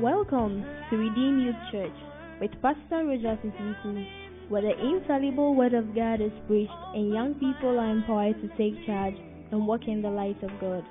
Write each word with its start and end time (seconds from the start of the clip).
Welcome 0.00 0.62
to 0.90 0.96
Redeem 0.98 1.38
Youth 1.38 1.56
Church 1.72 1.96
with 2.38 2.50
Pastor 2.60 3.06
Roger 3.06 3.38
Sissinku, 3.40 4.06
where 4.50 4.60
the 4.60 4.76
infallible 4.76 5.54
Word 5.54 5.72
of 5.72 5.94
God 5.94 6.20
is 6.20 6.32
preached 6.46 6.70
and 6.92 7.14
young 7.14 7.32
people 7.40 7.80
are 7.80 7.90
empowered 7.92 8.36
to 8.42 8.48
take 8.58 8.76
charge 8.84 9.14
and 9.50 9.66
walk 9.66 9.88
in 9.88 10.02
the 10.02 10.10
light 10.10 10.36
of 10.42 10.50
God. 10.60 10.84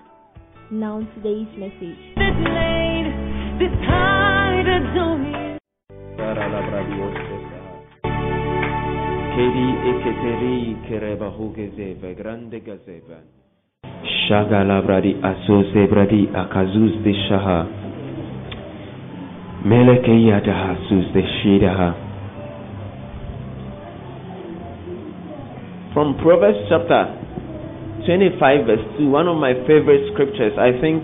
Now, 0.72 1.06
today's 1.14 1.46
message. 1.54 2.02
Kedi 9.38 9.68
eketeri 9.94 10.78
kereba 10.90 11.30
hugezeva 11.30 12.18
grande 12.18 12.60
gazeva. 12.60 13.22
Shagala 14.26 14.82
bradi 14.82 15.14
asoze 15.22 15.88
bradi 15.94 16.26
akazuz 16.34 17.04
de 17.04 17.14
shaha. 17.30 17.85
From 25.92 26.14
Proverbs 26.22 26.70
chapter 26.70 27.10
25 28.06 28.70
verse 28.70 28.86
2, 29.02 29.10
one 29.10 29.26
of 29.28 29.42
my 29.42 29.58
favorite 29.66 30.14
scriptures. 30.14 30.54
I 30.62 30.78
think 30.78 31.02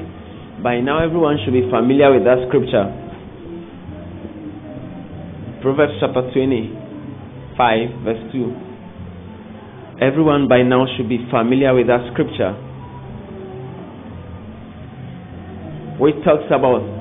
by 0.62 0.78
now 0.78 1.02
everyone 1.04 1.42
should 1.42 1.58
be 1.58 1.66
familiar 1.74 2.14
with 2.14 2.22
that 2.30 2.46
scripture. 2.54 2.86
Proverbs 5.66 5.98
chapter 5.98 6.22
25 6.30 8.06
verse 8.06 8.22
2. 8.30 10.06
Everyone 10.06 10.46
by 10.48 10.62
now 10.62 10.86
should 10.96 11.10
be 11.10 11.18
familiar 11.34 11.74
with 11.74 11.88
that 11.88 12.06
scripture. 12.14 12.54
Which 15.98 16.22
talks 16.22 16.46
about 16.54 17.01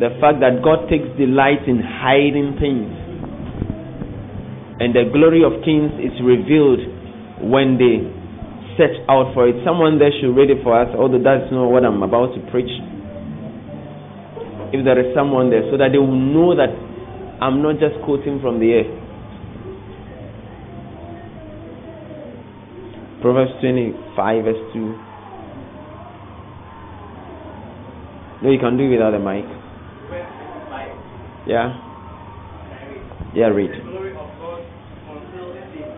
the 0.00 0.16
fact 0.16 0.40
that 0.40 0.64
God 0.64 0.88
takes 0.88 1.04
delight 1.20 1.68
in 1.68 1.76
hiding 1.84 2.56
things. 2.56 2.88
And 4.80 4.96
the 4.96 5.12
glory 5.12 5.44
of 5.44 5.60
kings 5.60 5.92
is 6.00 6.16
revealed 6.24 6.80
when 7.44 7.76
they 7.76 8.08
search 8.80 8.96
out 9.12 9.36
for 9.36 9.44
it. 9.44 9.60
Someone 9.60 10.00
there 10.00 10.08
should 10.08 10.32
read 10.32 10.48
it 10.48 10.64
for 10.64 10.72
us, 10.72 10.88
although 10.96 11.20
that's 11.20 11.52
not 11.52 11.68
what 11.68 11.84
I'm 11.84 12.00
about 12.00 12.32
to 12.32 12.40
preach. 12.48 12.72
If 14.72 14.88
there 14.88 14.96
is 14.96 15.12
someone 15.12 15.52
there, 15.52 15.68
so 15.68 15.76
that 15.76 15.92
they 15.92 16.00
will 16.00 16.16
know 16.16 16.56
that 16.56 16.72
I'm 17.44 17.60
not 17.60 17.76
just 17.76 18.00
quoting 18.00 18.40
from 18.40 18.56
the 18.56 18.72
air. 18.72 18.88
Proverbs 23.20 23.52
25, 23.60 24.44
verse 24.48 24.64
2. 24.72 24.80
No, 28.40 28.48
you 28.48 28.58
can 28.58 28.78
do 28.80 28.88
it 28.88 28.96
without 28.96 29.12
a 29.12 29.20
mic. 29.20 29.59
Yeah? 31.46 31.72
Yeah, 33.34 33.46
read. 33.46 33.70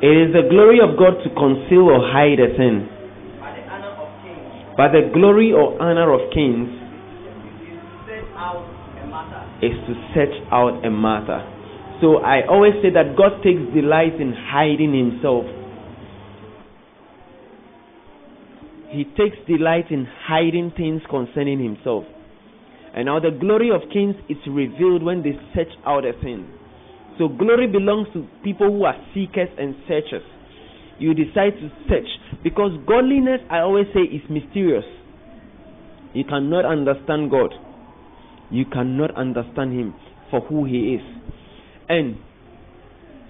It 0.03 0.15
is 0.19 0.35
the 0.35 0.49
glory 0.51 0.81
of 0.83 0.99
God 0.99 1.23
to 1.23 1.31
conceal 1.31 1.87
or 1.89 2.01
hide 2.03 2.41
a 2.41 2.57
sin. 2.59 2.89
But 4.77 4.93
the 4.93 5.11
glory 5.13 5.53
or 5.53 5.81
honor 5.81 6.13
of 6.13 6.33
kings 6.33 6.69
is 9.63 9.73
to 9.87 9.95
search 10.15 10.35
out 10.51 10.83
a 10.85 10.91
matter. 10.91 11.47
So 12.01 12.17
I 12.19 12.45
always 12.49 12.73
say 12.83 12.91
that 12.91 13.15
God 13.17 13.43
takes 13.45 13.63
delight 13.73 14.21
in 14.21 14.35
hiding 14.35 14.91
himself. 14.91 15.45
He 18.91 19.05
takes 19.05 19.37
delight 19.47 19.91
in 19.91 20.09
hiding 20.27 20.73
things 20.77 21.03
concerning 21.09 21.63
himself. 21.63 22.05
And 22.95 23.07
now 23.07 23.21
the 23.21 23.31
glory 23.31 23.71
of 23.73 23.89
kings 23.93 24.15
is 24.29 24.37
revealed 24.47 25.03
when 25.03 25.23
they 25.23 25.33
search 25.55 25.73
out 25.87 26.05
a 26.05 26.13
thing. 26.13 26.47
So 27.19 27.29
glory 27.29 27.67
belongs 27.67 28.09
to 28.13 28.27
people 28.45 28.71
who 28.71 28.85
are 28.85 28.97
seekers 29.15 29.49
and 29.59 29.75
searchers. 29.89 30.25
You 30.99 31.15
decide 31.15 31.57
to 31.61 31.69
search 31.89 32.09
because 32.45 32.73
godliness, 32.87 33.41
I 33.51 33.61
always 33.61 33.87
say, 33.95 34.01
is 34.01 34.23
mysterious. 34.29 34.85
You 36.15 36.25
cannot 36.25 36.65
understand 36.65 37.31
God. 37.31 37.53
You 38.51 38.65
cannot 38.67 39.17
understand 39.17 39.73
Him 39.73 39.95
for 40.31 40.41
who 40.41 40.65
He 40.65 41.01
is. 41.01 41.05
And 41.89 42.17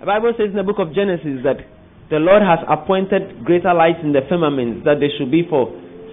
the 0.00 0.06
Bible 0.06 0.34
says 0.36 0.50
in 0.50 0.56
the 0.56 0.66
book 0.66 0.78
of 0.78 0.94
Genesis 0.94 1.46
that 1.46 1.62
the 2.10 2.18
Lord 2.18 2.42
has 2.42 2.58
appointed 2.66 3.44
greater 3.44 3.72
lights 3.72 4.02
in 4.02 4.12
the 4.12 4.26
firmaments 4.28 4.84
that 4.84 4.98
they 4.98 5.08
should 5.16 5.30
be 5.30 5.46
for 5.48 5.70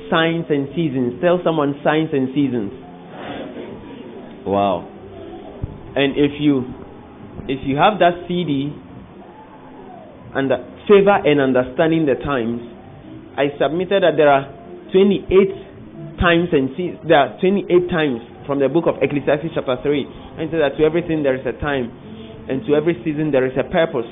signs 0.09 0.45
and 0.49 0.69
seasons. 0.77 1.17
Tell 1.21 1.41
someone 1.43 1.81
signs 1.83 2.09
and 2.13 2.29
seasons. 2.33 2.88
Wow. 4.45 4.87
And 5.95 6.13
if 6.15 6.39
you 6.39 6.63
if 7.47 7.65
you 7.65 7.77
have 7.77 7.99
that 7.99 8.27
CD 8.27 8.69
and 10.35 10.51
favor 10.85 11.17
and 11.25 11.41
understanding 11.41 12.05
the 12.05 12.15
times, 12.21 12.61
I 13.37 13.49
submitted 13.57 14.03
that 14.03 14.13
there 14.17 14.29
are 14.29 14.45
28 14.93 16.19
times 16.21 16.49
and 16.51 16.69
there 17.07 17.17
are 17.17 17.39
28 17.41 17.89
times 17.89 18.21
from 18.45 18.59
the 18.59 18.69
book 18.69 18.85
of 18.85 19.01
Ecclesiastes 19.01 19.53
chapter 19.53 19.77
3 19.81 20.41
and 20.41 20.49
said 20.51 20.61
that 20.61 20.77
to 20.77 20.83
everything 20.83 21.23
there 21.23 21.37
is 21.37 21.45
a 21.45 21.53
time 21.61 21.89
and 22.49 22.65
to 22.65 22.73
every 22.73 22.97
season 23.05 23.31
there 23.31 23.45
is 23.45 23.53
a 23.57 23.65
purpose. 23.65 24.09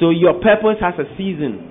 So 0.00 0.10
your 0.10 0.40
purpose 0.40 0.80
has 0.80 0.96
a 0.98 1.08
season. 1.16 1.70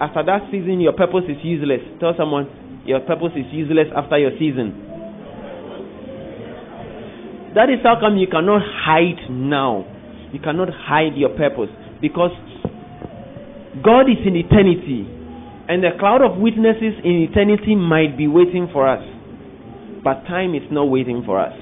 After 0.00 0.24
that 0.24 0.48
season 0.50 0.80
your 0.80 0.92
purpose 0.92 1.24
is 1.28 1.40
useless. 1.44 1.80
Tell 2.00 2.12
someone 2.16 2.82
your 2.84 3.00
purpose 3.00 3.32
is 3.36 3.46
useless 3.52 3.88
after 3.96 4.18
your 4.18 4.32
season. 4.36 4.85
That 7.54 7.70
is 7.70 7.80
how 7.82 7.96
come 8.00 8.16
you 8.16 8.26
cannot 8.26 8.62
hide 8.64 9.30
now. 9.30 9.84
You 10.32 10.40
cannot 10.40 10.68
hide 10.72 11.14
your 11.16 11.30
purpose 11.30 11.70
because 12.00 12.32
God 13.84 14.08
is 14.10 14.18
in 14.26 14.36
eternity 14.36 15.06
and 15.68 15.82
the 15.82 15.90
cloud 15.98 16.22
of 16.22 16.38
witnesses 16.38 16.94
in 17.02 17.26
eternity 17.26 17.74
might 17.74 18.16
be 18.16 18.28
waiting 18.28 18.68
for 18.72 18.86
us. 18.86 19.02
But 20.04 20.22
time 20.30 20.54
is 20.54 20.62
not 20.70 20.86
waiting 20.86 21.22
for 21.26 21.40
us. 21.40 21.52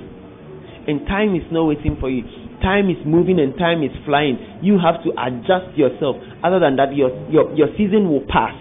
And 0.86 1.06
time 1.06 1.34
is 1.34 1.46
not 1.50 1.64
waiting 1.64 1.96
for 1.98 2.10
you. 2.10 2.22
Time 2.60 2.90
is 2.92 3.00
moving 3.06 3.40
and 3.40 3.56
time 3.56 3.82
is 3.82 3.92
flying. 4.04 4.36
You 4.60 4.76
have 4.76 5.00
to 5.04 5.10
adjust 5.16 5.72
yourself. 5.76 6.16
Other 6.44 6.60
than 6.60 6.76
that, 6.76 6.92
your, 6.94 7.08
your, 7.32 7.48
your 7.56 7.68
season 7.76 8.08
will 8.12 8.24
pass. 8.28 8.52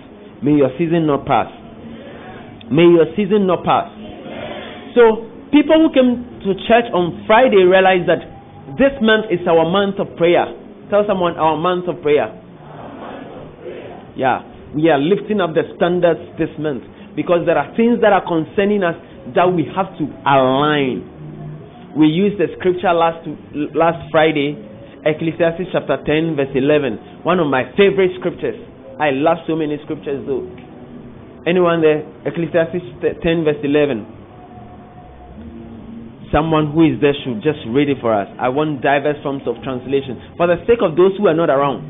May 0.42 0.56
your 0.56 0.72
season 0.80 1.08
not 1.08 1.26
pass. 1.28 1.52
May 2.72 2.88
your 2.88 3.12
season 3.16 3.44
not 3.48 3.64
pass. 3.68 3.92
So, 4.96 5.28
people 5.54 5.78
who 5.78 5.94
came 5.94 6.42
to 6.42 6.58
church 6.66 6.90
on 6.98 7.22
Friday 7.30 7.62
realized 7.62 8.10
that 8.10 8.26
this 8.74 8.92
month 9.06 9.30
is 9.30 9.46
our 9.46 9.70
month 9.70 10.02
of 10.02 10.10
prayer. 10.18 10.50
Tell 10.90 11.06
someone 11.06 11.38
our 11.38 11.56
month 11.56 11.86
of 11.86 12.02
prayer. 12.02 12.34
Yeah, 14.18 14.42
we 14.74 14.90
are 14.90 14.98
lifting 14.98 15.40
up 15.40 15.54
the 15.54 15.70
standards 15.78 16.26
this 16.42 16.50
month 16.58 16.82
because 17.16 17.46
there 17.46 17.58
are 17.58 17.70
things 17.78 18.02
that 18.02 18.10
are 18.10 18.26
concerning 18.26 18.82
us 18.82 18.98
that 19.38 19.46
we 19.46 19.70
have 19.78 19.94
to 20.02 20.10
align. 20.26 21.06
We 21.94 22.10
used 22.10 22.42
the 22.42 22.50
scripture 22.58 22.90
last 22.90 23.22
last 23.78 24.02
Friday, 24.10 24.58
Ecclesiastes 25.06 25.70
chapter 25.70 26.02
10 26.02 26.34
verse 26.34 26.50
11. 26.58 27.22
One 27.22 27.38
of 27.38 27.46
my 27.46 27.70
favorite 27.78 28.18
scriptures. 28.18 28.58
I 28.98 29.14
love 29.14 29.46
so 29.46 29.54
many 29.54 29.78
scriptures 29.86 30.26
though. 30.26 30.50
Anyone 31.46 31.86
there? 31.86 32.02
Ecclesiastes 32.26 33.06
10 33.22 33.46
verse 33.46 33.62
11 33.62 34.23
someone 36.34 36.74
who 36.74 36.82
is 36.90 37.00
there 37.00 37.14
should 37.24 37.46
just 37.46 37.62
read 37.70 37.88
it 37.88 38.02
for 38.02 38.10
us. 38.10 38.28
I 38.42 38.50
want 38.50 38.82
diverse 38.82 39.22
forms 39.22 39.46
of 39.46 39.62
translation 39.62 40.18
for 40.36 40.50
the 40.50 40.58
sake 40.66 40.82
of 40.82 40.98
those 40.98 41.14
who 41.22 41.30
are 41.30 41.38
not 41.38 41.54
around. 41.54 41.86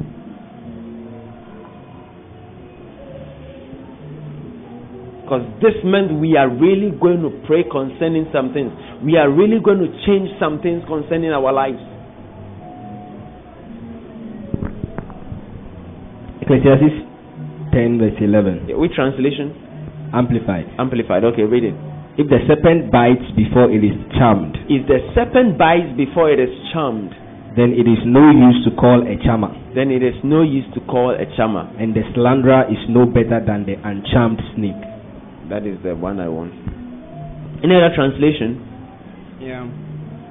Because 5.23 5.47
this 5.63 5.79
month 5.87 6.19
we 6.19 6.35
are 6.35 6.51
really 6.51 6.91
going 6.91 7.23
to 7.23 7.31
pray 7.47 7.63
concerning 7.63 8.27
some 8.35 8.51
things. 8.51 8.75
We 8.99 9.15
are 9.15 9.31
really 9.31 9.63
going 9.63 9.79
to 9.79 9.87
change 10.03 10.27
some 10.35 10.59
things 10.59 10.83
concerning 10.91 11.31
our 11.31 11.55
lives. 11.55 11.79
Ecclesiastes 16.43 17.07
10 17.71 17.97
verse 17.97 18.19
11. 18.19 18.67
Yeah, 18.67 18.75
which 18.75 18.91
translation? 18.91 19.55
Amplified. 20.13 20.67
Amplified. 20.77 21.23
Okay, 21.23 21.47
read 21.47 21.63
it. 21.63 21.92
If 22.15 22.29
the 22.29 22.37
serpent 22.45 22.91
bites 22.93 23.25
before 23.35 23.71
it 23.73 23.81
is 23.81 23.97
charmed, 24.13 24.53
If 24.69 24.85
the 24.85 25.01
serpent 25.17 25.57
bites 25.57 25.89
before 25.97 26.29
it 26.29 26.37
is 26.39 26.53
charmed, 26.71 27.09
then 27.57 27.73
it 27.73 27.85
is 27.89 28.01
no 28.05 28.29
use 28.29 28.61
to 28.65 28.71
call 28.77 29.01
a 29.01 29.17
charmer, 29.25 29.49
then 29.73 29.89
it 29.89 30.01
is 30.05 30.13
no 30.23 30.41
use 30.41 30.65
to 30.73 30.81
call 30.85 31.13
a 31.13 31.25
charmer. 31.37 31.69
and 31.81 31.93
the 31.93 32.01
slanderer 32.13 32.65
is 32.69 32.81
no 32.89 33.05
better 33.05 33.41
than 33.41 33.65
the 33.65 33.77
uncharmed 33.81 34.41
snake. 34.55 34.77
That 35.49 35.65
is 35.65 35.77
the 35.83 35.93
one 35.97 36.19
I 36.19 36.29
want. 36.29 36.53
Any 37.65 37.73
other 37.77 37.93
translation? 37.93 38.61
Yeah. 39.41 39.65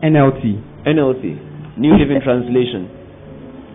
NLT. 0.02 0.86
NLT. 0.86 1.78
New 1.78 1.94
Living 2.02 2.20
Translation. 2.22 2.90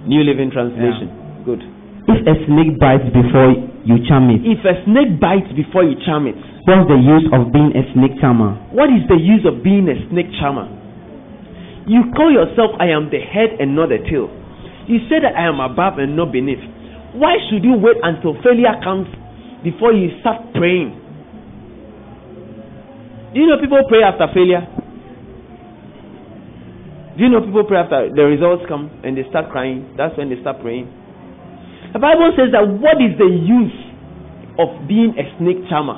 New 0.08 0.24
Living 0.24 0.52
Translation. 0.52 1.44
Good. 1.44 1.60
If 2.08 2.24
a 2.24 2.36
snake 2.48 2.80
bites 2.80 3.04
before 3.12 3.52
you 3.84 4.00
charm 4.08 4.32
it, 4.32 4.40
If 4.48 4.64
a 4.64 4.80
snake 4.88 5.20
bites 5.20 5.52
before 5.56 5.84
you 5.84 5.96
charm 6.08 6.28
it, 6.28 6.36
what's 6.64 6.88
the 6.88 7.00
use 7.00 7.28
of 7.36 7.52
being 7.52 7.72
a 7.76 7.84
snake 7.96 8.16
charmer? 8.24 8.56
what 8.72 8.88
is 8.92 9.04
the 9.12 9.20
use 9.20 9.44
of 9.44 9.64
being 9.64 9.88
a 9.92 9.96
snake 10.12 10.32
charmer? 10.40 10.68
You 11.88 12.12
call 12.16 12.32
yourself, 12.32 12.76
I 12.80 12.92
am 12.92 13.08
the 13.12 13.20
head 13.24 13.60
and 13.64 13.76
not 13.76 13.90
the 13.92 14.00
tail. 14.08 14.28
You 14.88 15.00
say 15.08 15.20
that 15.24 15.36
I 15.36 15.48
am 15.48 15.60
above 15.64 16.00
and 16.00 16.16
not 16.16 16.32
beneath. 16.32 16.60
Why 17.16 17.40
should 17.48 17.64
you 17.64 17.76
wait 17.80 17.96
until 18.04 18.36
failure 18.44 18.76
comes 18.84 19.08
before 19.64 19.92
you 19.96 20.12
start 20.20 20.52
praying? 20.56 20.92
Do 23.34 23.40
you 23.40 23.48
know 23.48 23.60
people 23.60 23.84
pray 23.88 24.04
after 24.04 24.28
failure? 24.36 24.64
Do 27.18 27.24
you 27.24 27.30
know 27.32 27.42
people 27.42 27.64
pray 27.68 27.80
after 27.80 28.12
the 28.14 28.24
results 28.24 28.64
come 28.68 28.92
and 29.04 29.18
they 29.18 29.24
start 29.32 29.52
crying? 29.52 29.96
That's 29.98 30.16
when 30.18 30.30
they 30.30 30.40
start 30.40 30.60
praying. 30.62 30.88
The 31.98 32.06
Bible 32.06 32.30
says 32.38 32.54
that 32.54 32.62
what 32.62 33.02
is 33.02 33.18
the 33.18 33.26
use 33.26 33.74
of 34.62 34.70
being 34.86 35.18
a 35.18 35.26
snake 35.42 35.66
charmer? 35.66 35.98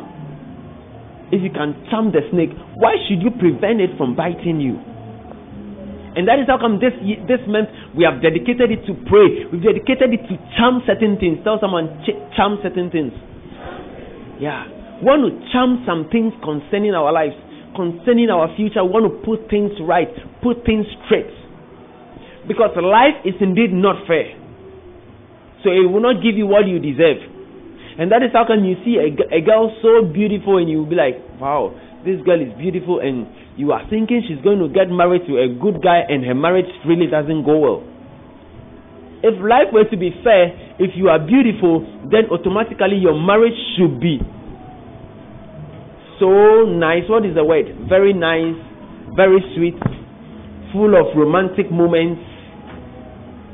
If 1.27 1.43
you 1.43 1.51
can 1.51 1.75
charm 1.91 2.15
the 2.15 2.23
snake, 2.31 2.55
why 2.79 2.95
should 3.03 3.19
you 3.19 3.27
prevent 3.35 3.83
it 3.83 3.91
from 3.99 4.15
biting 4.15 4.63
you? 4.63 4.79
And 6.15 6.23
that 6.23 6.39
is 6.39 6.47
how 6.47 6.55
come 6.55 6.79
this 6.79 6.95
this 7.27 7.43
month 7.51 7.67
we 7.99 8.07
have 8.07 8.23
dedicated 8.23 8.71
it 8.71 8.87
to 8.87 8.95
pray. 9.11 9.43
We've 9.51 9.59
dedicated 9.59 10.15
it 10.15 10.23
to 10.31 10.39
charm 10.55 10.87
certain 10.87 11.19
things. 11.19 11.43
Tell 11.43 11.59
someone 11.59 11.91
ch- 12.07 12.15
charm 12.31 12.63
certain 12.63 12.87
things. 12.95 13.11
Yeah, 14.39 14.71
we 15.03 15.11
want 15.11 15.27
to 15.27 15.35
charm 15.51 15.83
some 15.83 16.07
things 16.07 16.31
concerning 16.39 16.95
our 16.95 17.11
lives, 17.11 17.35
concerning 17.75 18.31
our 18.31 18.47
future. 18.55 18.87
We 18.87 18.95
want 18.95 19.03
to 19.11 19.19
put 19.27 19.51
things 19.51 19.75
right, 19.83 20.15
put 20.39 20.63
things 20.63 20.87
straight. 21.11 21.27
Because 22.47 22.71
life 22.79 23.19
is 23.27 23.35
indeed 23.43 23.75
not 23.75 24.07
fair. 24.07 24.38
So 25.63 25.69
it 25.69 25.87
will 25.87 26.01
not 26.01 26.23
give 26.23 26.39
you 26.39 26.47
what 26.47 26.67
you 26.67 26.79
deserve. 26.79 27.19
And 27.99 28.11
that 28.15 28.23
is 28.23 28.31
how 28.31 28.47
come 28.47 28.63
you 28.63 28.79
see 28.87 28.95
a 28.95 29.41
girl 29.43 29.75
so 29.83 30.07
beautiful 30.07 30.55
and 30.57 30.71
you 30.71 30.79
will 30.79 30.91
be 30.91 30.95
like, 30.95 31.19
wow, 31.35 31.75
this 32.07 32.15
girl 32.23 32.39
is 32.39 32.47
beautiful 32.55 33.03
and 33.03 33.27
you 33.59 33.75
are 33.75 33.83
thinking 33.91 34.23
she's 34.23 34.39
going 34.39 34.63
to 34.63 34.71
get 34.71 34.87
married 34.87 35.27
to 35.27 35.35
a 35.35 35.51
good 35.51 35.83
guy 35.83 36.07
and 36.07 36.23
her 36.23 36.35
marriage 36.35 36.71
really 36.87 37.11
doesn't 37.11 37.43
go 37.43 37.59
well. 37.59 37.81
If 39.19 39.35
life 39.43 39.67
were 39.75 39.83
to 39.83 39.97
be 39.99 40.15
fair, 40.23 40.55
if 40.79 40.95
you 40.95 41.11
are 41.11 41.19
beautiful, 41.19 41.83
then 42.07 42.31
automatically 42.31 43.03
your 43.03 43.19
marriage 43.19 43.59
should 43.75 43.99
be 43.99 44.23
so 46.23 46.63
nice. 46.71 47.03
What 47.11 47.27
is 47.27 47.35
the 47.35 47.43
word? 47.43 47.67
Very 47.91 48.15
nice, 48.15 48.55
very 49.15 49.43
sweet, 49.59 49.75
full 50.71 50.95
of 50.95 51.11
romantic 51.19 51.67
moments, 51.71 52.23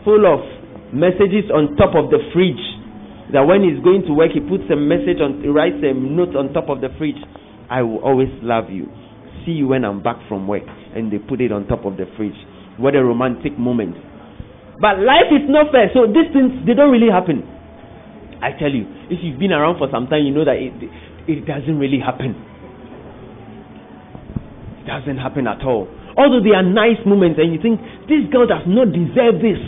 full 0.05 0.21
of 0.29 0.45
messages 0.95 1.51
on 1.51 1.75
top 1.75 1.93
of 1.93 2.09
the 2.09 2.23
fridge. 2.31 2.63
That 3.35 3.43
when 3.43 3.67
he's 3.67 3.83
going 3.83 4.07
to 4.07 4.13
work, 4.15 4.31
he 4.31 4.39
puts 4.39 4.63
a 4.71 4.79
message 4.79 5.19
on, 5.19 5.43
he 5.43 5.49
writes 5.51 5.83
a 5.83 5.91
note 5.91 6.35
on 6.39 6.53
top 6.55 6.71
of 6.71 6.79
the 6.79 6.89
fridge. 6.97 7.19
I 7.69 7.81
will 7.83 7.99
always 7.99 8.31
love 8.39 8.71
you. 8.71 8.87
See 9.43 9.59
you 9.59 9.67
when 9.67 9.83
I'm 9.83 10.01
back 10.01 10.17
from 10.29 10.47
work. 10.47 10.63
And 10.95 11.11
they 11.11 11.19
put 11.19 11.41
it 11.41 11.51
on 11.51 11.67
top 11.67 11.83
of 11.83 11.97
the 11.97 12.05
fridge. 12.15 12.37
What 12.77 12.95
a 12.95 13.03
romantic 13.03 13.57
moment. 13.57 13.97
But 14.79 14.99
life 15.01 15.31
is 15.31 15.47
not 15.47 15.71
fair. 15.71 15.89
So 15.91 16.07
these 16.07 16.31
things, 16.31 16.51
they 16.67 16.73
don't 16.73 16.91
really 16.91 17.11
happen. 17.11 17.43
I 18.43 18.51
tell 18.59 18.69
you, 18.71 18.85
if 19.09 19.23
you've 19.23 19.39
been 19.39 19.51
around 19.51 19.79
for 19.79 19.87
some 19.89 20.07
time, 20.07 20.23
you 20.27 20.33
know 20.35 20.45
that 20.45 20.59
it, 20.59 20.75
it 21.25 21.47
doesn't 21.47 21.79
really 21.79 21.99
happen. 21.99 22.35
It 24.83 24.85
doesn't 24.85 25.17
happen 25.17 25.47
at 25.47 25.63
all. 25.65 25.87
Although 26.17 26.43
there 26.43 26.55
are 26.55 26.63
nice 26.67 26.99
moments 27.07 27.39
and 27.41 27.51
you 27.51 27.59
think, 27.59 27.81
this 28.07 28.27
girl 28.31 28.45
does 28.45 28.63
not 28.67 28.91
deserve 28.93 29.41
this. 29.41 29.59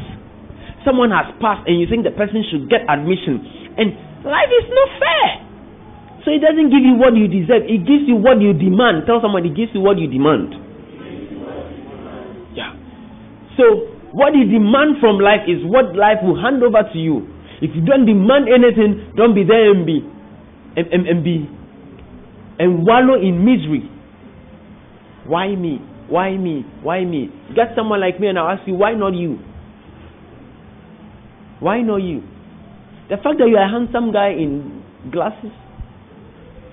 Someone 0.88 1.12
has 1.12 1.28
passed 1.44 1.68
and 1.68 1.76
you 1.76 1.84
think 1.92 2.08
the 2.08 2.16
person 2.16 2.48
should 2.48 2.72
get 2.72 2.88
admission. 2.88 3.44
And 3.76 3.92
life 4.24 4.48
is 4.48 4.68
not 4.72 4.90
fair. 4.96 5.30
So 6.24 6.32
it 6.32 6.40
doesn't 6.40 6.72
give 6.72 6.80
you 6.84 6.96
what 6.96 7.12
you 7.20 7.28
deserve. 7.28 7.68
It 7.68 7.84
gives 7.84 8.08
you 8.08 8.16
what 8.16 8.40
you 8.40 8.56
demand. 8.56 9.04
Tell 9.04 9.20
somebody, 9.20 9.52
it 9.52 9.60
gives 9.60 9.76
you 9.76 9.84
what 9.84 10.00
you 10.00 10.08
demand. 10.08 10.56
Yeah. 12.56 12.72
So 13.60 13.92
what 14.16 14.32
you 14.32 14.48
demand 14.48 15.04
from 15.04 15.20
life 15.20 15.44
is 15.48 15.60
what 15.68 15.92
life 15.96 16.24
will 16.24 16.40
hand 16.40 16.64
over 16.64 16.88
to 16.88 17.00
you. 17.00 17.28
If 17.60 17.76
you 17.76 17.84
don't 17.84 18.08
demand 18.08 18.48
anything, 18.48 19.12
don't 19.20 19.36
be 19.36 19.44
there 19.44 19.72
and 19.76 19.84
be 19.84 20.00
and, 20.80 20.88
and, 20.88 21.04
and 21.08 21.20
be 21.24 21.48
and 22.60 22.86
wallow 22.86 23.16
in 23.20 23.44
misery. 23.44 23.90
Why 25.26 25.56
me? 25.56 25.80
Why 26.10 26.38
me? 26.38 26.64
Why 26.82 27.04
me? 27.04 27.30
Get 27.56 27.76
someone 27.76 28.00
like 28.02 28.20
me 28.20 28.28
and 28.28 28.40
I'll 28.40 28.58
ask 28.58 28.68
you, 28.68 28.74
why 28.76 28.94
not 28.94 29.14
you? 29.14 29.40
Why 31.60 31.82
not 31.82 31.98
you? 31.98 32.22
The 33.10 33.18
fact 33.18 33.40
that 33.40 33.48
you're 33.50 33.62
a 33.62 33.70
handsome 33.70 34.12
guy 34.12 34.30
in 34.30 34.84
glasses 35.12 35.52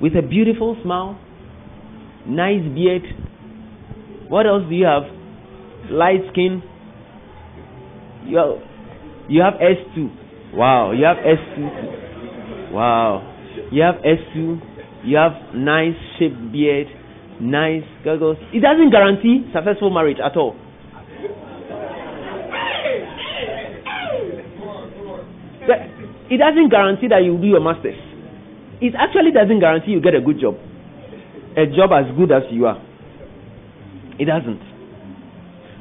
with 0.01 0.13
a 0.17 0.23
beautiful 0.23 0.77
smile, 0.83 1.19
nice 2.27 2.63
beard. 2.75 3.03
What 4.29 4.47
else 4.47 4.65
do 4.69 4.75
you 4.75 4.87
have? 4.87 5.05
Light 5.91 6.21
skin. 6.33 6.63
You 8.27 8.39
have, 8.39 9.29
you 9.29 9.43
have 9.43 9.55
S2. 9.55 10.55
Wow, 10.55 10.93
you 10.93 11.05
have 11.05 11.19
S2. 11.19 12.73
Wow. 12.73 13.31
You 13.71 13.83
have 13.83 13.97
S2. 14.03 14.61
You 15.05 15.17
have 15.19 15.55
nice 15.55 15.95
shaped 16.19 16.51
beard, 16.51 16.87
nice 17.41 17.85
goggles. 18.05 18.39
It 18.55 18.61
doesn't 18.61 18.91
guarantee 18.91 19.45
successful 19.53 19.91
marriage 19.91 20.17
at 20.25 20.37
all. 20.37 20.57
It 26.31 26.39
doesn't 26.39 26.71
guarantee 26.71 27.09
that 27.09 27.23
you 27.25 27.37
do 27.39 27.47
your 27.47 27.61
masters. 27.61 27.99
It 28.81 28.95
actually 28.99 29.33
doesn't 29.33 29.61
guarantee 29.61 29.93
you 29.93 30.01
get 30.01 30.15
a 30.15 30.21
good 30.21 30.41
job. 30.41 30.57
A 31.57 31.67
job 31.71 31.95
as 31.95 32.11
good 32.17 32.33
as 32.33 32.43
you 32.51 32.67
are. 32.67 32.81
It 34.19 34.27
doesn't. 34.27 34.61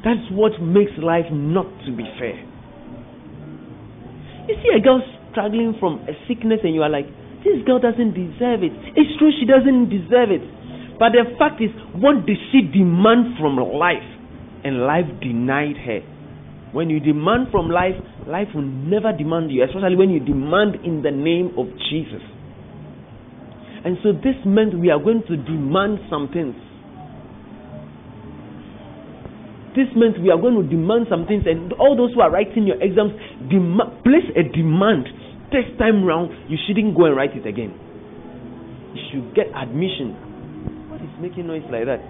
That's 0.04 0.24
what 0.30 0.60
makes 0.60 0.92
life 1.00 1.26
not 1.32 1.66
to 1.86 1.90
be 1.96 2.04
fair. 2.20 2.36
You 4.48 4.54
see 4.60 4.70
a 4.76 4.80
girl 4.80 5.00
struggling 5.32 5.74
from 5.80 6.04
a 6.04 6.12
sickness 6.28 6.60
and 6.62 6.74
you 6.74 6.82
are 6.82 6.90
like, 6.90 7.06
this 7.42 7.60
girl 7.66 7.80
doesn't 7.80 8.12
deserve 8.12 8.62
it. 8.62 8.72
It's 8.96 9.12
true 9.18 9.32
she 9.40 9.44
doesn't 9.44 9.88
deserve 9.88 10.30
it. 10.30 10.44
But 10.98 11.12
the 11.12 11.24
fact 11.38 11.60
is, 11.60 11.70
what 11.96 12.24
did 12.24 12.38
she 12.52 12.62
demand 12.62 13.36
from 13.40 13.56
life? 13.56 14.06
And 14.64 14.86
life 14.86 15.08
denied 15.20 15.76
her. 15.84 16.00
When 16.74 16.90
you 16.90 16.98
demand 16.98 17.54
from 17.54 17.70
life, 17.70 17.94
life 18.26 18.50
will 18.50 18.66
never 18.66 19.14
demand 19.14 19.54
you, 19.54 19.62
especially 19.62 19.94
when 19.94 20.10
you 20.10 20.18
demand 20.18 20.82
in 20.82 21.06
the 21.06 21.14
name 21.14 21.54
of 21.54 21.70
Jesus. 21.86 22.18
And 23.86 23.94
so 24.02 24.10
this 24.10 24.34
meant 24.44 24.74
we 24.74 24.90
are 24.90 24.98
going 24.98 25.22
to 25.30 25.36
demand 25.38 26.02
some 26.10 26.26
things. 26.34 26.58
This 29.78 29.86
meant 29.94 30.18
we 30.18 30.34
are 30.34 30.40
going 30.40 30.58
to 30.58 30.66
demand 30.66 31.06
some 31.06 31.30
things, 31.30 31.46
and 31.46 31.70
all 31.74 31.94
those 31.94 32.10
who 32.14 32.22
are 32.22 32.30
writing 32.30 32.66
your 32.66 32.82
exams, 32.82 33.14
dema- 33.46 33.94
place 34.02 34.26
a 34.34 34.42
demand. 34.42 35.06
This 35.54 35.70
time 35.78 36.02
round, 36.02 36.34
you 36.50 36.58
shouldn't 36.66 36.96
go 36.98 37.06
and 37.06 37.14
write 37.14 37.38
it 37.38 37.46
again. 37.46 37.70
You 38.98 39.02
should 39.14 39.34
get 39.34 39.46
admission. 39.54 40.90
What 40.90 40.98
is 41.02 41.10
making 41.22 41.46
noise 41.46 41.62
like 41.70 41.86
that? 41.86 42.02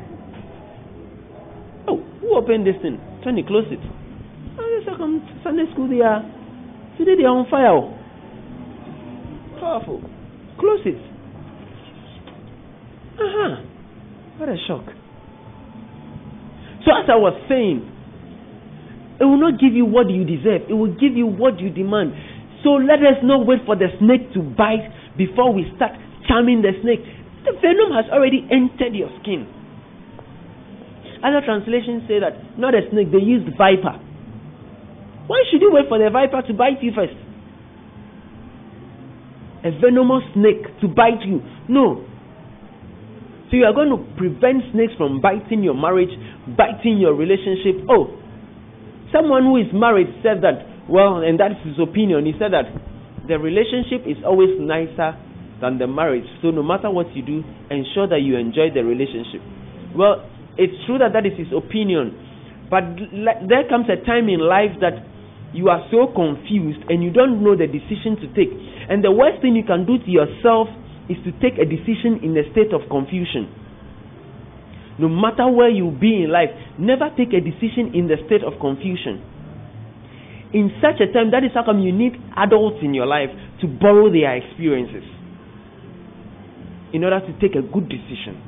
Oh, 1.85 2.01
who 2.25 2.33
opened 2.37 2.65
this 2.65 2.81
thing? 2.81 2.97
Trying 3.25 3.37
to 3.37 3.45
close 3.45 3.69
it. 3.69 3.81
To 4.85 5.21
Sunday 5.43 5.65
school. 5.73 5.89
They 5.89 6.01
are 6.05 6.21
today. 6.99 7.17
They 7.17 7.25
are 7.25 7.33
on 7.33 7.49
fire. 7.49 7.73
oh. 7.73 7.97
Powerful. 9.59 10.01
Close 10.61 10.85
it. 10.85 11.01
Uh 13.17 13.33
huh. 13.33 13.65
What 14.37 14.49
a 14.51 14.57
shock. 14.69 14.85
So 16.85 16.93
as 16.93 17.09
I 17.09 17.17
was 17.17 17.33
saying, 17.49 17.81
it 19.21 19.25
will 19.25 19.41
not 19.41 19.57
give 19.57 19.73
you 19.73 19.87
what 19.89 20.11
you 20.13 20.21
deserve. 20.29 20.69
It 20.69 20.75
will 20.77 20.93
give 20.93 21.17
you 21.17 21.27
what 21.27 21.59
you 21.61 21.71
demand. 21.73 22.13
So 22.61 22.77
let 22.77 23.01
us 23.01 23.25
not 23.25 23.47
wait 23.49 23.65
for 23.65 23.77
the 23.77 23.89
snake 24.05 24.37
to 24.37 24.43
bite 24.45 24.85
before 25.17 25.53
we 25.55 25.65
start 25.77 25.97
charming 26.29 26.61
the 26.61 26.77
snake. 26.85 27.01
The 27.49 27.57
venom 27.57 27.89
has 27.97 28.05
already 28.13 28.45
entered 28.53 28.93
your 28.93 29.09
skin. 29.25 29.49
Other 31.25 31.41
translations 31.41 32.05
say 32.05 32.21
that 32.21 32.59
not 32.61 32.77
a 32.77 32.85
snake, 32.93 33.09
they 33.13 33.25
used 33.25 33.49
viper. 33.57 33.97
Why 35.27 35.43
should 35.51 35.61
you 35.61 35.73
wait 35.73 35.89
for 35.89 35.99
the 35.99 36.11
viper 36.11 36.43
to 36.47 36.53
bite 36.53 36.83
you 36.83 36.93
first? 36.95 37.17
A 39.65 39.73
venomous 39.81 40.25
snake 40.37 40.69
to 40.81 40.89
bite 40.89 41.25
you? 41.25 41.41
No. 41.69 42.05
So 43.49 43.57
you 43.57 43.65
are 43.65 43.73
going 43.73 43.89
to 43.89 44.01
prevent 44.17 44.61
snakes 44.73 44.93
from 44.99 45.21
biting 45.21 45.63
your 45.63 45.73
marriage, 45.73 46.13
biting 46.57 46.99
your 46.99 47.15
relationship. 47.15 47.89
Oh, 47.89 48.13
someone 49.13 49.45
who 49.45 49.57
is 49.57 49.73
married 49.73 50.09
said 50.21 50.43
that, 50.45 50.69
well, 50.91 51.25
and 51.25 51.41
that's 51.41 51.57
his 51.65 51.81
opinion. 51.81 52.27
He 52.27 52.37
said 52.37 52.53
that 52.53 52.69
the 53.25 53.39
relationship 53.39 54.05
is 54.05 54.21
always 54.27 54.53
nicer 54.61 55.17
than 55.63 55.79
the 55.79 55.87
marriage. 55.87 56.29
So 56.43 56.51
no 56.51 56.63
matter 56.63 56.91
what 56.91 57.09
you 57.17 57.25
do, 57.25 57.41
ensure 57.71 58.05
that 58.09 58.21
you 58.21 58.37
enjoy 58.37 58.69
the 58.75 58.85
relationship. 58.85 59.41
Well, 59.97 60.29
it's 60.61 60.75
true 60.85 60.99
that 60.99 61.17
that 61.17 61.25
is 61.25 61.33
his 61.39 61.49
opinion, 61.57 62.13
but 62.69 62.85
there 63.49 63.65
comes 63.71 63.87
a 63.89 63.97
time 64.05 64.29
in 64.29 64.45
life 64.45 64.77
that 64.85 65.14
you 65.55 65.71
are 65.71 65.87
so 65.91 66.11
confused 66.11 66.83
and 66.91 66.99
you 67.03 67.15
don't 67.15 67.39
know 67.39 67.55
the 67.55 67.71
decision 67.71 68.19
to 68.19 68.27
take. 68.35 68.51
And 68.91 69.01
the 69.07 69.15
worst 69.15 69.39
thing 69.41 69.55
you 69.55 69.63
can 69.63 69.87
do 69.87 70.03
to 70.03 70.11
yourself 70.11 70.67
is 71.09 71.17
to 71.23 71.31
take 71.39 71.63
a 71.63 71.65
decision 71.65 72.19
in 72.27 72.35
a 72.35 72.43
state 72.51 72.75
of 72.75 72.83
confusion. 72.91 73.47
No 74.99 75.07
matter 75.09 75.47
where 75.47 75.71
you 75.71 75.95
be 75.95 76.27
in 76.27 76.31
life, 76.31 76.51
never 76.79 77.07
take 77.15 77.31
a 77.35 77.41
decision 77.43 77.95
in 77.95 78.11
the 78.11 78.19
state 78.27 78.43
of 78.43 78.59
confusion. 78.59 79.23
In 80.55 80.71
such 80.83 81.03
a 81.03 81.11
time, 81.11 81.31
that 81.35 81.43
is 81.43 81.51
how 81.55 81.65
come 81.67 81.83
you 81.83 81.91
need 81.91 82.15
adults 82.39 82.79
in 82.83 82.95
your 82.95 83.07
life 83.07 83.31
to 83.63 83.67
borrow 83.67 84.11
their 84.11 84.35
experiences 84.39 85.03
in 86.95 87.03
order 87.03 87.19
to 87.19 87.33
take 87.43 87.59
a 87.59 87.63
good 87.63 87.91
decision. 87.91 88.39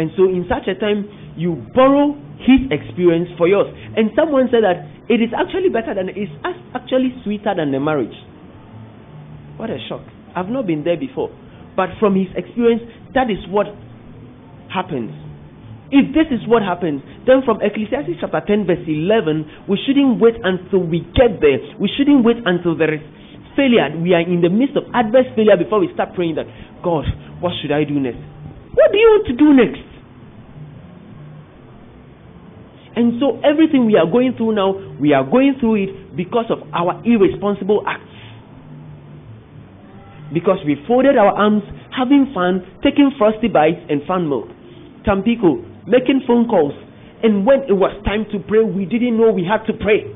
And 0.00 0.08
so, 0.16 0.24
in 0.24 0.48
such 0.48 0.64
a 0.68 0.76
time, 0.80 1.04
you 1.36 1.60
borrow 1.76 2.16
his 2.40 2.64
experience 2.72 3.28
for 3.36 3.46
yours. 3.48 3.68
And 3.96 4.10
someone 4.16 4.48
said 4.48 4.64
that 4.64 4.88
it 5.12 5.20
is 5.20 5.28
actually 5.36 5.68
better 5.68 5.92
than 5.92 6.08
it's 6.08 6.32
actually 6.72 7.12
sweeter 7.20 7.52
than 7.52 7.68
the 7.68 7.76
marriage. 7.76 8.16
What 9.60 9.68
a 9.68 9.76
shock! 9.84 10.00
I've 10.32 10.48
not 10.48 10.64
been 10.64 10.88
there 10.88 10.96
before, 10.96 11.28
but 11.76 11.92
from 12.00 12.16
his 12.16 12.32
experience, 12.32 12.80
that 13.12 13.28
is 13.28 13.44
what 13.52 13.68
happens. 14.72 15.12
If 15.92 16.16
this 16.16 16.32
is 16.32 16.40
what 16.48 16.64
happens, 16.64 17.04
then 17.28 17.44
from 17.44 17.60
Ecclesiastes 17.60 18.16
chapter 18.24 18.40
10, 18.40 18.64
verse 18.64 18.80
11, 18.88 19.68
we 19.68 19.76
shouldn't 19.84 20.16
wait 20.16 20.40
until 20.40 20.80
we 20.80 21.04
get 21.12 21.44
there. 21.44 21.60
We 21.76 21.92
shouldn't 21.92 22.24
wait 22.24 22.40
until 22.48 22.72
there 22.72 22.96
is 22.96 23.04
failure. 23.52 23.92
We 23.92 24.16
are 24.16 24.24
in 24.24 24.40
the 24.40 24.48
midst 24.48 24.80
of 24.80 24.88
adverse 24.96 25.28
failure 25.36 25.60
before 25.60 25.84
we 25.84 25.92
start 25.92 26.16
praying 26.16 26.40
that, 26.40 26.48
God, 26.80 27.04
what 27.44 27.52
should 27.60 27.76
I 27.76 27.84
do 27.84 28.00
next? 28.00 28.24
What 28.72 28.88
do 28.88 28.96
you 28.96 29.20
want 29.20 29.28
to 29.28 29.36
do 29.36 29.52
next? 29.52 29.91
And 32.94 33.16
so 33.20 33.40
everything 33.40 33.86
we 33.86 33.96
are 33.96 34.08
going 34.08 34.34
through 34.36 34.54
now, 34.54 34.76
we 35.00 35.12
are 35.12 35.24
going 35.24 35.56
through 35.60 35.88
it 35.88 36.16
because 36.16 36.46
of 36.52 36.60
our 36.76 37.00
irresponsible 37.04 37.84
acts. 37.88 38.04
Because 40.32 40.60
we 40.64 40.76
folded 40.88 41.16
our 41.16 41.32
arms, 41.32 41.62
having 41.92 42.32
fun, 42.32 42.64
taking 42.82 43.12
frosty 43.16 43.48
bites 43.48 43.80
and 43.88 44.00
Fan 44.08 44.28
Milk. 44.28 44.48
Tampico, 45.04 45.60
making 45.88 46.24
phone 46.26 46.48
calls. 46.48 46.72
And 47.22 47.46
when 47.46 47.64
it 47.68 47.76
was 47.76 47.92
time 48.04 48.26
to 48.32 48.38
pray, 48.44 48.64
we 48.64 48.84
didn't 48.84 49.16
know 49.16 49.30
we 49.30 49.44
had 49.44 49.64
to 49.68 49.74
pray. 49.76 50.08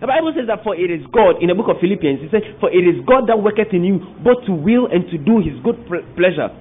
The 0.00 0.08
Bible 0.12 0.36
says 0.36 0.46
that 0.52 0.60
for 0.62 0.76
it 0.76 0.92
is 0.92 1.00
God, 1.16 1.40
in 1.40 1.48
the 1.48 1.56
book 1.56 1.70
of 1.72 1.80
Philippians, 1.80 2.26
it 2.26 2.30
says, 2.30 2.44
For 2.60 2.68
it 2.68 2.84
is 2.84 3.00
God 3.08 3.24
that 3.32 3.40
worketh 3.40 3.72
in 3.72 3.84
you, 3.88 4.04
both 4.20 4.44
to 4.44 4.52
will 4.52 4.84
and 4.90 5.06
to 5.08 5.16
do 5.16 5.40
his 5.40 5.56
good 5.64 5.80
pleasure. 6.18 6.52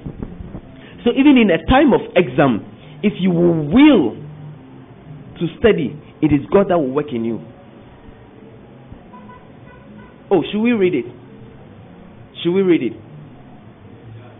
So 1.03 1.12
even 1.12 1.36
in 1.36 1.51
a 1.51 1.60
time 1.68 1.92
of 1.92 2.01
exam, 2.15 2.63
if 3.03 3.13
you 3.19 3.29
will 3.29 4.15
to 5.39 5.45
study, 5.60 6.00
it 6.22 6.31
is 6.31 6.45
God 6.51 6.69
that 6.69 6.77
will 6.77 6.91
work 6.91 7.07
in 7.12 7.25
you. 7.25 7.39
Oh, 10.31 10.41
should 10.51 10.62
we 10.62 10.72
read 10.72 10.95
it? 10.95 11.05
Should 12.41 12.53
we 12.53 12.62
read 12.62 12.81
it? 12.81 12.93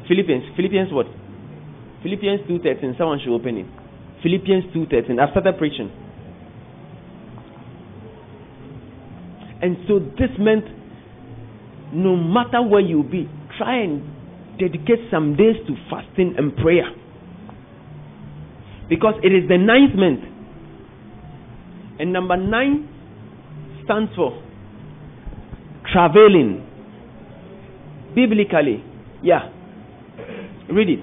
Philippians, 0.08 0.56
Philippians 0.56 0.92
what? 0.92 1.08
Philippians 2.02 2.42
2.13. 2.50 2.98
Someone 2.98 3.20
should 3.24 3.34
open 3.34 3.58
it. 3.58 3.66
Philippians 4.24 4.66
2.13. 4.76 5.20
I've 5.20 5.32
started 5.32 5.58
preaching. 5.58 5.92
And 9.62 9.78
so 9.88 10.00
this 10.00 10.32
meant 10.40 10.66
no 11.94 12.16
matter 12.16 12.62
where 12.62 12.82
you 12.82 13.04
be, 13.04 13.30
try 13.58 13.84
and 13.84 14.02
dedicate 14.58 15.12
some 15.12 15.36
days 15.36 15.56
to 15.68 15.76
fasting 15.90 16.36
and 16.38 16.56
prayer. 16.58 16.90
Because 18.90 19.16
it 19.24 19.32
is 19.32 19.48
the 19.48 19.58
ninth 19.58 19.96
month. 19.96 20.22
And 22.00 22.12
number 22.12 22.38
nine 22.38 22.88
stands 23.86 24.12
for 24.16 24.42
traveling. 25.92 26.66
Biblically. 28.16 28.84
Yeah. 29.22 29.50
Read 30.70 30.90
it. 30.90 31.00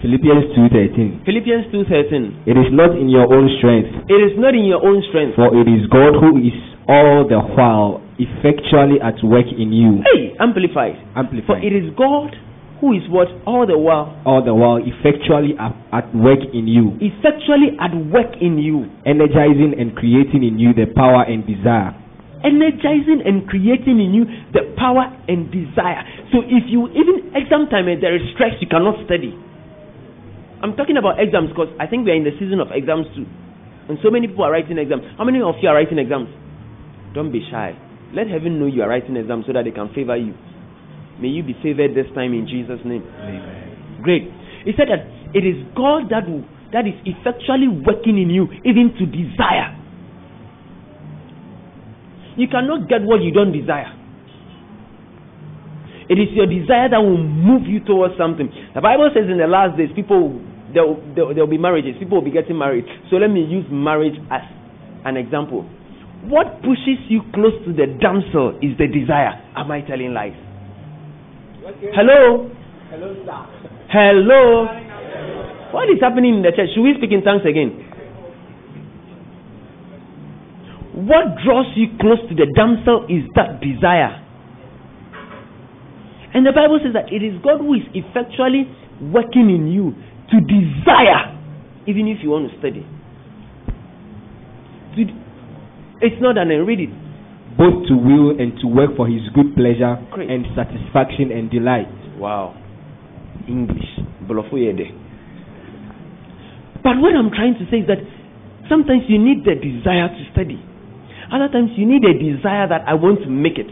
Philippians 0.00 0.56
2:13. 0.56 1.20
Philippians 1.28 1.66
2:13. 1.72 2.32
It 2.46 2.56
is 2.56 2.72
not 2.72 2.96
in 2.96 3.08
your 3.08 3.28
own 3.28 3.48
strength. 3.58 3.92
It 4.08 4.20
is 4.32 4.38
not 4.38 4.54
in 4.54 4.64
your 4.64 4.80
own 4.80 5.02
strength. 5.12 5.36
For 5.36 5.52
it 5.52 5.68
is 5.68 5.86
God 5.88 6.16
who 6.16 6.40
is 6.40 6.56
all 6.88 7.28
the 7.28 7.38
while 7.38 8.00
effectually 8.18 9.00
at 9.00 9.22
work 9.22 9.46
in 9.52 9.72
you. 9.72 10.02
Hey, 10.08 10.34
amplified. 10.40 10.96
Amplified. 11.14 11.46
For 11.46 11.58
it 11.60 11.72
is 11.72 11.92
God 11.96 12.32
who 12.80 12.96
is 12.96 13.04
what 13.12 13.28
all 13.44 13.68
the 13.68 13.76
while. 13.76 14.16
All 14.24 14.42
the 14.44 14.56
while 14.56 14.80
effectually 14.80 15.52
at, 15.60 15.76
at 15.92 16.08
work 16.16 16.40
in 16.52 16.66
you. 16.66 16.96
Effectually 16.98 17.76
at 17.76 17.92
work 18.08 18.40
in 18.40 18.56
you. 18.56 18.88
Energizing 19.04 19.76
and 19.76 19.94
creating 19.94 20.42
in 20.42 20.58
you 20.58 20.72
the 20.72 20.88
power 20.96 21.22
and 21.28 21.46
desire 21.46 21.96
energizing 22.40 23.20
and 23.24 23.44
creating 23.48 24.00
in 24.00 24.16
you 24.16 24.24
the 24.56 24.72
power 24.76 25.04
and 25.28 25.52
desire. 25.52 26.00
So 26.32 26.40
if 26.40 26.64
you 26.72 26.88
even 26.88 27.36
exam 27.36 27.68
time 27.68 27.88
and 27.88 28.00
there 28.00 28.16
is 28.16 28.24
stress, 28.32 28.56
you 28.60 28.68
cannot 28.68 28.96
study. 29.04 29.36
I'm 30.60 30.76
talking 30.76 30.96
about 30.96 31.20
exams 31.20 31.48
because 31.52 31.72
I 31.80 31.86
think 31.86 32.04
we 32.04 32.12
are 32.12 32.18
in 32.20 32.24
the 32.24 32.36
season 32.36 32.60
of 32.60 32.68
exams 32.72 33.08
too. 33.16 33.24
And 33.88 33.96
so 34.04 34.10
many 34.12 34.28
people 34.28 34.44
are 34.44 34.52
writing 34.52 34.76
exams. 34.76 35.02
How 35.16 35.24
many 35.24 35.40
of 35.40 35.56
you 35.60 35.68
are 35.68 35.76
writing 35.76 35.98
exams? 35.98 36.28
Don't 37.12 37.32
be 37.32 37.40
shy. 37.50 37.76
Let 38.12 38.28
heaven 38.28 38.60
know 38.60 38.66
you 38.66 38.82
are 38.82 38.88
writing 38.88 39.16
exams 39.16 39.46
so 39.46 39.52
that 39.52 39.64
they 39.64 39.72
can 39.72 39.88
favor 39.92 40.16
you. 40.16 40.36
May 41.20 41.28
you 41.28 41.42
be 41.42 41.54
favored 41.62 41.92
this 41.94 42.08
time 42.14 42.32
in 42.32 42.48
Jesus' 42.48 42.80
name. 42.84 43.04
Amen. 43.04 44.02
Great. 44.02 44.24
He 44.64 44.72
said 44.76 44.88
that 44.88 45.04
it 45.36 45.44
is 45.44 45.60
God 45.76 46.08
that 46.10 46.24
will, 46.26 46.44
that 46.72 46.88
is 46.88 46.96
effectually 47.04 47.68
working 47.68 48.16
in 48.16 48.30
you, 48.32 48.48
even 48.64 48.96
to 48.96 49.04
desire. 49.04 49.76
You 52.36 52.48
cannot 52.48 52.88
get 52.88 53.02
what 53.04 53.20
you 53.20 53.32
don't 53.32 53.52
desire. 53.52 53.92
It 56.08 56.18
is 56.18 56.32
your 56.34 56.46
desire 56.46 56.90
that 56.90 56.98
will 56.98 57.20
move 57.22 57.68
you 57.68 57.84
towards 57.84 58.18
something. 58.18 58.50
The 58.74 58.80
Bible 58.80 59.10
says 59.14 59.30
in 59.30 59.38
the 59.38 59.46
last 59.46 59.78
days, 59.78 59.90
people 59.94 60.40
there 60.74 60.86
will, 60.86 60.98
there, 61.14 61.26
there 61.34 61.44
will 61.44 61.50
be 61.50 61.58
marriages. 61.58 61.94
People 61.98 62.18
will 62.18 62.24
be 62.24 62.34
getting 62.34 62.58
married. 62.58 62.84
So 63.10 63.16
let 63.16 63.28
me 63.30 63.44
use 63.44 63.66
marriage 63.70 64.16
as 64.30 64.42
an 65.04 65.16
example. 65.16 65.62
What 66.26 66.60
pushes 66.66 66.98
you 67.08 67.22
close 67.32 67.54
to 67.64 67.72
the 67.72 67.86
damsel 68.00 68.58
is 68.58 68.76
the 68.78 68.86
desire. 68.90 69.38
Am 69.56 69.70
I 69.70 69.80
telling 69.82 70.12
lies? 70.12 70.34
Hello? 71.94 72.50
Hello, 72.90 73.14
sir. 73.24 73.70
Hello? 73.90 74.66
What 75.72 75.88
is 75.90 76.00
happening 76.00 76.36
in 76.36 76.42
the 76.42 76.50
church? 76.50 76.70
Should 76.74 76.82
we 76.82 76.94
speak 76.98 77.12
in 77.12 77.22
tongues 77.22 77.46
again? 77.46 77.70
What 81.06 81.38
draws 81.44 81.66
you 81.76 81.86
close 82.00 82.18
to 82.28 82.34
the 82.34 82.50
damsel 82.56 83.06
is 83.06 83.22
that 83.36 83.62
desire. 83.62 84.18
And 86.34 86.46
the 86.46 86.52
Bible 86.52 86.78
says 86.82 86.92
that 86.94 87.12
it 87.12 87.22
is 87.22 87.40
God 87.42 87.60
who 87.60 87.74
is 87.74 87.86
effectually 87.94 88.66
working 89.00 89.50
in 89.50 89.70
you 89.70 89.94
to 90.30 90.36
desire, 90.42 91.38
even 91.86 92.06
if 92.06 92.22
you 92.22 92.30
want 92.30 92.50
to 92.50 92.58
study. 92.58 92.86
It's 96.02 96.20
not 96.20 96.38
an 96.38 96.48
read 96.48 96.80
it. 96.80 97.09
Both 97.60 97.84
to 97.92 97.94
will 97.94 98.40
and 98.40 98.56
to 98.64 98.66
work 98.72 98.96
for 98.96 99.04
his 99.04 99.20
good 99.36 99.52
pleasure 99.52 100.00
Great. 100.16 100.32
and 100.32 100.48
satisfaction 100.56 101.28
and 101.28 101.52
delight. 101.52 101.92
Wow. 102.16 102.56
English. 103.44 103.84
But 104.24 104.40
what 106.96 107.12
I'm 107.12 107.28
trying 107.28 107.60
to 107.60 107.68
say 107.68 107.84
is 107.84 107.86
that 107.92 108.00
sometimes 108.64 109.04
you 109.12 109.20
need 109.20 109.44
the 109.44 109.60
desire 109.60 110.08
to 110.08 110.22
study. 110.32 110.56
Other 111.28 111.52
times 111.52 111.76
you 111.76 111.84
need 111.84 112.00
a 112.00 112.16
desire 112.16 112.64
that 112.64 112.88
I 112.88 112.94
want 112.94 113.20
to 113.22 113.28
make 113.28 113.58
it. 113.60 113.68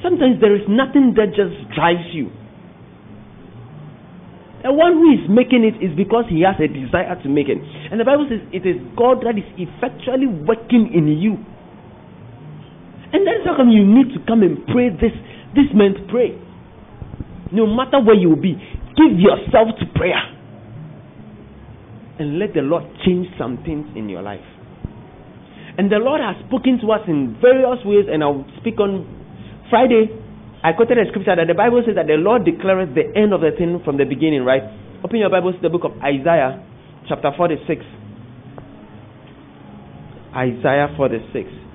Sometimes 0.00 0.40
there 0.40 0.56
is 0.56 0.62
nothing 0.70 1.12
that 1.20 1.36
just 1.36 1.52
drives 1.76 2.08
you. 2.16 2.32
The 4.64 4.72
one 4.72 4.94
who 4.96 5.12
is 5.14 5.28
making 5.28 5.68
it 5.68 5.76
is 5.84 5.92
because 5.94 6.24
he 6.32 6.40
has 6.48 6.56
a 6.58 6.66
desire 6.66 7.14
to 7.22 7.28
make 7.28 7.50
it. 7.52 7.58
And 7.92 8.00
the 8.00 8.06
Bible 8.08 8.24
says 8.30 8.40
it 8.56 8.64
is 8.64 8.80
God 8.96 9.20
that 9.28 9.36
is 9.36 9.44
effectually 9.60 10.24
working 10.26 10.88
in 10.96 11.06
you. 11.20 11.36
And 13.12 13.26
then 13.26 13.40
how 13.44 13.56
come 13.56 13.70
you 13.70 13.84
need 13.84 14.12
to 14.12 14.20
come 14.26 14.42
and 14.42 14.66
pray 14.68 14.90
this. 14.90 15.16
This 15.56 15.72
meant 15.72 16.08
pray. 16.08 16.36
No 17.52 17.64
matter 17.64 18.04
where 18.04 18.16
you 18.16 18.30
will 18.30 18.42
be, 18.42 18.52
give 18.96 19.16
yourself 19.16 19.72
to 19.80 19.86
prayer. 19.96 20.20
And 22.18 22.38
let 22.38 22.52
the 22.52 22.60
Lord 22.60 22.84
change 23.06 23.28
some 23.38 23.64
things 23.64 23.86
in 23.96 24.08
your 24.08 24.20
life. 24.20 24.44
And 25.78 25.90
the 25.90 26.02
Lord 26.02 26.20
has 26.20 26.36
spoken 26.46 26.78
to 26.82 26.92
us 26.92 27.00
in 27.06 27.38
various 27.40 27.78
ways, 27.86 28.10
and 28.10 28.22
I'll 28.22 28.44
speak 28.60 28.80
on 28.80 29.06
Friday, 29.70 30.10
I 30.62 30.72
quoted 30.72 30.98
a 30.98 31.06
scripture 31.08 31.36
that 31.36 31.46
the 31.46 31.54
Bible 31.54 31.82
says 31.86 31.94
that 31.94 32.10
the 32.10 32.18
Lord 32.18 32.44
declares 32.44 32.90
the 32.90 33.06
end 33.14 33.32
of 33.32 33.40
the 33.40 33.54
thing 33.56 33.80
from 33.84 33.96
the 33.96 34.04
beginning, 34.04 34.42
right? 34.42 34.66
Open 35.04 35.22
your 35.22 35.30
Bibles 35.30 35.54
to 35.54 35.62
the 35.62 35.70
book 35.70 35.86
of 35.86 35.94
Isaiah, 36.02 36.58
chapter 37.06 37.30
46. 37.30 37.78
Isaiah 40.34 40.90
46. 40.98 41.67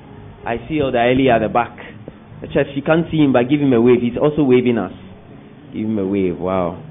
I 0.45 0.57
see 0.67 0.79
Elder 0.79 1.11
Eli 1.11 1.33
at 1.33 1.39
the 1.39 1.49
back. 1.49 1.77
Church, 2.53 2.67
you 2.75 2.81
can't 2.83 3.07
see 3.09 3.17
him, 3.17 3.31
but 3.31 3.49
give 3.49 3.61
him 3.61 3.71
a 3.71 3.79
wave. 3.81 4.01
He's 4.01 4.19
also 4.21 4.43
waving 4.43 4.77
us. 4.77 4.91
Give 5.71 5.85
him 5.85 5.97
a 5.97 6.05
wave. 6.05 6.37
Wow. 6.37 6.83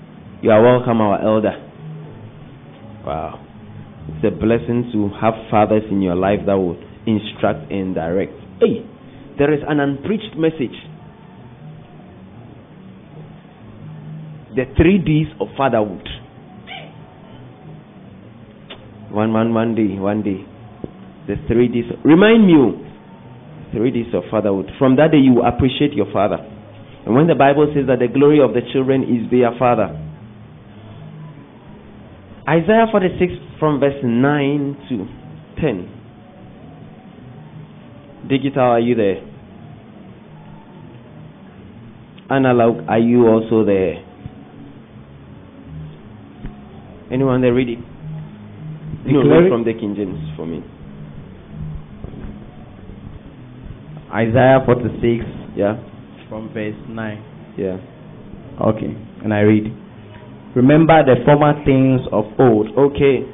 You 0.43 0.51
are 0.51 0.63
welcome, 0.63 1.01
our 1.01 1.21
elder. 1.21 1.53
Wow. 3.05 3.45
It's 4.09 4.25
a 4.25 4.31
blessing 4.31 4.91
to 4.93 5.11
have 5.21 5.35
fathers 5.51 5.83
in 5.91 6.01
your 6.01 6.17
life 6.17 6.41
that 6.47 6.55
will 6.55 6.81
instruct 7.07 7.71
and 7.71 7.95
direct. 7.95 8.33
Hey, 8.61 8.89
there 9.39 9.53
is 9.53 9.61
an 9.69 9.79
unpreached 9.81 10.35
message. 10.37 10.75
The 14.57 14.65
three 14.77 14.99
D's 14.99 15.29
of 15.41 15.49
fatherhood. 15.57 16.09
One, 19.11 19.33
one, 19.33 19.53
one 19.53 19.75
day, 19.75 19.99
one 19.99 20.23
day. 20.23 20.45
The 21.29 21.37
three 21.47 21.69
D's. 21.69 21.85
Remind 22.05 22.47
me, 22.47 22.55
oh, 22.57 22.92
three 23.73 23.91
D's 23.91 24.15
of 24.15 24.25
fatherhood. 24.31 24.71
From 24.79 24.97
that 24.97 25.11
day, 25.13 25.19
you 25.19 25.35
will 25.35 25.47
appreciate 25.47 25.93
your 25.95 26.11
father. 26.13 26.37
And 27.05 27.15
when 27.15 27.27
the 27.27 27.35
Bible 27.35 27.67
says 27.75 27.87
that 27.89 27.99
the 27.99 28.09
glory 28.09 28.41
of 28.41 28.55
the 28.55 28.61
children 28.73 29.03
is 29.03 29.31
their 29.31 29.51
father, 29.59 29.99
Isaiah 32.49 32.87
46 32.91 33.33
from 33.59 33.81
verse 33.81 33.99
9 34.03 34.77
to 34.89 35.07
10. 35.61 35.89
Digital, 38.29 38.63
are 38.63 38.81
you 38.81 38.95
there? 38.95 39.23
Analog, 42.31 42.89
are 42.89 42.99
you 42.99 43.27
also 43.27 43.65
there? 43.65 44.05
Anyone 47.13 47.43
there 47.43 47.53
read 47.53 47.69
it? 47.69 47.79
No, 49.05 49.21
read 49.21 49.51
from 49.51 49.65
the 49.65 49.75
King 49.75 49.95
James 49.97 50.19
for 50.37 50.47
me. 50.47 50.63
Isaiah 54.13 54.61
46 54.67 55.25
Yeah, 55.57 55.77
from 56.29 56.49
verse 56.53 56.77
9. 56.89 57.57
yeah. 57.57 57.77
Okay, 58.61 58.93
and 59.25 59.33
I 59.33 59.41
read 59.41 59.73
Remember 60.55 61.01
the 61.05 61.17
former 61.25 61.57
things 61.65 62.01
of 62.13 62.29
old, 62.39 62.69
Okay. 62.77 63.25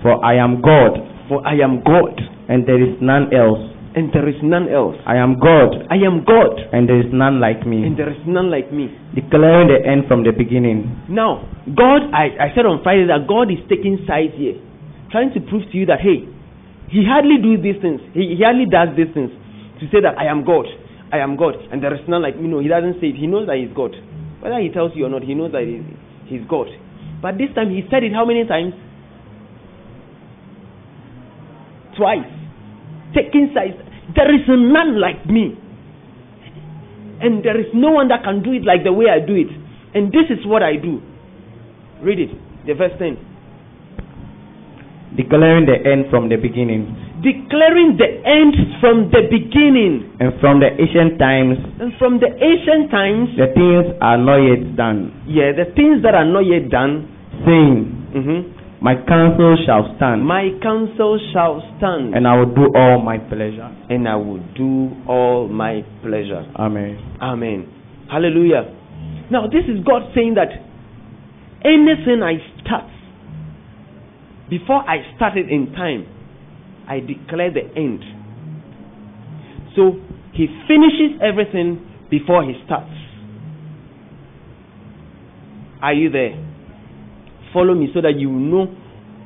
for 0.00 0.16
I 0.24 0.40
am 0.40 0.60
God, 0.64 0.96
For 1.28 1.44
I 1.46 1.60
am 1.60 1.84
God, 1.84 2.16
and 2.48 2.64
there 2.66 2.80
is 2.80 2.96
none 3.00 3.28
else. 3.32 3.60
and 3.94 4.08
there 4.16 4.24
is 4.26 4.40
none 4.42 4.72
else. 4.72 4.96
I 5.04 5.16
am 5.20 5.36
God, 5.38 5.68
I 5.92 6.00
am 6.00 6.24
God, 6.24 6.56
and 6.72 6.88
there 6.88 6.96
is 6.96 7.12
none 7.12 7.40
like 7.44 7.66
me. 7.68 7.84
and 7.84 7.92
there 7.94 8.08
is 8.08 8.24
none 8.26 8.48
like 8.50 8.72
me. 8.72 8.88
Declaring 9.14 9.68
the 9.68 9.84
end 9.84 10.08
from 10.08 10.24
the 10.24 10.32
beginning. 10.32 10.88
Now, 11.12 11.44
God, 11.76 12.08
I, 12.16 12.32
I 12.40 12.48
said 12.56 12.64
on 12.64 12.80
Friday 12.82 13.04
that 13.12 13.28
God 13.28 13.52
is 13.52 13.60
taking 13.68 14.00
sides 14.08 14.32
here, 14.40 14.56
trying 15.12 15.28
to 15.36 15.40
prove 15.44 15.68
to 15.70 15.76
you 15.76 15.84
that, 15.92 16.00
hey, 16.00 16.24
He 16.88 17.04
hardly 17.04 17.36
do 17.44 17.60
these 17.60 17.76
things. 17.84 18.00
He, 18.16 18.32
he 18.32 18.40
hardly 18.42 18.64
does 18.64 18.96
these 18.96 19.12
things 19.12 19.28
to 19.82 19.90
say 19.90 19.98
that 19.98 20.14
I 20.14 20.30
am 20.30 20.46
God, 20.46 20.70
I 21.10 21.18
am 21.18 21.34
God, 21.34 21.58
and 21.74 21.82
there 21.82 21.92
is 21.92 22.06
none 22.06 22.22
like 22.22 22.38
me. 22.38 22.46
No, 22.46 22.62
He 22.62 22.70
doesn't 22.70 23.02
say 23.02 23.10
it. 23.10 23.18
He 23.18 23.26
knows 23.26 23.50
that 23.50 23.58
He's 23.58 23.74
God. 23.74 23.90
Whether 24.38 24.62
He 24.62 24.70
tells 24.70 24.94
you 24.94 25.06
or 25.06 25.10
not, 25.10 25.26
He 25.26 25.34
knows 25.34 25.50
that 25.50 25.66
He's, 25.66 26.46
God. 26.46 26.70
But 27.20 27.36
this 27.36 27.50
time 27.54 27.74
He 27.74 27.82
said 27.90 28.06
it 28.06 28.14
how 28.14 28.24
many 28.24 28.46
times? 28.46 28.78
Twice. 31.98 32.30
Taking 33.12 33.50
sides. 33.50 33.76
There 34.14 34.30
is 34.30 34.46
none 34.48 35.02
like 35.02 35.26
me. 35.26 35.58
And 37.20 37.44
there 37.44 37.58
is 37.58 37.66
no 37.74 37.90
one 37.90 38.08
that 38.08 38.24
can 38.24 38.42
do 38.42 38.52
it 38.54 38.64
like 38.64 38.82
the 38.82 38.92
way 38.92 39.06
I 39.10 39.20
do 39.24 39.34
it. 39.34 39.50
And 39.94 40.08
this 40.10 40.30
is 40.30 40.46
what 40.46 40.62
I 40.62 40.76
do. 40.78 41.02
Read 42.00 42.18
it. 42.18 42.30
The 42.66 42.74
verse 42.74 42.94
10. 42.98 43.31
Declaring 45.16 45.66
the 45.66 45.76
end 45.84 46.08
from 46.10 46.28
the 46.32 46.36
beginning. 46.36 46.88
Declaring 47.20 47.96
the 48.00 48.08
end 48.24 48.54
from 48.80 49.10
the 49.12 49.28
beginning. 49.28 50.08
And 50.18 50.32
from 50.40 50.58
the 50.58 50.72
ancient 50.72 51.18
times, 51.20 51.58
And 51.80 51.92
from 52.00 52.18
the 52.18 52.32
ancient 52.32 52.90
times, 52.90 53.28
the 53.36 53.52
things 53.52 53.92
are 54.00 54.16
not 54.16 54.40
yet 54.40 54.74
done. 54.76 55.12
yeah, 55.28 55.52
the 55.52 55.68
things 55.76 56.02
that 56.02 56.14
are 56.14 56.24
not 56.24 56.44
yet 56.48 56.68
done, 56.70 57.08
Saying, 57.44 58.12
mhm, 58.14 58.40
My 58.80 58.94
counsel 59.06 59.56
shall 59.64 59.94
stand, 59.96 60.24
my 60.26 60.50
counsel 60.62 61.18
shall 61.32 61.60
stand, 61.78 62.14
and 62.14 62.26
I 62.26 62.34
will 62.36 62.50
do 62.54 62.66
all 62.74 62.98
my 63.00 63.18
pleasure. 63.18 63.68
and 63.90 64.08
I 64.08 64.16
will 64.16 64.40
do 64.56 64.90
all 65.06 65.46
my 65.48 65.82
pleasure. 66.02 66.44
Amen. 66.56 66.98
Amen. 67.20 67.66
Hallelujah. 68.10 68.64
Now, 69.30 69.46
this 69.46 69.64
is 69.68 69.80
God 69.84 70.02
saying 70.14 70.34
that 70.34 70.50
anything 71.64 72.22
I 72.22 72.38
start, 72.60 72.84
before 74.52 74.84
I 74.84 74.98
started 75.16 75.48
in 75.48 75.72
time, 75.72 76.04
I 76.86 77.00
declare 77.00 77.50
the 77.50 77.64
end. 77.74 78.04
So, 79.74 79.96
He 80.34 80.46
finishes 80.68 81.16
everything 81.24 81.80
before 82.10 82.44
He 82.44 82.52
starts. 82.66 82.92
Are 85.80 85.94
you 85.94 86.10
there? 86.10 86.36
Follow 87.54 87.74
me 87.74 87.88
so 87.94 88.02
that 88.02 88.18
you 88.18 88.30
know 88.30 88.66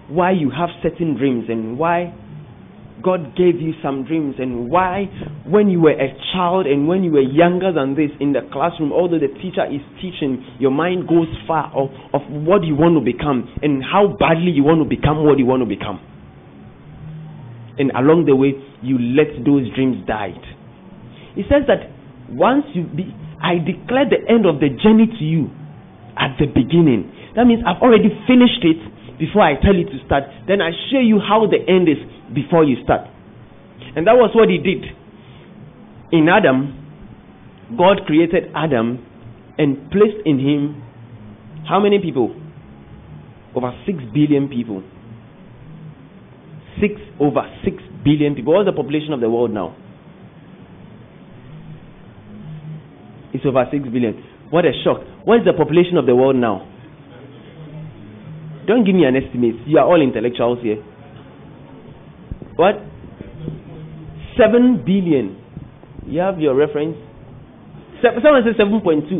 why 0.09 0.31
you 0.31 0.51
have 0.51 0.69
certain 0.81 1.17
dreams 1.17 1.47
and 1.49 1.77
why 1.77 2.15
God 3.03 3.37
gave 3.37 3.61
you 3.61 3.73
some 3.83 4.05
dreams 4.05 4.37
and 4.39 4.71
why, 4.71 5.05
when 5.45 5.69
you 5.69 5.81
were 5.81 5.93
a 5.93 6.17
child 6.33 6.67
and 6.67 6.89
when 6.89 7.05
you 7.05 7.13
were 7.13 7.25
younger 7.25 7.73
than 7.73 7.95
this 7.95 8.11
in 8.21 8.33
the 8.33 8.41
classroom, 8.53 8.93
although 8.93 9.19
the 9.19 9.33
teacher 9.41 9.65
is 9.69 9.85
teaching, 10.01 10.45
your 10.59 10.71
mind 10.71 11.09
goes 11.09 11.29
far 11.47 11.69
of, 11.77 11.91
of 12.15 12.23
what 12.31 12.65
you 12.65 12.75
want 12.75 12.97
to 12.97 13.05
become 13.05 13.49
and 13.63 13.85
how 13.85 14.17
badly 14.19 14.51
you 14.51 14.65
want 14.65 14.81
to 14.81 14.89
become 14.89 15.25
what 15.25 15.39
you 15.39 15.47
want 15.47 15.61
to 15.61 15.69
become. 15.69 16.01
And 17.79 17.93
along 17.93 18.25
the 18.25 18.35
way, 18.35 18.57
you 18.81 18.97
let 18.97 19.45
those 19.45 19.69
dreams 19.77 20.01
die. 20.09 20.33
He 21.37 21.45
says 21.53 21.69
that 21.69 21.93
once 22.33 22.65
you 22.73 22.89
be, 22.89 23.13
I 23.37 23.61
declare 23.61 24.09
the 24.09 24.25
end 24.25 24.49
of 24.49 24.59
the 24.65 24.73
journey 24.73 25.05
to 25.05 25.25
you 25.25 25.53
at 26.17 26.41
the 26.41 26.49
beginning. 26.49 27.13
That 27.37 27.45
means 27.45 27.61
I've 27.69 27.85
already 27.85 28.09
finished 28.25 28.65
it 28.65 28.81
before 29.19 29.43
I 29.43 29.55
tell 29.61 29.75
you 29.75 29.85
to 29.85 29.99
start. 30.05 30.25
Then 30.47 30.61
I 30.61 30.71
show 30.91 31.01
you 31.01 31.19
how 31.21 31.47
the 31.47 31.61
end 31.69 31.89
is 31.89 31.99
before 32.35 32.65
you 32.65 32.77
start. 32.85 33.09
And 33.97 34.07
that 34.07 34.15
was 34.17 34.31
what 34.35 34.49
he 34.49 34.59
did. 34.59 34.85
In 36.13 36.29
Adam, 36.29 36.77
God 37.77 38.07
created 38.07 38.45
Adam 38.55 39.05
and 39.59 39.91
placed 39.91 40.23
in 40.25 40.39
him 40.39 40.83
how 41.69 41.81
many 41.81 41.99
people? 41.99 42.35
Over 43.55 43.73
6 43.87 43.99
billion 44.15 44.49
people. 44.49 44.83
6 46.81 46.93
over 47.19 47.43
6 47.65 47.77
billion 48.05 48.35
people. 48.35 48.55
What's 48.55 48.69
the 48.69 48.77
population 48.77 49.13
of 49.13 49.21
the 49.21 49.31
world 49.31 49.51
now? 49.51 49.75
It's 53.33 53.45
over 53.45 53.67
6 53.71 53.83
billion. 53.89 54.23
What 54.51 54.65
a 54.65 54.73
shock. 54.85 55.01
What 55.25 55.41
is 55.41 55.45
the 55.45 55.55
population 55.57 55.97
of 55.97 56.07
the 56.07 56.15
world 56.15 56.37
now? 56.37 56.69
Don't 58.67 58.85
give 58.85 58.95
me 58.95 59.05
an 59.05 59.17
estimate. 59.17 59.55
You 59.67 59.79
are 59.79 59.85
all 59.87 60.01
intellectuals 60.03 60.59
here. 60.63 60.77
What? 62.57 62.77
7 64.39 64.83
billion. 64.85 65.37
You 66.07 66.21
have 66.21 66.39
your 66.41 66.55
reference? 66.55 66.97
Se- 68.03 68.21
Someone 68.23 68.43
says 68.45 68.57
7.2. 68.59 69.11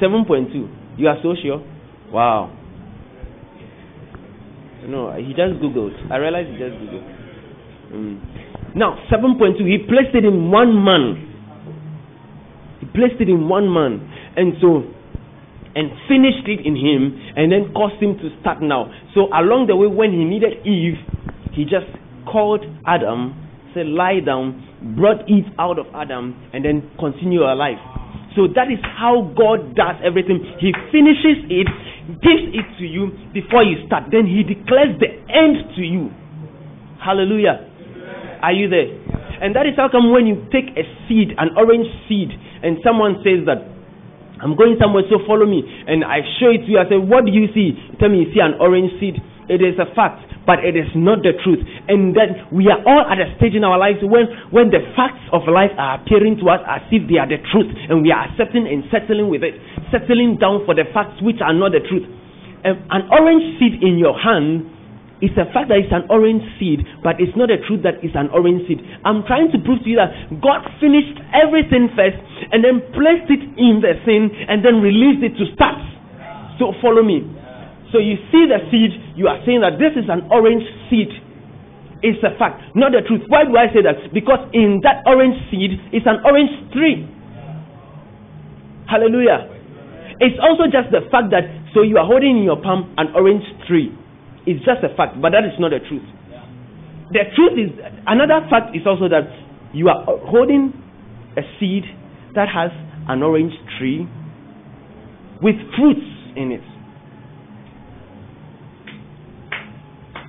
7.2. 0.00 0.98
You 0.98 1.08
are 1.08 1.16
so 1.22 1.34
sure? 1.40 1.62
Wow. 2.12 2.50
No, 4.86 5.12
he 5.16 5.28
just 5.32 5.60
Googled. 5.62 5.96
I 6.12 6.16
realized 6.16 6.50
he 6.50 6.58
just 6.58 6.74
Googled. 6.76 7.04
Mm. 7.92 8.76
Now, 8.76 8.98
7.2, 9.10 9.58
he 9.66 9.78
placed 9.88 10.14
it 10.14 10.24
in 10.24 10.50
one 10.50 10.84
man. 10.84 11.30
He 12.80 12.86
placed 12.86 13.20
it 13.20 13.28
in 13.28 13.48
one 13.48 13.72
man. 13.72 14.02
And 14.36 14.54
so, 14.60 14.82
and 15.74 15.90
finished 16.06 16.46
it 16.46 16.62
in 16.64 16.78
him, 16.78 17.18
and 17.36 17.50
then 17.50 17.74
caused 17.74 18.00
him 18.02 18.16
to 18.18 18.30
start 18.40 18.62
now. 18.62 18.90
So, 19.14 19.26
along 19.34 19.66
the 19.66 19.76
way, 19.76 19.86
when 19.90 20.14
he 20.14 20.24
needed 20.24 20.62
Eve, 20.66 20.98
he 21.52 21.64
just 21.64 21.90
called 22.30 22.62
Adam, 22.86 23.34
said, 23.74 23.86
Lie 23.86 24.22
down, 24.24 24.94
brought 24.96 25.26
Eve 25.28 25.50
out 25.58 25.78
of 25.78 25.86
Adam, 25.94 26.34
and 26.52 26.64
then 26.64 26.90
continue 26.98 27.42
your 27.42 27.54
life. 27.54 27.82
So 28.34 28.50
that 28.50 28.66
is 28.66 28.82
how 28.82 29.30
God 29.38 29.78
does 29.78 29.94
everything. 30.02 30.42
He 30.58 30.74
finishes 30.90 31.46
it, 31.46 31.70
gives 32.18 32.50
it 32.50 32.66
to 32.82 32.84
you 32.84 33.14
before 33.30 33.62
you 33.62 33.86
start. 33.86 34.10
Then 34.10 34.26
He 34.26 34.42
declares 34.42 34.98
the 34.98 35.10
end 35.30 35.70
to 35.78 35.82
you. 35.82 36.10
Hallelujah. 36.98 37.62
Are 38.42 38.52
you 38.52 38.66
there? 38.68 38.90
And 39.38 39.54
that 39.54 39.66
is 39.66 39.74
how 39.78 39.88
come 39.88 40.10
when 40.10 40.26
you 40.26 40.46
take 40.50 40.74
a 40.74 40.82
seed, 41.06 41.34
an 41.38 41.54
orange 41.56 41.86
seed, 42.10 42.30
and 42.62 42.78
someone 42.82 43.22
says 43.22 43.46
that, 43.46 43.62
I'm 44.44 44.54
going 44.60 44.76
somewhere, 44.76 45.08
so 45.08 45.24
follow 45.24 45.48
me. 45.48 45.64
And 45.64 46.04
I 46.04 46.20
show 46.36 46.52
it 46.52 46.68
to 46.68 46.68
you. 46.68 46.76
I 46.76 46.84
say, 46.84 47.00
What 47.00 47.24
do 47.24 47.32
you 47.32 47.48
see? 47.56 47.72
Tell 47.96 48.12
me 48.12 48.28
you 48.28 48.30
see 48.36 48.44
an 48.44 48.60
orange 48.60 48.92
seed. 49.00 49.16
It 49.48 49.60
is 49.64 49.76
a 49.80 49.88
fact, 49.96 50.24
but 50.44 50.60
it 50.64 50.76
is 50.76 50.88
not 50.96 51.20
the 51.24 51.32
truth. 51.40 51.60
And 51.88 52.16
then 52.16 52.48
we 52.52 52.68
are 52.68 52.80
all 52.84 53.04
at 53.08 53.20
a 53.20 53.32
stage 53.36 53.56
in 53.56 53.64
our 53.64 53.76
lives 53.76 54.00
when, 54.04 54.28
when 54.52 54.68
the 54.72 54.80
facts 54.96 55.20
of 55.32 55.44
life 55.48 55.72
are 55.76 56.00
appearing 56.00 56.40
to 56.40 56.48
us 56.52 56.60
as 56.64 56.84
if 56.92 57.04
they 57.08 57.20
are 57.20 57.28
the 57.28 57.40
truth, 57.52 57.68
and 57.88 58.00
we 58.04 58.12
are 58.12 58.24
accepting 58.28 58.64
and 58.68 58.84
settling 58.88 59.28
with 59.28 59.44
it, 59.44 59.56
settling 59.92 60.36
down 60.40 60.64
for 60.64 60.72
the 60.72 60.88
facts 60.96 61.20
which 61.20 61.44
are 61.44 61.52
not 61.52 61.72
the 61.76 61.84
truth. 61.84 62.04
Um, 62.64 62.80
an 62.88 63.04
orange 63.12 63.60
seed 63.60 63.84
in 63.84 64.00
your 64.00 64.16
hand 64.16 64.64
is 65.24 65.32
a 65.40 65.48
fact 65.56 65.72
that 65.72 65.80
it's 65.80 65.92
an 65.96 66.04
orange 66.12 66.44
seed, 66.60 66.84
but 67.00 67.16
it's 67.16 67.32
not 67.32 67.48
a 67.48 67.56
truth 67.64 67.80
that 67.88 68.04
it's 68.04 68.12
an 68.12 68.28
orange 68.36 68.68
seed. 68.68 68.84
I'm 69.08 69.24
trying 69.24 69.48
to 69.56 69.58
prove 69.64 69.80
to 69.80 69.88
you 69.88 69.96
that 69.96 70.12
God 70.44 70.60
finished 70.76 71.16
everything 71.32 71.88
first 71.96 72.20
and 72.52 72.60
then 72.60 72.84
placed 72.92 73.32
it 73.32 73.40
in 73.56 73.80
the 73.80 73.96
thing 74.04 74.28
and 74.28 74.60
then 74.60 74.84
released 74.84 75.24
it 75.24 75.32
to 75.40 75.48
start. 75.56 75.80
So 76.60 76.76
follow 76.84 77.00
me. 77.00 77.24
So 77.88 77.96
you 78.02 78.20
see 78.28 78.44
the 78.44 78.60
seed, 78.68 78.92
you 79.16 79.32
are 79.32 79.40
saying 79.48 79.64
that 79.64 79.80
this 79.80 79.96
is 79.96 80.12
an 80.12 80.28
orange 80.28 80.66
seed. 80.92 81.08
It's 82.04 82.20
a 82.20 82.36
fact, 82.36 82.60
not 82.76 82.92
the 82.92 83.00
truth. 83.00 83.24
Why 83.32 83.48
do 83.48 83.56
I 83.56 83.72
say 83.72 83.80
that? 83.80 84.12
Because 84.12 84.44
in 84.52 84.84
that 84.84 85.00
orange 85.08 85.40
seed 85.48 85.80
is 85.88 86.04
an 86.04 86.20
orange 86.20 86.52
tree. 86.76 87.08
Hallelujah. 88.84 89.48
It's 90.20 90.36
also 90.36 90.68
just 90.68 90.92
the 90.92 91.08
fact 91.08 91.32
that 91.32 91.48
so 91.72 91.82
you 91.82 91.96
are 91.96 92.06
holding 92.06 92.38
in 92.38 92.44
your 92.44 92.60
palm 92.60 92.92
an 92.98 93.08
orange 93.16 93.42
tree. 93.66 93.90
It's 94.46 94.60
just 94.64 94.84
a 94.84 94.94
fact, 94.96 95.20
but 95.20 95.30
that 95.32 95.44
is 95.44 95.56
not 95.58 95.70
the 95.70 95.80
truth. 95.80 96.04
The 97.12 97.24
truth 97.36 97.56
is 97.56 97.70
another 98.06 98.44
fact 98.48 98.76
is 98.76 98.82
also 98.86 99.08
that 99.08 99.28
you 99.72 99.88
are 99.88 100.04
holding 100.28 100.72
a 101.36 101.42
seed 101.58 101.84
that 102.34 102.48
has 102.48 102.70
an 103.08 103.22
orange 103.22 103.52
tree 103.78 104.06
with 105.42 105.56
fruits 105.76 106.06
in 106.36 106.52
it. 106.52 106.64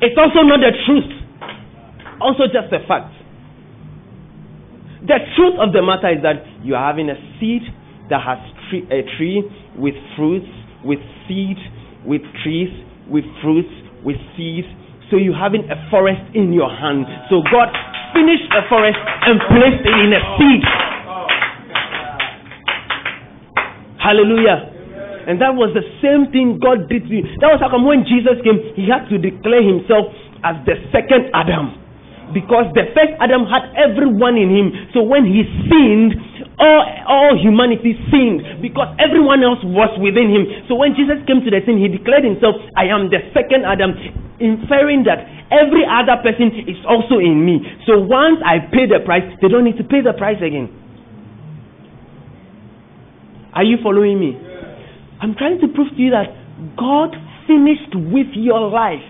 It's 0.02 0.18
also 0.18 0.44
not 0.44 0.60
the 0.60 0.72
truth, 0.86 1.12
also 2.22 2.44
just 2.52 2.72
a 2.74 2.86
fact. 2.88 3.14
The 5.02 5.20
truth 5.38 5.56
of 5.62 5.72
the 5.72 5.82
matter 5.82 6.12
is 6.12 6.22
that 6.24 6.44
you 6.66 6.76
are 6.76 6.86
having 6.86 7.10
a 7.10 7.16
seed 7.40 7.62
that 8.10 8.22
has 8.22 8.40
tree, 8.70 8.84
a 8.92 9.06
tree 9.18 9.44
with 9.78 9.94
fruits, 10.18 10.50
with 10.84 11.00
seed, 11.28 11.58
with 12.06 12.22
trees, 12.44 12.70
with 13.08 13.24
fruits, 13.42 13.70
with 14.06 14.22
seeds. 14.38 14.70
So 15.10 15.18
you're 15.18 15.38
having 15.38 15.66
a 15.70 15.78
forest 15.90 16.22
in 16.34 16.54
your 16.54 16.70
hand. 16.70 17.06
So 17.30 17.42
God 17.50 17.70
finished 18.14 18.48
a 18.54 18.64
forest 18.70 18.98
and 19.02 19.42
placed 19.52 19.84
it 19.84 19.96
in 20.06 20.14
a 20.14 20.22
seed. 20.40 20.64
Hallelujah. 24.00 24.72
And 25.26 25.42
that 25.42 25.58
was 25.58 25.74
the 25.74 25.82
same 26.06 26.30
thing 26.30 26.62
God 26.62 26.86
did 26.86 27.10
to 27.10 27.14
you. 27.18 27.26
That 27.42 27.50
was 27.50 27.58
how 27.58 27.74
come 27.74 27.90
when 27.90 28.06
Jesus 28.06 28.38
came, 28.46 28.62
he 28.78 28.86
had 28.86 29.10
to 29.10 29.18
declare 29.18 29.66
himself 29.66 30.14
as 30.46 30.62
the 30.70 30.78
second 30.94 31.34
Adam. 31.34 31.85
Because 32.34 32.74
the 32.74 32.90
first 32.96 33.14
Adam 33.22 33.46
had 33.46 33.70
everyone 33.78 34.36
in 34.40 34.50
him. 34.50 34.68
So 34.94 35.06
when 35.06 35.26
he 35.26 35.46
sinned, 35.70 36.18
all, 36.58 36.84
all 37.08 37.34
humanity 37.36 38.00
sinned 38.08 38.64
because 38.64 38.88
everyone 38.98 39.44
else 39.44 39.60
was 39.64 39.92
within 40.00 40.32
him. 40.32 40.44
So 40.72 40.76
when 40.80 40.96
Jesus 40.96 41.20
came 41.28 41.44
to 41.44 41.52
the 41.52 41.60
scene, 41.68 41.80
he 41.80 41.92
declared 41.92 42.24
himself, 42.24 42.56
I 42.76 42.88
am 42.88 43.12
the 43.12 43.20
second 43.36 43.68
Adam, 43.68 43.94
inferring 44.40 45.04
that 45.06 45.22
every 45.52 45.84
other 45.84 46.16
person 46.24 46.52
is 46.66 46.80
also 46.88 47.20
in 47.20 47.44
me. 47.44 47.60
So 47.86 48.00
once 48.00 48.40
I 48.44 48.64
pay 48.72 48.88
the 48.88 49.04
price, 49.04 49.24
they 49.44 49.52
don't 49.52 49.68
need 49.68 49.78
to 49.78 49.88
pay 49.88 50.00
the 50.00 50.16
price 50.16 50.40
again. 50.40 50.72
Are 53.54 53.64
you 53.64 53.80
following 53.84 54.20
me? 54.20 54.36
I'm 55.22 55.36
trying 55.36 55.60
to 55.64 55.68
prove 55.72 55.92
to 55.96 56.00
you 56.00 56.12
that 56.12 56.28
God 56.76 57.16
finished 57.48 57.96
with 57.96 58.32
your 58.36 58.68
life 58.68 59.04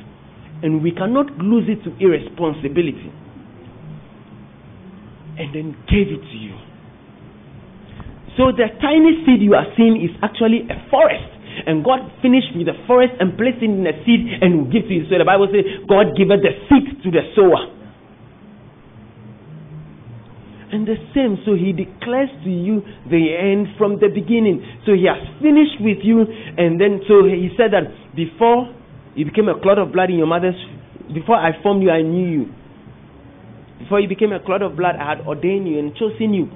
and 0.64 0.82
we 0.82 0.92
cannot 0.92 1.32
lose 1.38 1.68
it 1.68 1.84
to 1.84 1.92
irresponsibility 2.00 3.12
and 5.38 5.52
then 5.52 5.76
gave 5.92 6.08
it 6.08 6.24
to 6.24 6.38
you. 6.38 6.56
So 8.38 8.52
the 8.52 8.68
tiny 8.80 9.24
seed 9.24 9.44
you 9.44 9.56
are 9.56 9.68
seeing 9.76 10.00
is 10.00 10.12
actually 10.24 10.68
a 10.68 10.78
forest. 10.92 11.32
And 11.68 11.84
God 11.84 12.04
finished 12.22 12.52
with 12.52 12.68
the 12.68 12.76
forest 12.84 13.16
and 13.20 13.40
placed 13.40 13.64
it 13.64 13.72
in 13.72 13.88
a 13.88 13.96
seed 14.04 14.28
and 14.44 14.68
will 14.68 14.72
give 14.72 14.92
to 14.92 14.94
you. 14.94 15.08
So 15.08 15.16
the 15.16 15.24
Bible 15.24 15.48
says 15.48 15.64
God 15.88 16.12
giveth 16.20 16.44
the 16.44 16.52
seed 16.68 17.00
to 17.04 17.10
the 17.12 17.24
sower. 17.32 17.72
And 20.76 20.84
the 20.84 21.00
same, 21.16 21.40
so 21.48 21.56
he 21.56 21.72
declares 21.72 22.28
to 22.44 22.52
you 22.52 22.84
the 23.08 23.32
end 23.40 23.72
from 23.80 24.04
the 24.04 24.12
beginning. 24.12 24.60
So 24.84 24.92
he 24.92 25.08
has 25.08 25.24
finished 25.40 25.80
with 25.80 26.04
you, 26.04 26.28
and 26.28 26.76
then 26.76 27.00
so 27.08 27.24
he 27.24 27.48
said 27.56 27.72
that 27.72 27.88
before 28.12 28.68
you 29.16 29.26
became 29.26 29.48
a 29.48 29.60
clot 29.60 29.80
of 29.80 29.92
blood 29.92 30.10
in 30.10 30.18
your 30.18 30.28
mother's, 30.28 30.56
before 31.14 31.36
I 31.36 31.52
formed 31.64 31.84
you, 31.84 31.90
I 31.90 32.02
knew 32.02 32.28
you. 32.28 32.46
Before 33.80 34.00
you 34.00 34.08
became 34.08 34.32
a 34.32 34.40
clot 34.44 34.62
of 34.62 34.76
blood, 34.76 34.96
I 35.00 35.16
had 35.16 35.28
ordained 35.28 35.68
you 35.68 35.80
and 35.80 35.96
chosen 35.96 36.34
you. 36.34 36.48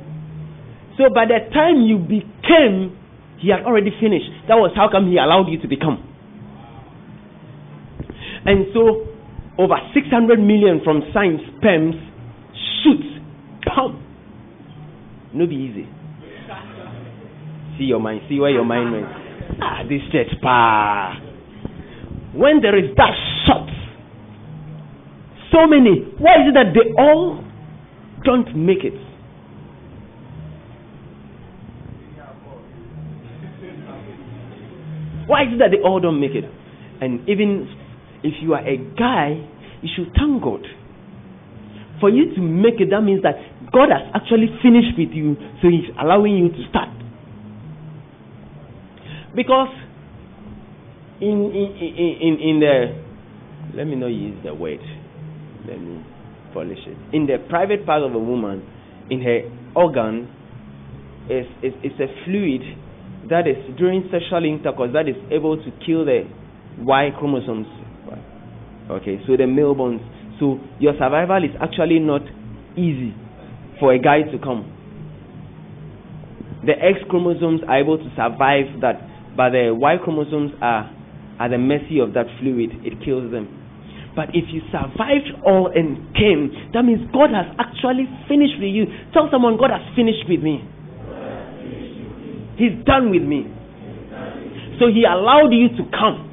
So 0.98 1.08
by 1.14 1.26
the 1.26 1.40
time 1.54 1.82
you 1.88 1.98
became, 1.98 2.98
he 3.40 3.50
had 3.50 3.64
already 3.64 3.92
finished. 4.02 4.28
That 4.48 4.56
was 4.56 4.72
how 4.76 4.90
come 4.92 5.10
he 5.10 5.18
allowed 5.18 5.48
you 5.48 5.60
to 5.62 5.68
become. 5.68 6.04
And 8.46 8.68
so 8.74 9.08
over 9.58 9.76
600 9.94 10.40
million 10.40 10.82
from 10.84 11.04
science 11.14 11.42
sperms 11.58 11.96
shoots. 12.84 13.08
Pum. 13.64 14.04
No 15.34 15.46
be 15.46 15.56
easy. 15.56 15.88
See 17.78 17.86
your 17.86 18.00
mind. 18.00 18.22
See 18.28 18.40
where 18.40 18.52
your 18.52 18.66
mind 18.66 18.92
went. 18.92 19.08
Ah, 19.62 19.84
this 19.88 20.02
church, 20.12 20.34
pa. 20.42 21.29
When 22.40 22.62
there 22.62 22.78
is 22.80 22.96
that 22.96 23.12
shot, 23.46 23.68
so 25.52 25.68
many. 25.68 26.08
Why 26.24 26.40
is 26.40 26.48
it 26.48 26.56
that 26.56 26.72
they 26.72 26.88
all 26.96 27.44
don't 28.24 28.56
make 28.56 28.86
it? 28.88 28.96
Why 35.28 35.44
is 35.44 35.50
it 35.52 35.60
that 35.60 35.76
they 35.76 35.84
all 35.84 36.00
don't 36.00 36.22
make 36.22 36.32
it? 36.32 36.46
And 37.02 37.28
even 37.28 37.68
if 38.24 38.36
you 38.42 38.54
are 38.54 38.66
a 38.66 38.78
guy, 38.96 39.36
you 39.82 39.90
should 39.94 40.14
thank 40.16 40.42
God. 40.42 40.66
For 42.00 42.10
you 42.10 42.34
to 42.36 42.42
make 42.42 42.80
it, 42.80 42.90
that 42.92 43.02
means 43.02 43.22
that 43.24 43.36
God 43.74 43.90
has 43.92 44.16
actually 44.16 44.48
finished 44.64 44.96
with 44.98 45.12
you, 45.12 45.36
so 45.62 45.68
He's 45.68 45.92
allowing 46.00 46.38
you 46.38 46.48
to 46.48 46.70
start. 46.70 46.88
Because 49.36 49.76
in 51.22 51.52
in 51.52 51.70
in 52.22 52.40
in 52.40 52.60
the 52.60 53.76
let 53.76 53.86
me 53.86 53.96
not 53.96 54.08
use 54.08 54.38
the 54.44 54.54
word. 54.54 54.80
Let 55.68 55.80
me 55.80 56.04
polish 56.54 56.80
it. 56.88 56.98
In 57.16 57.28
the 57.28 57.38
private 57.50 57.86
part 57.86 58.04
of 58.04 58.14
a 58.14 58.20
woman, 58.20 58.66
in 59.10 59.22
her 59.22 59.42
organ, 59.76 60.28
is 61.30 61.46
is, 61.62 61.74
is 61.84 62.00
a 62.00 62.08
fluid 62.26 62.62
that 63.30 63.48
is 63.48 63.58
during 63.78 64.10
sexual 64.12 64.44
intercourse 64.46 64.92
that 64.94 65.08
is 65.08 65.16
able 65.32 65.58
to 65.58 65.70
kill 65.86 66.06
the 66.06 66.24
Y 66.80 67.10
chromosomes. 67.20 67.68
Okay, 68.90 69.20
so 69.28 69.38
the 69.38 69.46
male 69.46 69.76
bonds. 69.76 70.02
So 70.40 70.58
your 70.80 70.94
survival 70.94 71.44
is 71.44 71.52
actually 71.62 72.00
not 72.00 72.22
easy 72.74 73.14
for 73.80 73.94
a 73.94 74.00
guy 74.00 74.24
to 74.24 74.40
come. 74.40 74.66
The 76.66 76.74
X 76.74 77.00
chromosomes 77.10 77.62
are 77.68 77.80
able 77.80 77.98
to 77.98 78.10
survive 78.16 78.82
that, 78.82 79.06
but 79.38 79.52
the 79.52 79.76
Y 79.78 79.96
chromosomes 80.04 80.52
are 80.62 80.90
at 81.40 81.50
the 81.50 81.58
mercy 81.58 82.00
of 82.00 82.14
that 82.14 82.28
fluid. 82.40 82.70
It 82.84 83.00
kills 83.04 83.32
them. 83.32 83.48
But 84.16 84.36
if 84.36 84.52
you 84.52 84.60
survived 84.68 85.32
all 85.46 85.72
and 85.72 86.12
came, 86.12 86.52
that 86.74 86.84
means 86.84 87.08
God 87.16 87.32
has 87.32 87.48
actually 87.56 88.04
finished 88.28 88.60
with 88.60 88.74
you. 88.76 88.86
Tell 89.16 89.32
someone, 89.32 89.56
God 89.56 89.72
has 89.72 89.86
finished 89.96 90.28
with 90.28 90.44
me. 90.44 90.60
He's 92.60 92.76
done 92.84 93.10
with 93.16 93.24
me. 93.24 93.48
So 94.80 94.92
he 94.92 95.08
allowed 95.08 95.56
you 95.56 95.72
to 95.80 95.84
come. 95.96 96.28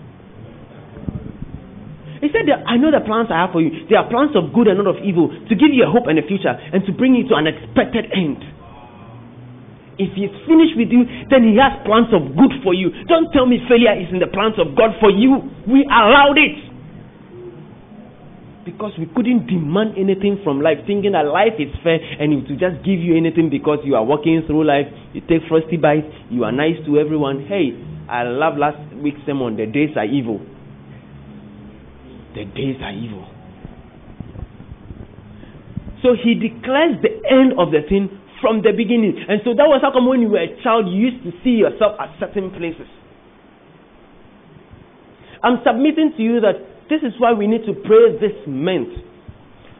He 2.19 2.33
said, 2.33 2.49
I 2.51 2.75
know 2.81 2.91
the 2.91 3.05
plans 3.05 3.29
I 3.31 3.47
have 3.47 3.53
for 3.53 3.61
you. 3.63 3.87
They 3.87 3.95
are 3.95 4.09
plans 4.09 4.35
of 4.35 4.51
good 4.51 4.67
and 4.67 4.83
not 4.83 4.89
of 4.89 5.05
evil, 5.05 5.29
to 5.31 5.55
give 5.55 5.71
you 5.71 5.87
a 5.87 5.91
hope 5.91 6.09
and 6.11 6.19
a 6.19 6.27
future, 6.27 6.51
and 6.51 6.83
to 6.87 6.93
bring 6.97 7.15
you 7.15 7.29
to 7.29 7.35
an 7.39 7.47
expected 7.47 8.11
end. 8.11 8.43
If 9.99 10.13
he's 10.13 10.33
finished 10.45 10.77
with 10.77 10.93
you, 10.93 11.09
then 11.33 11.49
he 11.49 11.57
has 11.57 11.73
plans 11.89 12.13
of 12.13 12.37
good 12.37 12.53
for 12.61 12.77
you. 12.77 12.93
Don't 13.09 13.33
tell 13.33 13.49
me 13.49 13.65
failure 13.65 13.97
is 13.97 14.13
in 14.13 14.21
the 14.21 14.29
plans 14.29 14.61
of 14.61 14.77
God 14.77 14.93
for 15.01 15.09
you. 15.09 15.41
We 15.65 15.89
allowed 15.89 16.37
it. 16.37 16.57
Because 18.69 18.93
we 18.99 19.07
couldn't 19.15 19.47
demand 19.47 19.97
anything 19.97 20.43
from 20.45 20.61
life, 20.61 20.79
thinking 20.87 21.13
that 21.13 21.25
life 21.25 21.55
is 21.57 21.73
fair 21.83 21.97
and 21.97 22.35
it 22.35 22.45
will 22.51 22.61
just 22.61 22.85
give 22.85 22.99
you 22.99 23.17
anything 23.17 23.49
because 23.49 23.79
you 23.85 23.95
are 23.95 24.05
walking 24.05 24.43
through 24.47 24.67
life, 24.67 24.91
you 25.15 25.23
take 25.23 25.47
frosty 25.49 25.79
bites, 25.79 26.11
you 26.29 26.45
are 26.45 26.53
nice 26.53 26.77
to 26.85 26.99
everyone. 26.99 27.47
Hey, 27.47 27.73
I 28.11 28.25
love 28.25 28.59
last 28.59 28.77
week's 29.01 29.23
sermon, 29.25 29.57
the 29.57 29.67
days 29.67 29.97
are 29.97 30.05
evil. 30.05 30.45
The 32.35 32.45
days 32.45 32.77
are 32.83 32.93
evil. 32.93 33.25
So 36.03 36.15
he 36.19 36.35
declares 36.35 37.01
the 37.01 37.17
end 37.31 37.55
of 37.59 37.71
the 37.71 37.81
thing 37.89 38.11
from 38.41 38.63
the 38.63 38.73
beginning. 38.77 39.17
And 39.29 39.41
so 39.45 39.55
that 39.57 39.69
was 39.69 39.81
how 39.83 39.93
come 39.93 40.09
when 40.09 40.21
you 40.21 40.29
were 40.29 40.43
a 40.43 40.53
child, 40.63 40.89
you 40.89 41.11
used 41.11 41.25
to 41.25 41.33
see 41.43 41.61
yourself 41.61 41.97
at 42.01 42.13
certain 42.21 42.51
places. 42.51 42.89
I'm 45.43 45.63
submitting 45.65 46.13
to 46.17 46.23
you 46.23 46.41
that 46.41 46.89
this 46.89 47.03
is 47.03 47.15
why 47.19 47.33
we 47.33 47.47
need 47.47 47.67
to 47.67 47.75
pray 47.75 48.19
this 48.19 48.37
month. 48.47 48.93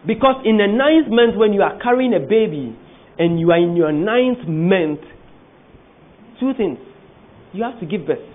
Because 0.07 0.43
in 0.45 0.57
the 0.57 0.67
ninth 0.67 1.11
month, 1.11 1.37
when 1.37 1.53
you 1.53 1.63
are 1.63 1.79
carrying 1.83 2.15
a 2.15 2.21
baby 2.21 2.77
and 3.19 3.41
you 3.41 3.51
are 3.51 3.59
in 3.59 3.75
your 3.75 3.93
ninth 3.93 4.47
month, 4.47 5.01
two 6.39 6.53
things. 6.57 6.79
You 7.53 7.65
have 7.65 7.81
to 7.81 7.87
give 7.87 8.07
birth, 8.07 8.27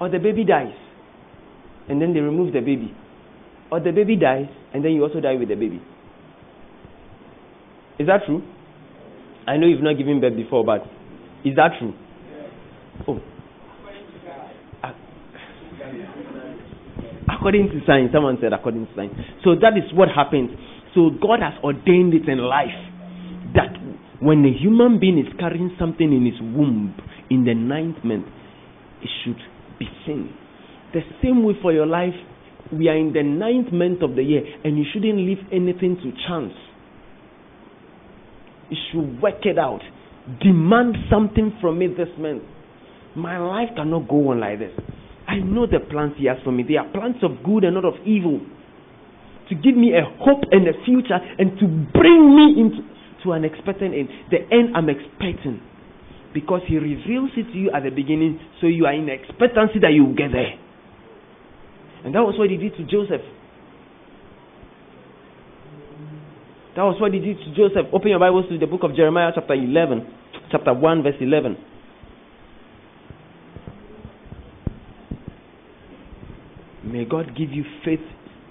or 0.00 0.08
the 0.08 0.18
baby 0.18 0.44
dies, 0.44 0.72
and 1.88 2.00
then 2.00 2.14
they 2.14 2.20
remove 2.20 2.52
the 2.54 2.60
baby. 2.60 2.94
Or 3.70 3.80
the 3.80 3.92
baby 3.92 4.16
dies, 4.16 4.48
and 4.72 4.84
then 4.84 4.92
you 4.92 5.02
also 5.02 5.20
die 5.20 5.34
with 5.34 5.48
the 5.48 5.54
baby. 5.54 5.82
Is 7.98 8.06
that 8.06 8.24
true? 8.26 8.42
I 9.50 9.56
know 9.56 9.66
you've 9.66 9.82
not 9.82 9.98
given 9.98 10.20
birth 10.20 10.36
before, 10.36 10.64
but 10.64 10.82
is 11.44 11.56
that 11.56 11.72
true? 11.80 11.92
Oh. 13.08 13.18
According 17.28 17.70
to 17.70 17.80
science. 17.84 18.10
Someone 18.14 18.38
said 18.40 18.52
according 18.52 18.86
to 18.86 18.92
science. 18.94 19.14
So 19.42 19.56
that 19.58 19.74
is 19.74 19.90
what 19.92 20.08
happens. 20.14 20.50
So 20.94 21.10
God 21.20 21.40
has 21.42 21.58
ordained 21.64 22.14
it 22.14 22.28
in 22.28 22.38
life 22.38 22.78
that 23.58 23.74
when 24.22 24.44
a 24.44 24.54
human 24.54 25.00
being 25.00 25.18
is 25.18 25.32
carrying 25.40 25.74
something 25.80 26.12
in 26.12 26.26
his 26.26 26.38
womb 26.40 26.94
in 27.28 27.44
the 27.44 27.54
ninth 27.54 28.04
month, 28.04 28.26
it 29.02 29.10
should 29.24 29.40
be 29.80 29.86
seen. 30.06 30.32
The 30.92 31.00
same 31.24 31.42
way 31.42 31.54
for 31.60 31.72
your 31.72 31.86
life, 31.86 32.14
we 32.72 32.86
are 32.86 32.96
in 32.96 33.12
the 33.12 33.24
ninth 33.24 33.72
month 33.72 34.02
of 34.02 34.14
the 34.14 34.22
year 34.22 34.42
and 34.62 34.78
you 34.78 34.84
shouldn't 34.92 35.18
leave 35.18 35.42
anything 35.50 35.96
to 36.04 36.12
chance. 36.28 36.54
You 38.70 38.76
should 38.90 39.22
work 39.22 39.44
it 39.44 39.58
out. 39.58 39.80
Demand 40.42 40.96
something 41.10 41.58
from 41.60 41.78
me 41.78 41.88
this 41.88 42.08
month. 42.18 42.42
My 43.16 43.38
life 43.38 43.70
cannot 43.76 44.08
go 44.08 44.30
on 44.30 44.40
like 44.40 44.58
this. 44.60 44.72
I 45.26 45.38
know 45.38 45.66
the 45.66 45.80
plans 45.90 46.14
He 46.16 46.26
has 46.26 46.38
for 46.44 46.52
me. 46.52 46.64
They 46.66 46.76
are 46.76 46.86
plans 46.90 47.16
of 47.22 47.42
good 47.44 47.64
and 47.64 47.74
not 47.74 47.84
of 47.84 47.94
evil. 48.06 48.40
To 49.48 49.54
give 49.54 49.76
me 49.76 49.92
a 49.94 50.06
hope 50.22 50.46
and 50.52 50.66
a 50.68 50.74
future 50.84 51.18
and 51.18 51.58
to 51.58 51.66
bring 51.92 52.22
me 52.34 52.62
into 52.62 52.86
to 53.24 53.32
an 53.32 53.44
expectant 53.44 53.94
end. 53.94 54.08
The 54.30 54.38
end 54.50 54.76
I'm 54.76 54.88
expecting. 54.88 55.60
Because 56.32 56.62
He 56.68 56.78
reveals 56.78 57.30
it 57.36 57.50
to 57.52 57.58
you 57.58 57.70
at 57.74 57.82
the 57.82 57.90
beginning, 57.90 58.38
so 58.60 58.66
you 58.66 58.86
are 58.86 58.94
in 58.94 59.08
expectancy 59.08 59.80
that 59.82 59.92
you 59.92 60.04
will 60.06 60.14
get 60.14 60.30
there. 60.32 60.54
And 62.04 62.14
that 62.14 62.22
was 62.22 62.38
what 62.38 62.48
He 62.50 62.56
did 62.56 62.76
to 62.78 62.84
Joseph. 62.86 63.22
That 66.76 66.82
was 66.82 67.00
what 67.00 67.12
He 67.12 67.18
did 67.18 67.38
to 67.38 67.54
Joseph. 67.54 67.92
Open 67.92 68.10
your 68.10 68.20
Bibles 68.20 68.46
to 68.48 68.58
the 68.58 68.66
book 68.66 68.82
of 68.84 68.94
Jeremiah, 68.94 69.32
chapter 69.34 69.54
11, 69.54 70.06
chapter 70.52 70.72
1, 70.72 71.02
verse 71.02 71.14
11. 71.20 71.56
May 76.84 77.04
God 77.04 77.36
give 77.36 77.50
you 77.50 77.64
faith 77.84 78.00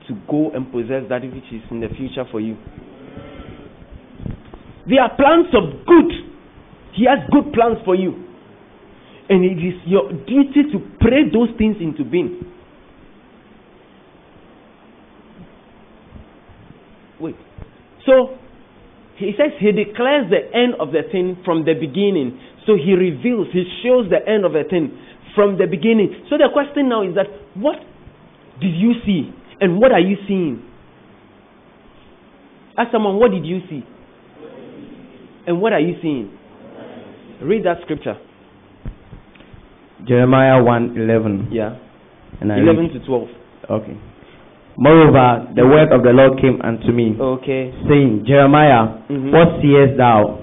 to 0.08 0.15
go 0.29 0.51
and 0.51 0.71
possess 0.71 1.03
that 1.10 1.21
which 1.23 1.47
is 1.51 1.62
in 1.71 1.79
the 1.79 1.88
future 1.95 2.25
for 2.32 2.41
you. 2.41 2.58
There 4.88 5.01
are 5.01 5.15
plans 5.15 5.47
of 5.53 5.86
good. 5.86 6.12
He 6.95 7.05
has 7.05 7.19
good 7.32 7.53
plans 7.53 7.77
for 7.86 7.95
you. 7.95 8.25
And 9.29 9.45
it 9.45 9.63
is 9.63 9.75
your 9.86 10.12
duty 10.12 10.63
to 10.73 10.79
pray 10.99 11.29
those 11.32 11.49
things 11.58 11.77
into 11.79 12.03
being. 12.03 12.41
Wait. 17.19 17.36
So, 18.09 18.33
he 19.19 19.33
says 19.37 19.53
he 19.59 19.69
declares 19.71 20.31
the 20.31 20.49
end 20.49 20.73
of 20.79 20.89
the 20.89 21.03
thing 21.11 21.37
from 21.45 21.65
the 21.65 21.75
beginning. 21.75 22.39
So 22.65 22.73
he 22.73 22.93
reveals, 22.93 23.47
he 23.53 23.67
shows 23.83 24.09
the 24.09 24.23
end 24.25 24.45
of 24.45 24.53
the 24.53 24.63
thing 24.67 24.97
from 25.35 25.57
the 25.57 25.67
beginning. 25.67 26.25
So 26.29 26.37
the 26.37 26.47
question 26.51 26.89
now 26.89 27.03
is 27.03 27.15
that 27.15 27.27
what 27.53 27.75
did 28.61 28.73
you 28.73 28.93
see? 29.05 29.29
And 29.59 29.77
what 29.77 29.91
are 29.91 29.99
you 29.99 30.15
seeing? 30.27 30.63
Ask 32.77 32.91
someone, 32.91 33.19
what 33.19 33.31
did 33.31 33.45
you 33.45 33.59
see? 33.69 33.83
And 35.45 35.61
what 35.61 35.73
are 35.73 35.79
you 35.79 35.95
seeing? 36.01 36.31
Read 37.41 37.65
that 37.65 37.81
scripture. 37.83 38.15
Jeremiah 40.07 40.63
1 40.63 40.95
11. 40.97 41.49
Yeah. 41.51 41.77
And 42.39 42.53
I 42.53 42.57
11 42.59 42.77
read, 42.77 42.93
to 42.93 43.05
12. 43.05 43.27
Okay. 43.69 43.97
Moreover, 44.79 45.51
the 45.59 45.67
word 45.67 45.91
of 45.91 46.03
the 46.03 46.15
Lord 46.15 46.39
came 46.39 46.61
unto 46.63 46.93
me, 46.95 47.13
Okay. 47.19 47.73
saying, 47.85 48.23
Jeremiah, 48.23 48.87
Mhm. 49.09 49.31
what 49.31 49.59
seest 49.61 49.97
thou? 49.97 50.39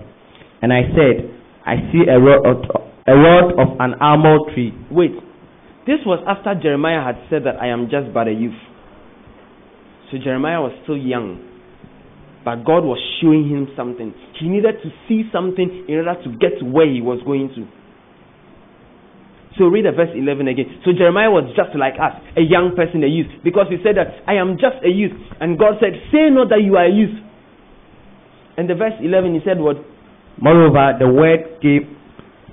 And 0.60 0.72
I 0.74 0.92
said, 0.94 1.30
I 1.64 1.80
see 1.90 2.06
a 2.06 2.20
rod 2.20 2.44
of, 2.44 2.64
a 3.06 3.16
rod 3.16 3.52
of 3.58 3.80
an 3.80 3.94
almond 3.94 4.52
tree. 4.52 4.74
Wait. 4.90 5.14
This 5.86 6.04
was 6.04 6.20
after 6.26 6.54
Jeremiah 6.54 7.00
had 7.00 7.16
said 7.30 7.44
that 7.44 7.62
I 7.62 7.68
am 7.68 7.88
just 7.88 8.12
but 8.12 8.28
a 8.28 8.32
youth. 8.32 8.60
So 10.10 10.18
Jeremiah 10.18 10.60
was 10.60 10.72
still 10.82 10.98
young. 10.98 11.38
But 12.44 12.64
God 12.64 12.84
was 12.84 12.98
showing 13.20 13.48
him 13.48 13.68
something. 13.74 14.12
He 14.34 14.48
needed 14.48 14.82
to 14.82 14.90
see 15.08 15.24
something 15.32 15.84
in 15.88 15.96
order 15.96 16.14
to 16.22 16.28
get 16.38 16.58
to 16.58 16.64
where 16.64 16.86
he 16.86 17.00
was 17.00 17.22
going 17.22 17.48
to. 17.54 17.66
So 19.58 19.68
read 19.72 19.86
the 19.88 19.92
verse 19.92 20.12
11 20.12 20.48
again. 20.48 20.80
So 20.84 20.92
Jeremiah 20.92 21.30
was 21.32 21.48
just 21.56 21.72
like 21.76 21.96
us, 21.96 22.12
a 22.36 22.44
young 22.44 22.76
person, 22.76 23.02
a 23.04 23.08
youth. 23.08 23.28
Because 23.42 23.66
he 23.72 23.80
said 23.82 23.96
that 23.96 24.20
I 24.28 24.36
am 24.36 24.60
just 24.60 24.76
a 24.84 24.90
youth. 24.92 25.16
And 25.40 25.58
God 25.58 25.80
said, 25.80 25.96
Say 26.12 26.28
not 26.28 26.48
that 26.52 26.60
you 26.60 26.76
are 26.76 26.84
a 26.84 26.92
youth. 26.92 27.16
And 28.56 28.68
the 28.68 28.74
verse 28.74 28.96
11 29.00 29.34
he 29.34 29.40
said 29.44 29.60
what? 29.60 29.76
Moreover, 30.40 30.96
the 31.00 31.08
word 31.08 31.60
came, 31.64 31.96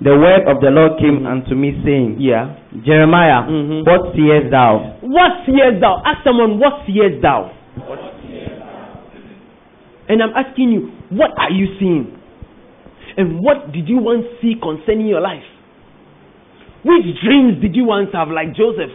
the 0.00 0.16
word 0.16 0.48
of 0.48 0.60
the 0.64 0.72
Lord 0.72 0.96
came 1.00 1.26
unto 1.28 1.54
me, 1.54 1.76
saying, 1.84 2.16
Yeah. 2.18 2.56
Jeremiah, 2.84 3.44
Mhm. 3.44 3.84
what 3.84 4.16
seest 4.16 4.50
thou? 4.50 4.96
What 5.04 5.44
seest 5.44 5.80
thou? 5.80 6.00
Ask 6.04 6.24
someone, 6.24 6.58
what 6.58 6.84
seest 6.86 7.20
thou? 7.20 7.52
And 10.08 10.22
I'm 10.22 10.32
asking 10.36 10.72
you, 10.72 10.92
what 11.10 11.32
are 11.38 11.50
you 11.50 11.66
seeing? 11.78 12.12
And 13.16 13.40
what 13.40 13.72
did 13.72 13.88
you 13.88 13.98
once 13.98 14.26
see 14.42 14.54
concerning 14.60 15.06
your 15.06 15.20
life? 15.20 15.44
Which 16.84 17.16
dreams 17.24 17.62
did 17.62 17.74
you 17.74 17.84
once 17.84 18.10
have, 18.12 18.28
like 18.28 18.54
Joseph? 18.54 18.92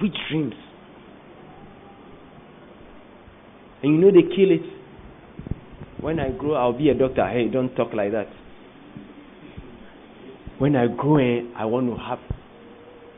Which 0.00 0.14
dreams? 0.28 0.54
And 3.82 3.94
you 3.94 4.00
know 4.00 4.10
they 4.10 4.28
kill 4.34 4.50
it. 4.50 4.62
When 6.00 6.20
I 6.20 6.30
grow, 6.30 6.54
I'll 6.54 6.76
be 6.76 6.90
a 6.90 6.94
doctor. 6.94 7.26
Hey, 7.26 7.48
don't 7.48 7.74
talk 7.74 7.94
like 7.94 8.12
that. 8.12 8.28
When 10.58 10.76
I 10.76 10.86
grow, 10.86 11.16
eh, 11.16 11.42
I 11.56 11.64
want 11.64 11.88
to 11.88 11.96
have 11.96 12.18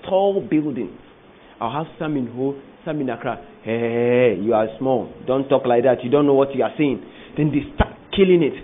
tall 0.08 0.40
buildings. 0.48 0.98
I'll 1.60 1.72
have 1.72 1.92
some 1.98 2.16
in 2.16 2.28
Ho, 2.28 2.60
some 2.84 3.00
in 3.00 3.10
Accra. 3.10 3.44
Hey, 3.64 4.38
you 4.40 4.54
are 4.54 4.68
small. 4.78 5.12
Don't 5.26 5.48
talk 5.48 5.66
like 5.66 5.82
that. 5.82 6.04
You 6.04 6.10
don't 6.10 6.26
know 6.26 6.34
what 6.34 6.54
you 6.54 6.62
are 6.62 6.72
saying. 6.78 7.02
Then 7.36 7.50
they 7.50 7.74
start 7.74 7.94
killing 8.14 8.42
it. 8.42 8.54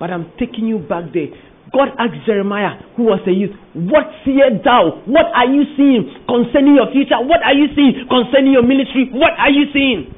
But 0.00 0.10
I'm 0.10 0.32
taking 0.38 0.66
you 0.66 0.78
back 0.78 1.12
there. 1.12 1.28
God 1.74 1.90
asked 1.98 2.22
Jeremiah, 2.24 2.78
who 2.94 3.10
was 3.10 3.18
a 3.26 3.34
youth, 3.34 3.50
What 3.74 4.06
seest 4.22 4.62
thou? 4.62 5.02
What 5.10 5.26
are 5.34 5.50
you 5.50 5.66
seeing 5.74 6.06
concerning 6.30 6.78
your 6.78 6.86
future? 6.94 7.18
What 7.18 7.42
are 7.42 7.52
you 7.52 7.66
seeing 7.74 8.06
concerning 8.06 8.54
your 8.54 8.62
ministry? 8.62 9.10
What 9.10 9.34
are 9.34 9.50
you 9.50 9.66
seeing? 9.74 10.14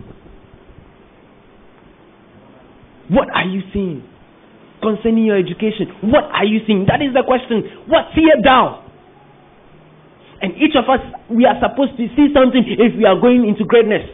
What 3.08 3.32
are 3.32 3.48
you 3.48 3.64
seeing 3.72 4.04
concerning 4.84 5.24
your 5.24 5.40
education? 5.40 5.88
What 6.12 6.28
are 6.28 6.44
you 6.44 6.60
seeing? 6.68 6.84
That 6.84 7.00
is 7.00 7.16
the 7.16 7.24
question. 7.24 7.88
What 7.88 8.12
seest 8.12 8.44
thou? 8.44 8.84
And 10.44 10.52
each 10.60 10.76
of 10.76 10.84
us, 10.92 11.00
we 11.32 11.48
are 11.48 11.56
supposed 11.56 11.96
to 11.96 12.04
see 12.12 12.28
something 12.36 12.60
if 12.60 12.92
we 13.00 13.08
are 13.08 13.16
going 13.16 13.48
into 13.48 13.64
greatness. 13.64 14.04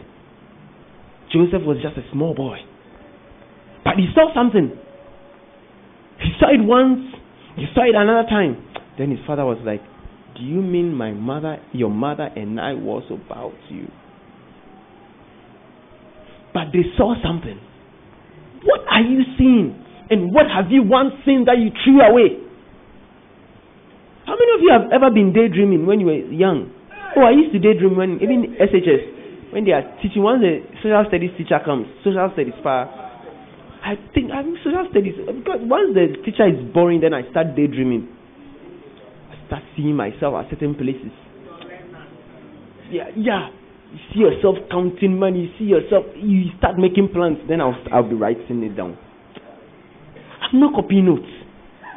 Joseph 1.35 1.67
was 1.67 1.83
just 1.83 1.97
a 1.99 2.05
small 2.15 2.33
boy. 2.33 2.63
But 3.83 3.99
he 3.99 4.07
saw 4.15 4.31
something. 4.33 4.71
He 6.23 6.31
saw 6.39 6.47
it 6.53 6.63
once, 6.63 7.03
he 7.55 7.65
saw 7.73 7.83
it 7.83 7.95
another 7.95 8.27
time. 8.29 8.57
Then 8.97 9.11
his 9.11 9.19
father 9.25 9.45
was 9.45 9.57
like, 9.65 9.81
Do 10.37 10.43
you 10.43 10.61
mean 10.61 10.93
my 10.93 11.11
mother, 11.11 11.57
your 11.71 11.89
mother, 11.89 12.29
and 12.35 12.59
I 12.59 12.73
was 12.73 13.03
about 13.09 13.53
you? 13.69 13.87
But 16.53 16.69
they 16.71 16.85
saw 16.97 17.15
something. 17.21 17.59
What 18.63 18.81
are 18.89 19.01
you 19.01 19.21
seeing? 19.37 19.79
And 20.09 20.33
what 20.33 20.45
have 20.45 20.69
you 20.69 20.83
once 20.85 21.13
seen 21.25 21.45
that 21.45 21.57
you 21.57 21.73
threw 21.83 22.01
away? 22.01 22.37
How 24.25 24.37
many 24.39 24.51
of 24.55 24.61
you 24.61 24.71
have 24.71 24.87
ever 24.93 25.11
been 25.11 25.33
daydreaming 25.33 25.85
when 25.85 25.99
you 25.99 26.05
were 26.05 26.23
young? 26.31 26.71
Oh, 27.17 27.21
I 27.21 27.31
used 27.31 27.51
to 27.53 27.59
daydream 27.59 27.97
when 27.97 28.21
even 28.21 28.55
SHS 28.55 29.51
when 29.51 29.65
they 29.65 29.71
are 29.71 29.83
teaching. 30.01 30.23
Once 30.23 30.41
the 30.41 30.63
social 30.81 31.05
studies 31.07 31.29
teacher 31.37 31.59
comes, 31.63 31.85
social 32.03 32.29
studies 32.33 32.57
far. 32.63 32.89
I 33.83 33.95
think 34.15 34.31
I 34.31 34.43
think 34.43 34.57
social 34.63 34.87
studies 34.91 35.13
because 35.19 35.59
once 35.67 35.91
the 35.91 36.15
teacher 36.23 36.47
is 36.47 36.55
boring, 36.73 37.01
then 37.01 37.13
I 37.13 37.29
start 37.31 37.51
daydreaming. 37.55 38.07
I 39.27 39.35
start 39.47 39.63
seeing 39.75 39.95
myself 39.95 40.39
at 40.39 40.49
certain 40.49 40.73
places. 40.73 41.11
Yeah, 42.89 43.11
yeah. 43.17 43.51
You 43.91 43.99
see 44.13 44.19
yourself 44.23 44.55
counting 44.71 45.19
money. 45.19 45.45
You 45.45 45.51
see 45.59 45.65
yourself. 45.65 46.05
You 46.15 46.47
start 46.57 46.79
making 46.79 47.09
plans. 47.11 47.37
Then 47.49 47.59
I'll 47.59 47.75
I'll 47.91 48.07
be 48.07 48.15
writing 48.15 48.63
it 48.63 48.77
down. 48.77 48.97
I'm 50.41 50.59
not 50.61 50.73
copying 50.73 51.05
notes. 51.05 51.27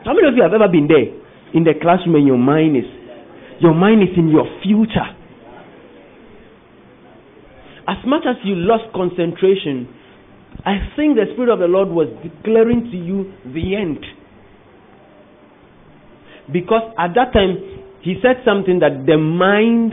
How 0.05 0.13
many 0.13 0.27
of 0.27 0.35
you 0.35 0.43
have 0.43 0.53
ever 0.53 0.67
been 0.67 0.89
there 0.91 1.07
in 1.55 1.63
the 1.63 1.75
classroom 1.81 2.17
and 2.17 2.27
your 2.27 2.39
mind 2.39 2.77
is 2.77 2.89
your 3.63 3.75
mind 3.75 4.03
is 4.03 4.11
in 4.19 4.29
your 4.29 4.45
future? 4.63 5.07
As 7.87 8.03
much 8.05 8.27
as 8.27 8.35
you 8.43 8.57
lost 8.59 8.91
concentration, 8.93 9.87
I 10.65 10.79
think 10.97 11.17
the 11.17 11.27
Spirit 11.35 11.53
of 11.53 11.59
the 11.59 11.67
Lord 11.67 11.89
was 11.89 12.09
declaring 12.23 12.91
to 12.91 12.97
you 12.97 13.33
the 13.53 13.77
end. 13.77 14.05
Because 16.53 16.95
at 16.99 17.15
that 17.15 17.33
time, 17.33 17.59
He 18.03 18.15
said 18.23 18.43
something 18.45 18.79
that 18.81 19.05
the 19.07 19.19
mind, 19.19 19.93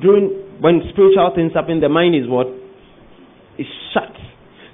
during 0.00 0.60
when 0.60 0.82
spiritual 0.92 1.32
things 1.34 1.52
happen, 1.54 1.80
the 1.80 1.88
mind 1.88 2.14
is 2.14 2.28
what? 2.28 2.46
Is 3.58 3.66
shut. 3.92 4.12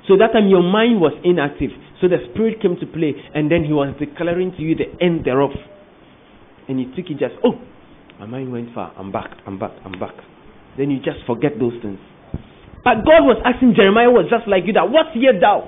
So 0.09 0.17
that 0.19 0.35
time 0.35 0.49
your 0.49 0.63
mind 0.63 1.01
was 1.01 1.15
inactive. 1.23 1.71
So 2.01 2.09
the 2.09 2.19
Spirit 2.31 2.61
came 2.61 2.77
to 2.79 2.87
play, 2.87 3.15
and 3.35 3.51
then 3.51 3.65
He 3.65 3.73
was 3.73 3.95
declaring 3.99 4.53
to 4.59 4.63
you 4.63 4.75
the 4.75 4.91
end 5.03 5.25
thereof. 5.25 5.51
And 6.69 6.81
you 6.81 6.91
took 6.95 7.11
it 7.11 7.19
just, 7.19 7.35
oh, 7.45 7.55
My 8.19 8.27
mind 8.27 8.51
went 8.51 8.75
far. 8.75 8.93
I'm 8.99 9.13
back. 9.13 9.31
I'm 9.47 9.59
back. 9.59 9.73
I'm 9.85 9.99
back. 9.99 10.15
Then 10.79 10.91
you 10.91 10.99
just 10.99 11.25
forget 11.27 11.53
those 11.61 11.75
things. 11.83 11.99
But 12.87 13.03
God 13.03 13.27
was 13.27 13.43
asking 13.43 13.75
Jeremiah 13.75 14.15
was 14.15 14.31
just 14.31 14.47
like 14.47 14.63
you 14.63 14.71
that 14.79 14.87
what 14.87 15.11
seest 15.11 15.43
thou? 15.43 15.67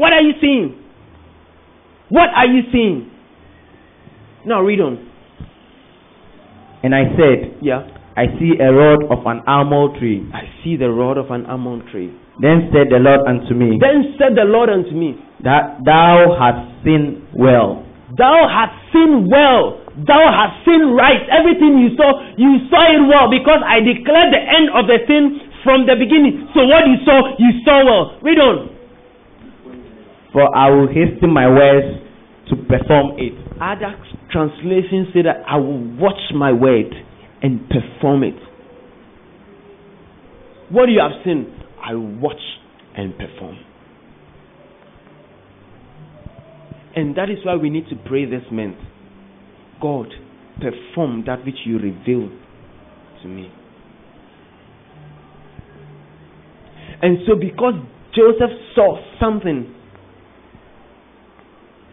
What 0.00 0.16
are 0.16 0.24
you 0.24 0.32
seeing? 0.40 0.80
What 2.08 2.32
are 2.32 2.48
you 2.48 2.64
seeing? 2.72 3.12
Now 4.48 4.64
read 4.64 4.80
on. 4.80 4.96
And 6.80 6.96
I 6.96 7.04
said, 7.20 7.60
Yeah. 7.60 7.84
I 8.16 8.32
see 8.40 8.56
a 8.56 8.72
rod 8.72 9.04
of 9.12 9.24
an 9.28 9.44
almond 9.44 10.00
tree. 10.00 10.24
I 10.32 10.48
see 10.64 10.76
the 10.80 10.88
rod 10.88 11.20
of 11.20 11.28
an 11.28 11.44
almond 11.44 11.84
tree. 11.92 12.08
Then 12.40 12.72
said 12.72 12.88
the 12.88 12.96
Lord 12.96 13.28
unto 13.28 13.52
me, 13.52 13.76
Then 13.76 14.16
said 14.16 14.32
the 14.32 14.48
Lord 14.48 14.72
unto 14.72 14.92
me, 14.96 15.20
that 15.44 15.84
thou 15.84 16.32
hast 16.40 16.64
seen 16.80 17.28
well. 17.36 17.84
Thou 18.16 18.48
hast 18.48 18.72
seen 18.88 19.28
well. 19.28 19.84
Thou 20.00 20.24
hast 20.32 20.64
seen 20.64 20.96
right. 20.96 21.20
Everything 21.28 21.76
you 21.76 21.92
saw, 21.96 22.24
you 22.40 22.56
saw 22.72 22.88
it 22.88 23.04
well 23.04 23.28
because 23.28 23.60
I 23.64 23.84
declared 23.84 24.32
the 24.32 24.40
end 24.40 24.72
of 24.72 24.88
the 24.88 25.00
thing 25.04 25.51
from 25.64 25.86
the 25.86 25.94
beginning. 25.98 26.48
So 26.54 26.64
what 26.66 26.86
you 26.86 26.98
saw, 27.04 27.34
you 27.38 27.50
saw 27.64 27.84
well. 27.84 28.18
Read 28.22 28.38
on. 28.38 28.68
For 30.32 30.48
I 30.56 30.70
will 30.70 30.88
hasten 30.88 31.30
my 31.32 31.46
words 31.48 32.02
to 32.50 32.56
perform 32.56 33.18
it. 33.18 33.32
Other 33.60 33.94
translations 34.30 35.08
say 35.14 35.22
that 35.22 35.44
I 35.46 35.56
will 35.56 35.80
watch 35.96 36.20
my 36.34 36.52
word 36.52 36.92
and 37.42 37.60
perform 37.68 38.24
it. 38.24 38.40
What 40.70 40.88
you 40.88 41.00
have 41.00 41.22
seen, 41.24 41.52
I 41.84 41.94
will 41.94 42.16
watch 42.16 42.40
and 42.96 43.12
perform. 43.16 43.58
And 46.94 47.16
that 47.16 47.30
is 47.30 47.38
why 47.44 47.56
we 47.56 47.70
need 47.70 47.88
to 47.88 47.96
pray 48.06 48.24
this 48.24 48.44
month. 48.50 48.76
God, 49.80 50.06
perform 50.60 51.24
that 51.26 51.44
which 51.44 51.56
you 51.64 51.78
revealed 51.78 52.32
to 53.22 53.28
me. 53.28 53.50
And 57.02 57.18
so, 57.26 57.34
because 57.34 57.74
Joseph 58.14 58.54
saw 58.74 59.02
something, 59.20 59.74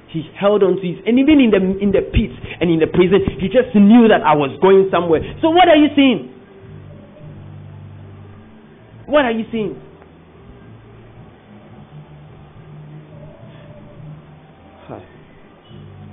he 0.10 0.24
held 0.40 0.64
on 0.64 0.78
to 0.78 0.86
it. 0.86 1.04
And 1.06 1.20
even 1.20 1.42
in 1.42 1.52
the 1.52 1.62
in 1.82 1.92
the 1.92 2.02
pit 2.02 2.32
and 2.62 2.70
in 2.70 2.80
the 2.80 2.88
prison, 2.88 3.26
he 3.42 3.48
just 3.50 3.74
knew 3.76 4.08
that 4.08 4.22
I 4.22 4.34
was 4.38 4.54
going 4.62 4.90
somewhere. 4.94 5.22
So, 5.42 5.50
what 5.50 5.68
are 5.68 5.78
you 5.78 5.90
seeing? 5.96 6.34
What 9.06 9.26
are 9.26 9.32
you 9.32 9.46
seeing? 9.52 9.82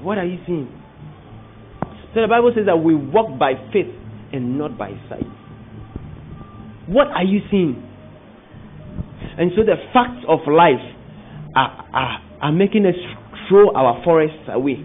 What 0.06 0.18
are 0.18 0.24
you 0.24 0.38
seeing? 0.46 0.70
So 2.14 2.20
the 2.20 2.28
Bible 2.28 2.52
says 2.54 2.66
that 2.66 2.76
we 2.76 2.94
walk 2.94 3.38
by 3.40 3.54
faith 3.72 3.92
and 4.32 4.56
not 4.56 4.78
by 4.78 4.90
sight. 5.08 5.26
What 6.86 7.08
are 7.08 7.24
you 7.24 7.40
seeing? 7.50 7.85
And 9.38 9.52
so 9.56 9.62
the 9.62 9.76
facts 9.92 10.24
of 10.28 10.40
life 10.48 10.82
are, 11.54 11.72
are, 11.92 12.14
are 12.50 12.52
making 12.52 12.86
us 12.86 12.98
throw 13.48 13.72
our 13.74 14.02
forests 14.04 14.46
away. 14.48 14.80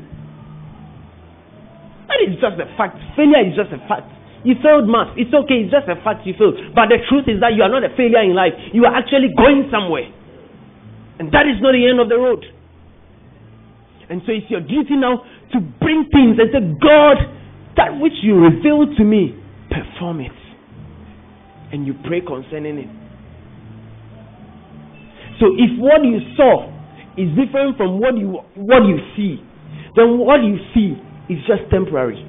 That 2.10 2.20
is 2.28 2.36
just 2.42 2.60
a 2.60 2.68
fact. 2.76 3.00
Failure 3.16 3.44
is 3.48 3.56
just 3.56 3.72
a 3.72 3.80
fact. 3.88 4.10
You 4.44 4.58
failed 4.62 4.90
math. 4.90 5.14
It's 5.16 5.32
okay. 5.32 5.64
It's 5.66 5.72
just 5.72 5.86
a 5.88 5.96
fact 6.02 6.26
you 6.26 6.34
failed. 6.34 6.58
But 6.74 6.90
the 6.90 6.98
truth 7.08 7.30
is 7.30 7.40
that 7.40 7.54
you 7.54 7.62
are 7.62 7.70
not 7.70 7.86
a 7.86 7.94
failure 7.94 8.26
in 8.26 8.34
life. 8.34 8.58
You 8.74 8.86
are 8.90 8.94
actually 8.94 9.30
going 9.38 9.70
somewhere. 9.70 10.10
And 11.22 11.30
that 11.32 11.46
is 11.46 11.62
not 11.62 11.78
the 11.78 11.86
end 11.86 12.02
of 12.02 12.10
the 12.10 12.18
road. 12.18 12.42
And 14.10 14.22
so 14.26 14.34
it's 14.34 14.50
your 14.50 14.60
duty 14.60 14.98
now 14.98 15.24
to 15.54 15.58
bring 15.80 16.10
things 16.12 16.36
and 16.42 16.50
say, 16.52 16.60
God, 16.82 17.18
that 17.78 18.02
which 18.02 18.18
you 18.24 18.36
revealed 18.36 18.98
to 18.98 19.04
me, 19.06 19.38
perform 19.70 20.20
it. 20.20 20.36
And 21.72 21.86
you 21.88 21.94
pray 22.04 22.20
concerning 22.20 22.78
it. 22.80 22.90
So 25.42 25.50
if 25.58 25.74
what 25.82 26.06
you 26.06 26.22
saw 26.38 26.70
is 27.18 27.34
different 27.34 27.76
from 27.76 28.00
what 28.00 28.14
you 28.16 28.38
what 28.54 28.86
you 28.86 29.02
see, 29.18 29.42
then 29.98 30.22
what 30.22 30.46
you 30.46 30.62
see 30.78 30.94
is 31.34 31.42
just 31.50 31.66
temporary. 31.74 32.22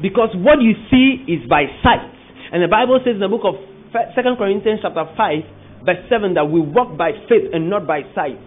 Because 0.00 0.30
what 0.36 0.62
you 0.62 0.78
see 0.90 1.24
is 1.26 1.42
by 1.48 1.64
sight. 1.82 2.06
And 2.52 2.62
the 2.62 2.68
Bible 2.68 3.00
says 3.02 3.18
in 3.18 3.20
the 3.20 3.28
book 3.28 3.42
of 3.42 3.56
Second 4.14 4.36
Corinthians 4.36 4.80
chapter 4.82 5.02
5, 5.16 5.88
verse 5.88 6.04
7 6.08 6.34
that 6.34 6.44
we 6.46 6.60
walk 6.60 6.96
by 6.96 7.10
faith 7.28 7.48
and 7.52 7.68
not 7.68 7.86
by 7.86 8.02
sight. 8.14 8.38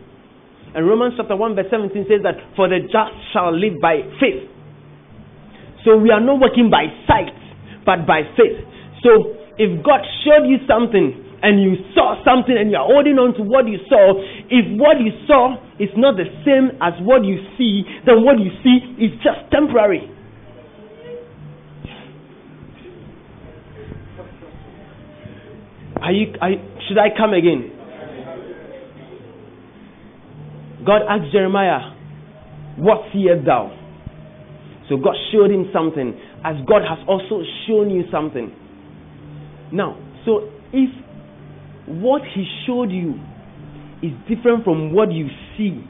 And 0.75 0.87
Romans 0.87 1.15
chapter 1.17 1.35
1 1.35 1.55
verse 1.55 1.65
17 1.71 2.05
says 2.07 2.21
that 2.23 2.37
for 2.55 2.69
the 2.69 2.85
just 2.85 3.11
shall 3.33 3.51
live 3.51 3.81
by 3.81 4.05
faith. 4.21 4.45
So 5.83 5.97
we 5.97 6.11
are 6.11 6.21
not 6.21 6.39
working 6.39 6.69
by 6.69 6.85
sight, 7.09 7.33
but 7.89 8.05
by 8.05 8.21
faith. 8.37 8.61
So 9.01 9.33
if 9.57 9.81
God 9.81 10.05
showed 10.21 10.45
you 10.45 10.61
something 10.69 11.25
and 11.41 11.57
you 11.57 11.73
saw 11.97 12.21
something 12.21 12.53
and 12.53 12.69
you're 12.69 12.85
holding 12.85 13.17
on 13.17 13.33
to 13.33 13.41
what 13.41 13.65
you 13.65 13.81
saw, 13.89 14.13
if 14.45 14.77
what 14.77 15.01
you 15.01 15.09
saw 15.25 15.57
is 15.81 15.89
not 15.97 16.13
the 16.13 16.29
same 16.45 16.77
as 16.85 16.93
what 17.01 17.25
you 17.25 17.41
see, 17.57 17.81
then 18.05 18.21
what 18.21 18.37
you 18.37 18.53
see 18.61 19.01
is 19.01 19.17
just 19.25 19.49
temporary. 19.49 20.05
Are 25.97 26.13
you, 26.13 26.33
are 26.39 26.51
you, 26.51 26.61
should 26.87 26.99
I 27.01 27.09
come 27.17 27.33
again? 27.33 27.73
God 30.85 31.01
asked 31.09 31.31
Jeremiah, 31.33 31.97
What 32.77 33.09
seest 33.11 33.45
thou? 33.45 33.75
So 34.89 34.97
God 34.97 35.13
showed 35.31 35.51
him 35.51 35.69
something, 35.71 36.17
as 36.45 36.55
God 36.67 36.81
has 36.87 36.99
also 37.07 37.43
shown 37.67 37.89
you 37.89 38.03
something. 38.11 38.51
Now, 39.71 39.97
so 40.25 40.49
if 40.71 40.89
what 41.87 42.21
he 42.33 42.45
showed 42.65 42.91
you 42.91 43.15
is 44.01 44.11
different 44.27 44.63
from 44.63 44.93
what 44.93 45.11
you 45.11 45.27
see, 45.57 45.83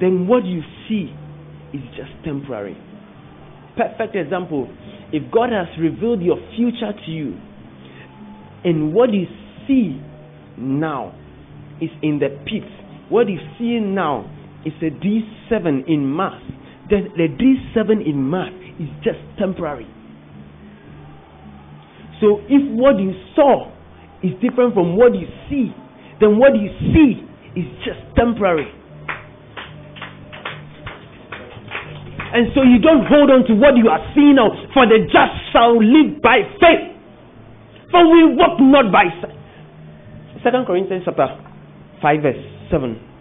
then 0.00 0.26
what 0.26 0.44
you 0.44 0.60
see 0.88 1.12
is 1.72 1.82
just 1.96 2.12
temporary. 2.24 2.76
Perfect 3.76 4.14
example. 4.14 4.68
If 5.12 5.30
God 5.32 5.50
has 5.50 5.66
revealed 5.80 6.22
your 6.22 6.38
future 6.56 6.92
to 6.92 7.10
you, 7.10 7.34
and 8.64 8.94
what 8.94 9.12
you 9.12 9.26
see 9.66 10.00
now 10.56 11.14
is 11.80 11.90
in 12.02 12.18
the 12.18 12.28
pit, 12.46 12.68
what 13.10 13.28
you 13.28 13.38
see 13.58 13.80
now 13.80 14.30
is 14.64 14.72
a 14.80 14.90
D7 14.90 15.88
in 15.88 16.16
math. 16.16 16.40
Then 16.88 17.08
the 17.16 17.28
D7 17.28 18.06
in 18.06 18.30
math 18.30 18.63
is 18.80 18.88
just 19.02 19.18
temporary. 19.38 19.86
So 22.20 22.40
if 22.48 22.62
what 22.72 22.98
you 22.98 23.12
saw 23.34 23.70
is 24.22 24.32
different 24.40 24.74
from 24.74 24.96
what 24.96 25.14
you 25.14 25.26
see, 25.50 25.74
then 26.20 26.38
what 26.38 26.54
you 26.56 26.70
see 26.94 27.20
is 27.58 27.66
just 27.84 28.00
temporary. 28.16 28.70
And 32.34 32.50
so 32.54 32.62
you 32.66 32.82
don't 32.82 33.06
hold 33.06 33.30
on 33.30 33.46
to 33.46 33.54
what 33.54 33.76
you 33.76 33.86
are 33.88 34.02
seeing 34.14 34.34
now, 34.34 34.50
for 34.74 34.86
the 34.86 35.06
just 35.06 35.34
shall 35.52 35.78
live 35.78 36.20
by 36.20 36.42
faith. 36.58 36.90
For 37.92 38.02
we 38.10 38.34
walk 38.34 38.58
not 38.58 38.90
by 38.90 39.06
sight. 39.22 39.38
Second 40.42 40.66
Corinthians 40.66 41.02
chapter 41.04 41.30
5 42.02 42.22
verse 42.22 42.42
7. 42.70 43.13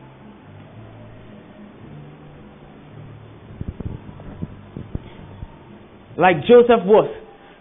Like 6.17 6.45
Joseph 6.45 6.85
was. 6.85 7.09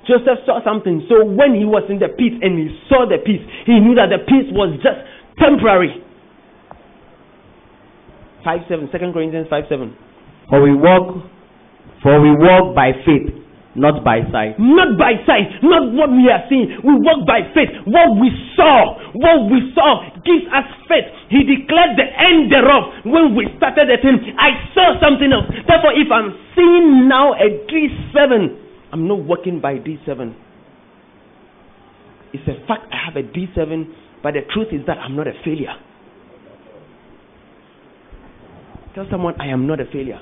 Joseph 0.07 0.43
saw 0.45 0.59
something. 0.65 1.07
So 1.09 1.25
when 1.25 1.55
he 1.55 1.65
was 1.65 1.87
in 1.89 1.99
the 1.99 2.11
pit 2.11 2.43
and 2.43 2.59
he 2.59 2.69
saw 2.91 3.07
the 3.07 3.19
pit, 3.23 3.41
he 3.67 3.79
knew 3.79 3.95
that 3.95 4.11
the 4.11 4.19
pit 4.19 4.51
was 4.51 4.75
just 4.83 4.99
temporary. 5.39 6.03
5 8.45 8.61
7. 8.69 8.91
2 8.91 9.13
Corinthians 9.13 9.47
5 9.49 9.65
7. 9.69 9.97
For 10.51 10.61
we 10.61 10.75
walk 10.75 11.23
for 12.03 12.21
we 12.21 12.35
walk 12.35 12.75
by 12.75 12.91
faith, 13.07 13.31
not 13.75 14.05
by 14.05 14.21
sight. 14.29 14.61
Not 14.61 15.01
by 15.01 15.17
sight, 15.25 15.49
not 15.65 15.93
what 15.97 16.13
we 16.13 16.29
are 16.29 16.45
seeing. 16.49 16.77
We 16.85 16.93
walk 17.01 17.25
by 17.25 17.41
faith. 17.57 17.73
What 17.89 18.21
we 18.21 18.29
saw, 18.53 19.01
what 19.17 19.49
we 19.49 19.73
saw 19.73 20.13
gives 20.25 20.45
us 20.53 20.69
faith. 20.89 21.09
He 21.33 21.41
declared 21.45 21.97
the 21.97 22.05
end 22.05 22.53
thereof 22.53 23.09
when 23.09 23.33
we 23.33 23.49
started 23.57 23.89
the 23.89 23.97
thing. 24.05 24.21
I 24.37 24.53
saw 24.77 25.01
something 25.01 25.33
else. 25.33 25.49
Therefore, 25.65 25.97
if 25.97 26.09
I'm 26.13 26.37
seeing 26.53 27.09
now 27.09 27.33
a 27.33 27.49
D7, 27.65 28.93
I'm 28.93 29.09
not 29.09 29.25
working 29.25 29.61
by 29.61 29.81
D7. 29.81 30.37
It's 32.35 32.45
a 32.49 32.61
fact 32.69 32.93
I 32.93 33.01
have 33.09 33.17
a 33.17 33.25
D7, 33.25 34.23
but 34.23 34.33
the 34.37 34.45
truth 34.53 34.69
is 34.73 34.85
that 34.87 34.99
I'm 34.99 35.17
not 35.17 35.29
a 35.29 35.33
failure. 35.45 35.77
Tell 38.95 39.07
someone 39.11 39.41
I 39.41 39.49
am 39.49 39.67
not 39.67 39.81
a 39.81 39.87
failure. 39.87 40.21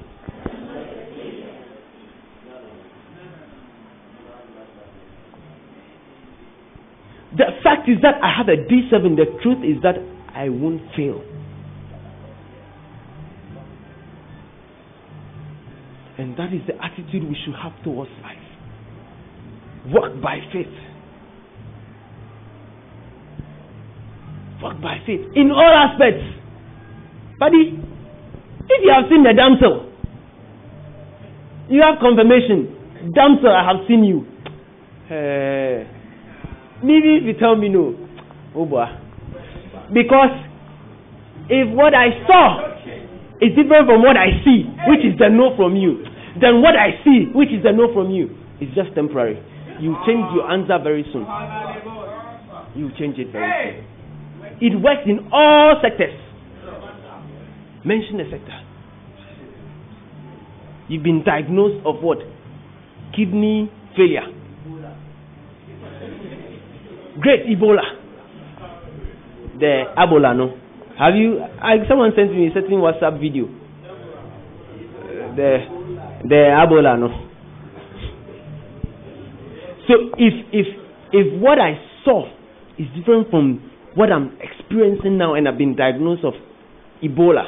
The 7.36 7.44
fact 7.62 7.88
is 7.88 7.98
that 8.02 8.18
I 8.22 8.32
have 8.36 8.48
a 8.48 8.56
D7. 8.58 9.16
The 9.16 9.26
truth 9.42 9.62
is 9.64 9.82
that 9.82 9.96
I 10.34 10.48
won't 10.48 10.82
fail. 10.96 11.22
And 16.18 16.36
that 16.36 16.52
is 16.52 16.60
the 16.66 16.74
attitude 16.84 17.24
we 17.24 17.36
should 17.44 17.54
have 17.54 17.72
towards 17.82 18.10
life. 18.22 18.36
Walk 19.86 20.20
by 20.20 20.38
faith. 20.52 20.66
Walk 24.60 24.80
by 24.82 24.98
faith 25.06 25.20
in 25.34 25.50
all 25.50 25.72
aspects. 25.72 26.24
Buddy, 27.38 27.78
if 28.68 28.84
you 28.84 28.92
have 28.92 29.08
seen 29.08 29.22
the 29.22 29.32
damsel, 29.32 29.90
you 31.70 31.80
have 31.80 31.98
confirmation. 32.00 32.76
Damsel, 33.14 33.48
I 33.48 33.64
have 33.64 33.86
seen 33.88 34.04
you. 34.04 34.26
Uh, 35.08 35.99
maybe 36.82 37.16
if 37.16 37.24
you 37.24 37.34
tell 37.38 37.56
me 37.56 37.68
no, 37.68 37.96
oh 38.54 38.66
boy. 38.66 38.86
Because 39.92 40.34
if 41.48 41.68
what 41.74 41.94
I 41.94 42.10
saw 42.26 42.70
is 43.40 43.50
different 43.56 43.86
from 43.86 44.02
what 44.02 44.16
I 44.16 44.42
see, 44.44 44.64
which 44.86 45.00
is 45.04 45.18
the 45.18 45.28
no 45.28 45.56
from 45.56 45.76
you, 45.76 46.04
then 46.40 46.62
what 46.62 46.76
I 46.76 47.02
see, 47.04 47.26
which 47.34 47.50
is 47.50 47.62
the 47.62 47.72
no 47.72 47.92
from 47.92 48.10
you, 48.10 48.30
is 48.60 48.68
just 48.74 48.94
temporary. 48.94 49.40
You 49.80 49.96
change 50.06 50.28
your 50.34 50.50
answer 50.50 50.78
very 50.82 51.04
soon. 51.12 51.26
You 52.76 52.90
change 52.98 53.18
it 53.18 53.32
very 53.32 53.82
soon. 53.82 53.90
It 54.60 54.76
works 54.80 55.02
in 55.06 55.28
all 55.32 55.80
sectors. 55.82 56.14
Mention 57.84 58.20
a 58.20 58.30
sector. 58.30 58.60
You've 60.88 61.02
been 61.02 61.22
diagnosed 61.24 61.84
of 61.86 62.02
what? 62.02 62.18
Kidney 63.16 63.72
failure. 63.96 64.26
Great 67.20 67.46
Ebola. 67.46 67.82
The 69.58 69.84
Ebola, 69.96 70.36
no? 70.36 70.56
Have 70.98 71.14
you? 71.16 71.40
I, 71.40 71.86
someone 71.88 72.12
sent 72.16 72.32
me 72.32 72.48
a 72.48 72.54
certain 72.54 72.78
WhatsApp 72.80 73.20
video. 73.20 73.46
The 75.36 75.58
the 76.24 76.40
Ebola, 76.56 76.98
no? 76.98 77.08
So 79.86 79.94
if 80.16 80.34
if 80.52 80.66
if 81.12 81.40
what 81.42 81.58
I 81.58 81.74
saw 82.04 82.26
is 82.78 82.86
different 82.96 83.30
from 83.30 83.70
what 83.94 84.10
I'm 84.10 84.38
experiencing 84.40 85.18
now, 85.18 85.34
and 85.34 85.46
I've 85.48 85.58
been 85.58 85.76
diagnosed 85.76 86.24
of 86.24 86.34
Ebola, 87.02 87.44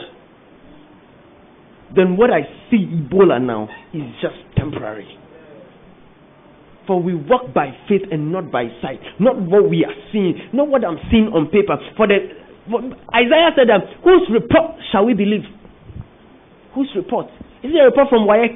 then 1.94 2.16
what 2.16 2.30
I 2.30 2.42
see 2.70 2.84
Ebola 2.84 3.40
now 3.40 3.68
is 3.94 4.02
just 4.20 4.36
temporary. 4.56 5.21
For 6.86 7.00
we 7.00 7.14
walk 7.14 7.54
by 7.54 7.70
faith 7.88 8.02
and 8.10 8.32
not 8.32 8.50
by 8.50 8.66
sight. 8.82 8.98
Not 9.20 9.40
what 9.40 9.70
we 9.70 9.84
are 9.84 9.94
seeing, 10.10 10.34
not 10.52 10.68
what 10.68 10.84
I'm 10.84 10.98
seeing 11.10 11.30
on 11.30 11.46
paper. 11.46 11.78
For 11.96 12.06
the 12.06 12.42
for, 12.70 12.78
Isaiah 13.14 13.50
said 13.54 13.68
that 13.70 13.82
whose 14.02 14.26
report 14.30 14.78
shall 14.90 15.06
we 15.06 15.14
believe? 15.14 15.42
Whose 16.74 16.90
report? 16.96 17.26
Is 17.62 17.70
it 17.74 17.78
a 17.78 17.84
report 17.86 18.08
from 18.08 18.26
WAEC? 18.26 18.54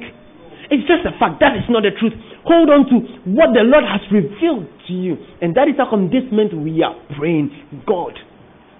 It's 0.69 0.83
just 0.87 1.07
a 1.07 1.15
fact. 1.19 1.39
That 1.39 1.55
is 1.55 1.63
not 1.69 1.83
the 1.83 1.91
truth. 1.95 2.13
Hold 2.43 2.69
on 2.69 2.87
to 2.91 2.95
what 3.31 3.55
the 3.55 3.63
Lord 3.63 3.83
has 3.83 4.03
revealed 4.11 4.67
to 4.87 4.93
you. 4.93 5.15
And 5.41 5.55
that 5.55 5.67
is 5.67 5.75
how 5.77 5.89
come 5.89 6.09
this 6.11 6.23
month 6.31 6.51
we 6.53 6.83
are 6.83 6.95
praying. 7.17 7.51
God, 7.87 8.13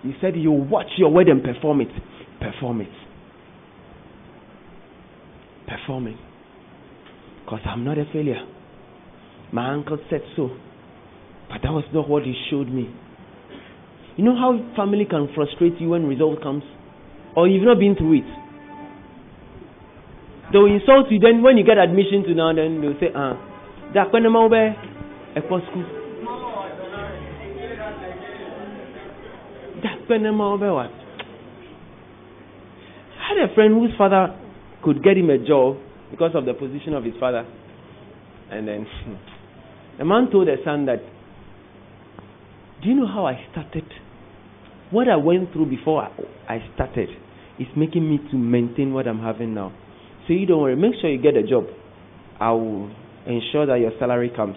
you 0.04 0.14
said 0.20 0.36
you 0.36 0.52
watch 0.52 0.92
your 0.98 1.12
word 1.12 1.28
and 1.28 1.44
perform 1.44 1.82
it. 1.82 1.92
Perform 2.40 2.82
it. 2.82 2.92
Performing. 5.68 6.18
Because 7.44 7.60
I'm 7.66 7.84
not 7.84 7.98
a 7.98 8.06
failure. 8.12 8.44
My 9.52 9.74
uncle 9.74 9.98
said 10.10 10.22
so. 10.36 10.50
But 11.50 11.62
that 11.64 11.72
was 11.72 11.86
not 11.94 12.10
what 12.10 12.24
he 12.24 12.34
showed 12.50 12.68
me. 12.68 12.94
You 14.18 14.26
know 14.26 14.36
how 14.36 14.58
family 14.76 15.06
can 15.06 15.30
frustrate 15.34 15.80
you 15.80 15.90
when 15.90 16.06
result 16.06 16.42
comes? 16.42 16.64
Or 17.36 17.48
you've 17.48 17.64
not 17.64 17.80
been 17.80 17.96
through 17.96 18.20
it. 18.20 18.30
They'll 20.52 20.66
insult 20.66 21.12
you, 21.12 21.20
then 21.20 21.44
when 21.44 21.58
you 21.58 21.66
get 21.66 21.78
admission 21.78 22.24
to 22.24 22.34
now, 22.34 22.54
then 22.54 22.82
they'll 22.82 23.00
say, 23.00 23.12
ah, 23.14 23.36
that 23.94 24.12
when 24.12 24.24
school. 25.70 25.86
That 29.84 30.10
when 30.10 30.24
what? 30.74 30.90
I 33.20 33.36
had 33.36 33.50
a 33.50 33.54
friend 33.54 33.74
whose 33.76 33.92
father 33.98 34.36
could 34.84 35.04
get 35.04 35.18
him 35.18 35.30
a 35.30 35.38
job 35.38 35.78
because 36.10 36.32
of 36.34 36.46
the 36.46 36.54
position 36.54 36.94
of 36.94 37.04
his 37.04 37.14
father. 37.20 37.46
And 38.50 38.68
then 38.68 38.88
the 39.98 40.06
man 40.06 40.30
told 40.32 40.48
the 40.48 40.56
son 40.64 40.86
that, 40.86 41.00
Do 42.84 42.90
you 42.90 42.96
know 42.96 43.08
how 43.08 43.26
I 43.26 43.46
started? 43.52 43.86
What 44.92 45.10
I 45.10 45.16
went 45.18 45.52
through 45.52 45.70
before 45.70 46.04
I 46.04 46.60
started 46.76 47.10
is 47.60 47.68
making 47.76 48.08
me 48.08 48.20
to 48.32 48.38
maintain 48.38 48.94
what 48.94 49.08
I'm 49.08 49.20
having 49.20 49.54
now. 49.54 49.74
So 50.28 50.34
you 50.34 50.46
don't 50.46 50.62
worry. 50.62 50.76
Make 50.76 50.94
sure 51.02 51.10
you 51.10 51.22
get 51.22 51.36
a 51.36 51.44
job. 51.44 51.66
I 52.40 52.52
will 52.52 52.90
ensure 53.26 53.66
that 53.66 53.80
your 53.80 53.92
salary 54.00 54.32
comes. 54.34 54.56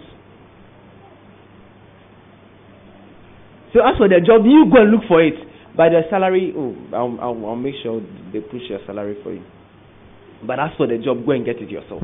So 3.73 3.79
as 3.79 3.97
for 3.97 4.07
the 4.07 4.19
job, 4.25 4.43
you 4.45 4.67
go 4.71 4.81
and 4.83 4.91
look 4.91 5.01
for 5.07 5.23
it. 5.23 5.33
By 5.75 5.89
the 5.89 6.01
salary, 6.09 6.53
oh, 6.55 6.75
I'll, 6.93 7.17
I'll, 7.21 7.45
I'll 7.47 7.55
make 7.55 7.75
sure 7.81 8.01
they 8.33 8.41
push 8.41 8.67
your 8.69 8.79
salary 8.85 9.17
for 9.23 9.33
you. 9.33 9.43
But 10.45 10.59
as 10.59 10.71
for 10.77 10.87
the 10.87 10.97
job, 10.97 11.25
go 11.25 11.31
and 11.31 11.45
get 11.45 11.57
it 11.57 11.69
yourself. 11.69 12.03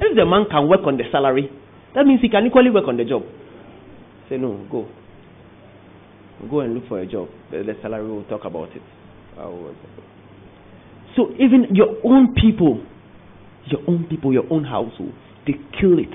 If 0.00 0.16
the 0.16 0.24
man 0.24 0.46
can 0.50 0.68
work 0.68 0.80
on 0.86 0.96
the 0.96 1.04
salary, 1.12 1.50
that 1.94 2.04
means 2.06 2.20
he 2.20 2.28
can 2.28 2.46
equally 2.46 2.70
work 2.70 2.84
on 2.88 2.96
the 2.96 3.04
job. 3.04 3.22
Say 4.28 4.36
no, 4.36 4.66
go. 4.70 4.88
Go 6.50 6.60
and 6.60 6.74
look 6.74 6.88
for 6.88 7.00
a 7.00 7.06
job. 7.06 7.28
The, 7.50 7.62
salary 7.80 8.08
will 8.08 8.24
talk 8.24 8.44
about 8.44 8.68
it. 8.74 8.82
So 11.16 11.30
even 11.38 11.74
your 11.74 11.96
own 12.04 12.34
people, 12.34 12.84
your 13.66 13.80
own 13.88 14.06
people, 14.08 14.32
your 14.32 14.44
own 14.50 14.64
household, 14.64 15.12
they 15.46 15.54
kill 15.80 15.98
it. 15.98 16.12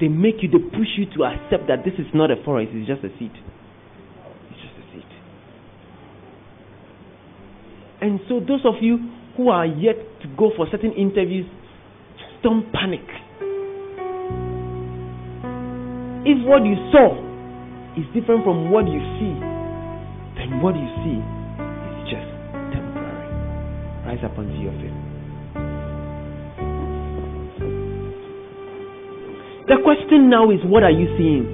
They 0.00 0.08
make 0.08 0.42
you, 0.42 0.48
they 0.48 0.58
push 0.58 0.88
you 0.96 1.06
to 1.16 1.24
accept 1.24 1.68
that 1.68 1.84
this 1.84 1.94
is 1.98 2.06
not 2.14 2.30
a 2.30 2.36
forest, 2.44 2.72
it's 2.74 2.88
just 2.88 3.04
a 3.04 3.08
seed. 3.18 3.32
It's 4.50 4.60
just 4.60 4.76
a 4.78 4.92
seed. 4.92 5.04
And 8.00 8.20
so 8.28 8.40
those 8.40 8.64
of 8.64 8.82
you 8.82 8.98
who 9.36 9.48
are 9.48 9.66
yet 9.66 9.96
to 10.22 10.28
go 10.36 10.50
for 10.56 10.66
certain 10.70 10.92
interviews, 10.92 11.46
just 12.16 12.42
don't 12.42 12.72
panic. 12.72 13.04
If 16.22 16.36
what 16.44 16.64
you 16.68 16.76
saw 16.92 17.16
is 17.96 18.04
different 18.12 18.44
from 18.44 18.70
what 18.70 18.84
you 18.84 19.00
see, 19.16 19.32
then 20.36 20.60
what 20.60 20.76
you 20.76 20.88
see 21.00 21.16
is 21.16 21.98
just 22.12 22.28
temporary. 22.76 23.28
Rise 24.04 24.20
up 24.24 24.36
onto 24.36 24.52
your 24.60 24.76
feet. 24.76 24.92
The 29.70 29.78
question 29.80 30.28
now 30.28 30.50
is 30.50 30.60
what 30.66 30.82
are 30.82 30.92
you 30.92 31.08
seeing? 31.16 31.46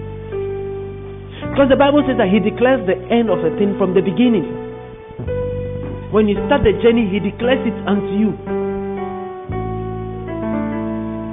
Because 1.53 1.71
the 1.71 1.77
Bible 1.79 2.03
says 2.03 2.19
that 2.19 2.29
He 2.33 2.43
declares 2.43 2.83
the 2.91 2.97
end 3.07 3.31
of 3.31 3.39
a 3.45 3.55
thing 3.61 3.79
from 3.79 3.95
the 3.95 4.03
beginning. 4.03 4.51
When 6.11 6.27
you 6.27 6.35
start 6.51 6.67
the 6.67 6.75
journey, 6.83 7.07
He 7.07 7.21
declares 7.21 7.63
it 7.63 7.77
unto 7.87 8.13
you. 8.19 8.35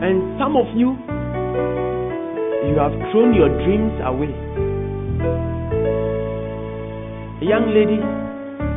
And 0.03 0.37
some 0.37 0.59
of 0.59 0.67
you, 0.75 0.99
you 2.69 2.79
have 2.79 2.95
thrown 3.11 3.35
your 3.35 3.49
dreams 3.63 3.91
away. 4.03 4.31
A 7.41 7.45
young 7.45 7.75
lady 7.75 7.99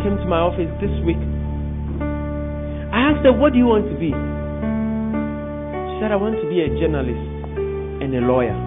came 0.03 0.19
to 0.19 0.27
my 0.27 0.43
office 0.43 0.71
this 0.83 0.91
week. 1.07 1.23
I 2.91 3.15
asked 3.15 3.23
her, 3.23 3.33
What 3.33 3.55
do 3.55 3.59
you 3.59 3.67
want 3.71 3.87
to 3.87 3.97
be? 3.99 4.11
She 4.11 5.95
said, 6.03 6.11
I 6.11 6.19
want 6.19 6.37
to 6.43 6.47
be 6.51 6.61
a 6.61 6.69
journalist 6.77 7.25
and 8.03 8.11
a 8.11 8.23
lawyer. 8.27 8.59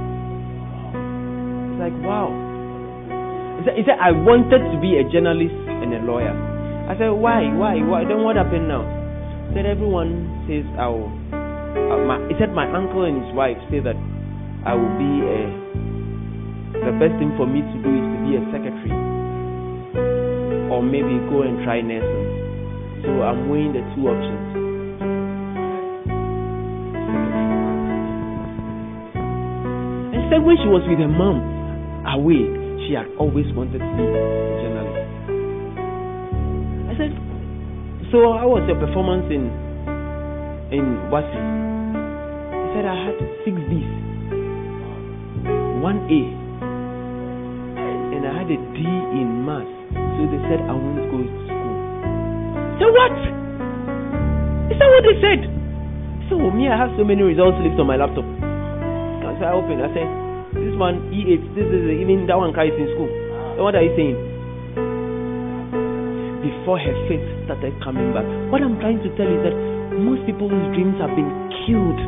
It's 1.69 1.79
like, 1.83 1.93
wow. 2.01 2.31
He 3.75 3.83
said, 3.85 3.99
I 4.01 4.15
wanted 4.15 4.63
to 4.65 4.77
be 4.81 4.97
a 4.97 5.05
journalist 5.11 5.53
and 5.67 5.93
a 5.93 6.01
lawyer. 6.01 6.33
I 6.89 6.97
said, 6.97 7.13
why? 7.13 7.45
Why? 7.53 7.77
Why? 7.85 8.01
Then 8.07 8.23
what 8.23 8.33
happened 8.39 8.65
now? 8.65 8.81
He 9.51 9.61
said, 9.61 9.67
everyone 9.67 10.47
says 10.49 10.65
will. 10.73 11.11
Uh, 11.29 12.01
my, 12.07 12.17
he 12.31 12.35
said, 12.41 12.49
my 12.49 12.65
uncle 12.71 13.05
and 13.05 13.21
his 13.21 13.29
wife 13.35 13.61
say 13.69 13.77
that 13.83 13.99
I 14.65 14.73
will 14.75 14.95
be 14.99 15.11
a. 15.23 15.39
The 16.79 16.93
best 16.99 17.15
thing 17.19 17.31
for 17.35 17.47
me 17.47 17.61
to 17.61 17.75
do 17.83 17.89
is 17.91 18.05
to 18.05 18.17
be 18.23 18.31
a 18.39 18.43
secretary, 18.51 18.93
or 20.71 20.81
maybe 20.83 21.19
go 21.31 21.43
and 21.43 21.63
try 21.63 21.81
nursing. 21.81 23.03
So 23.03 23.23
I'm 23.23 23.47
weighing 23.49 23.73
the 23.73 23.83
two 23.95 24.07
options. 24.11 24.47
And 30.13 30.21
said 30.29 30.43
when 30.43 30.57
she 30.59 30.67
was 30.67 30.83
with 30.87 30.99
her 30.99 31.07
mom 31.07 31.39
away, 32.05 32.43
she 32.87 32.93
had 32.93 33.07
always 33.17 33.45
wanted 33.55 33.79
to 33.79 33.89
be 33.95 34.03
a 34.03 34.23
journalist. 34.59 35.09
I 36.89 36.93
said, 36.99 37.11
So 38.11 38.33
how 38.35 38.49
was 38.49 38.65
your 38.67 38.77
performance 38.81 39.31
in 39.31 39.47
in 40.75 40.85
WASSCE? 41.09 41.39
He 42.51 42.67
said 42.75 42.85
I 42.85 42.97
had 43.09 43.15
six 43.45 43.55
B's, 43.69 43.89
one 45.79 46.03
A, 46.11 46.21
and 48.15 48.21
I 48.27 48.31
had 48.43 48.51
a 48.51 48.59
D 48.75 48.79
in 48.83 49.47
math. 49.47 49.67
So 49.95 50.27
they 50.27 50.41
said 50.51 50.59
I 50.67 50.75
won't 50.75 50.99
go 51.07 51.23
to 51.23 51.31
school. 51.47 51.75
So 52.79 52.85
what? 52.91 53.15
Is 54.69 54.77
that 54.77 54.89
what 54.91 55.03
they 55.07 55.17
said? 55.23 55.41
So 56.29 56.37
me, 56.51 56.67
I 56.69 56.77
have 56.77 56.91
so 56.99 57.03
many 57.03 57.23
results 57.23 57.57
left 57.63 57.79
on 57.79 57.87
my 57.87 57.95
laptop. 57.95 58.27
So 59.39 59.47
I 59.47 59.55
open, 59.55 59.79
I 59.79 59.87
say, 59.95 60.03
this 60.51 60.75
one 60.75 60.99
E8, 61.15 61.55
this 61.55 61.63
is 61.63 61.83
even 61.95 62.27
that 62.27 62.35
one 62.35 62.51
guy 62.51 62.67
is 62.67 62.75
in 62.75 62.91
school. 62.91 63.07
So 63.55 63.63
what 63.63 63.73
are 63.73 63.81
you 63.81 63.95
saying? 63.95 64.19
Before 66.43 66.75
her 66.75 66.95
faith 67.07 67.23
started 67.47 67.71
coming 67.79 68.11
back. 68.11 68.27
What 68.51 68.59
I'm 68.61 68.75
trying 68.83 68.99
to 68.99 69.09
tell 69.15 69.31
you 69.31 69.39
is 69.39 69.43
that 69.47 69.55
most 69.95 70.27
people's 70.27 70.59
dreams 70.75 70.99
have 70.99 71.15
been 71.15 71.31
killed. 71.65 71.99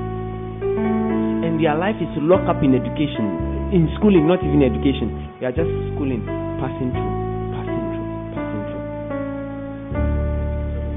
And 1.48 1.56
their 1.58 1.80
life 1.80 1.96
is 2.04 2.12
locked 2.20 2.52
up 2.52 2.60
in 2.62 2.76
education. 2.76 3.51
In 3.72 3.88
schooling, 3.96 4.28
not 4.28 4.44
even 4.44 4.60
education. 4.68 5.32
They 5.40 5.48
are 5.48 5.56
just 5.56 5.72
schooling, 5.96 6.28
passing 6.60 6.92
through, 6.92 7.16
passing 7.56 7.84
through, 7.88 8.36
passing 8.36 8.64
through. 8.68 8.84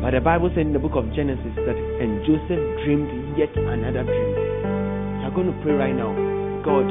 But 0.03 0.11
the 0.11 0.19
Bible 0.19 0.51
said 0.59 0.67
in 0.67 0.75
the 0.75 0.83
book 0.83 0.99
of 0.99 1.07
Genesis 1.15 1.55
that 1.55 1.79
and 2.03 2.19
Joseph 2.27 2.59
dreamed 2.83 3.39
yet 3.39 3.55
another 3.55 4.03
dream. 4.03 4.31
You 5.23 5.31
are 5.31 5.31
going 5.31 5.55
to 5.55 5.57
pray 5.63 5.71
right 5.79 5.95
now. 5.95 6.19
God, 6.67 6.91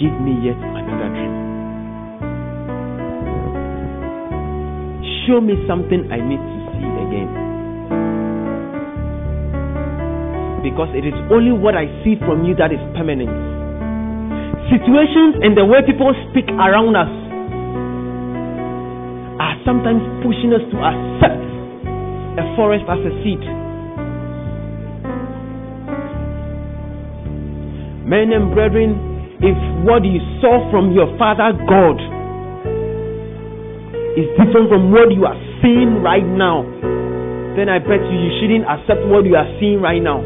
give 0.00 0.16
me 0.24 0.40
yet 0.40 0.56
another 0.56 1.12
dream. 1.12 1.36
Show 5.28 5.44
me 5.44 5.60
something 5.68 6.08
I 6.08 6.16
need 6.24 6.40
to 6.40 6.56
see 6.80 6.88
again. 7.04 7.28
Because 10.64 10.88
it 10.96 11.04
is 11.04 11.12
only 11.28 11.52
what 11.52 11.76
I 11.76 11.92
see 12.00 12.16
from 12.24 12.48
you 12.48 12.56
that 12.56 12.72
is 12.72 12.80
permanent. 12.96 13.53
Situations 14.72 15.44
and 15.44 15.52
the 15.52 15.64
way 15.64 15.84
people 15.84 16.16
speak 16.30 16.48
around 16.48 16.96
us 16.96 17.12
are 19.36 19.56
sometimes 19.60 20.00
pushing 20.24 20.56
us 20.56 20.64
to 20.72 20.76
accept 20.80 21.44
a 22.40 22.44
forest 22.56 22.84
as 22.88 22.96
a 23.04 23.12
seed. 23.20 23.44
Men 28.08 28.32
and 28.32 28.56
brethren, 28.56 29.36
if 29.44 29.56
what 29.84 30.00
you 30.04 30.20
saw 30.40 30.64
from 30.72 30.92
your 30.92 31.12
father 31.20 31.52
God 31.68 32.00
is 34.16 34.28
different 34.40 34.72
from 34.72 34.92
what 34.92 35.12
you 35.12 35.28
are 35.28 35.36
seeing 35.60 36.00
right 36.00 36.24
now, 36.24 36.64
then 37.56 37.68
I 37.68 37.78
bet 37.80 38.00
you 38.00 38.16
you 38.16 38.32
shouldn't 38.40 38.64
accept 38.64 39.04
what 39.12 39.26
you 39.26 39.36
are 39.36 39.48
seeing 39.60 39.80
right 39.80 40.00
now. 40.00 40.24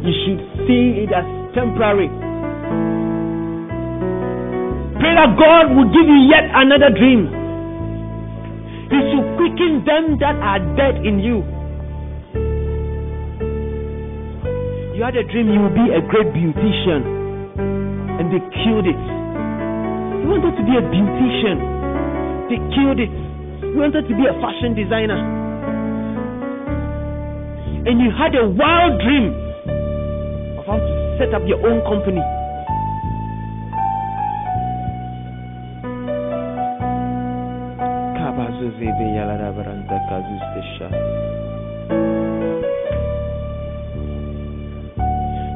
You 0.00 0.12
should 0.24 0.40
see 0.64 1.04
it 1.04 1.12
as 1.12 1.26
temporary. 1.52 2.29
Pray 5.00 5.16
that 5.16 5.32
God 5.40 5.72
will 5.72 5.88
give 5.88 6.04
you 6.04 6.28
yet 6.28 6.44
another 6.52 6.92
dream. 6.92 7.32
He 8.92 8.98
should 9.08 9.26
quicken 9.40 9.80
them 9.88 10.20
that 10.20 10.36
are 10.36 10.60
dead 10.76 11.00
in 11.06 11.18
you. 11.18 11.40
You 14.92 15.00
had 15.00 15.16
a 15.16 15.24
dream 15.24 15.48
you 15.48 15.60
will 15.64 15.72
be 15.72 15.88
a 15.96 16.04
great 16.04 16.28
beautician, 16.36 17.00
and 18.20 18.28
they 18.28 18.44
killed 18.60 18.84
it. 18.84 19.00
You 20.20 20.28
wanted 20.28 20.52
to 20.60 20.64
be 20.68 20.76
a 20.76 20.84
beautician, 20.84 21.56
they 22.52 22.60
killed 22.76 23.00
it. 23.00 23.08
You 23.64 23.80
wanted 23.80 24.04
to 24.04 24.12
be 24.12 24.28
a 24.28 24.36
fashion 24.44 24.76
designer, 24.76 25.16
and 27.88 27.96
you 28.04 28.12
had 28.12 28.36
a 28.36 28.44
wild 28.44 29.00
dream 29.00 29.32
of 30.60 30.66
how 30.68 30.76
to 30.76 31.16
set 31.16 31.32
up 31.32 31.48
your 31.48 31.64
own 31.64 31.80
company. 31.88 32.20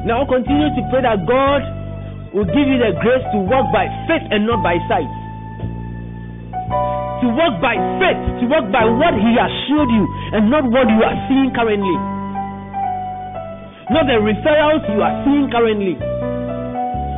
Now 0.05 0.21
continue 0.29 0.69
to 0.69 0.81
pray 0.93 1.01
that 1.01 1.25
God 1.25 1.61
will 2.29 2.45
give 2.45 2.67
you 2.69 2.77
the 2.77 2.93
grace 3.01 3.25
to 3.33 3.41
walk 3.41 3.65
by 3.73 3.89
faith 4.05 4.29
and 4.29 4.45
not 4.45 4.61
by 4.61 4.77
sight. 4.85 5.09
To 7.25 7.27
walk 7.33 7.57
by 7.57 7.73
faith, 7.97 8.21
to 8.37 8.45
walk 8.45 8.69
by 8.69 8.85
what 8.85 9.17
He 9.17 9.33
has 9.41 9.49
showed 9.65 9.89
you 9.89 10.05
and 10.37 10.53
not 10.53 10.69
what 10.69 10.85
you 10.85 11.01
are 11.01 11.17
seeing 11.25 11.49
currently. 11.57 11.97
Not 13.89 14.05
the 14.05 14.21
referrals 14.21 14.85
you 14.93 15.01
are 15.01 15.15
seeing 15.25 15.49
currently. 15.49 15.97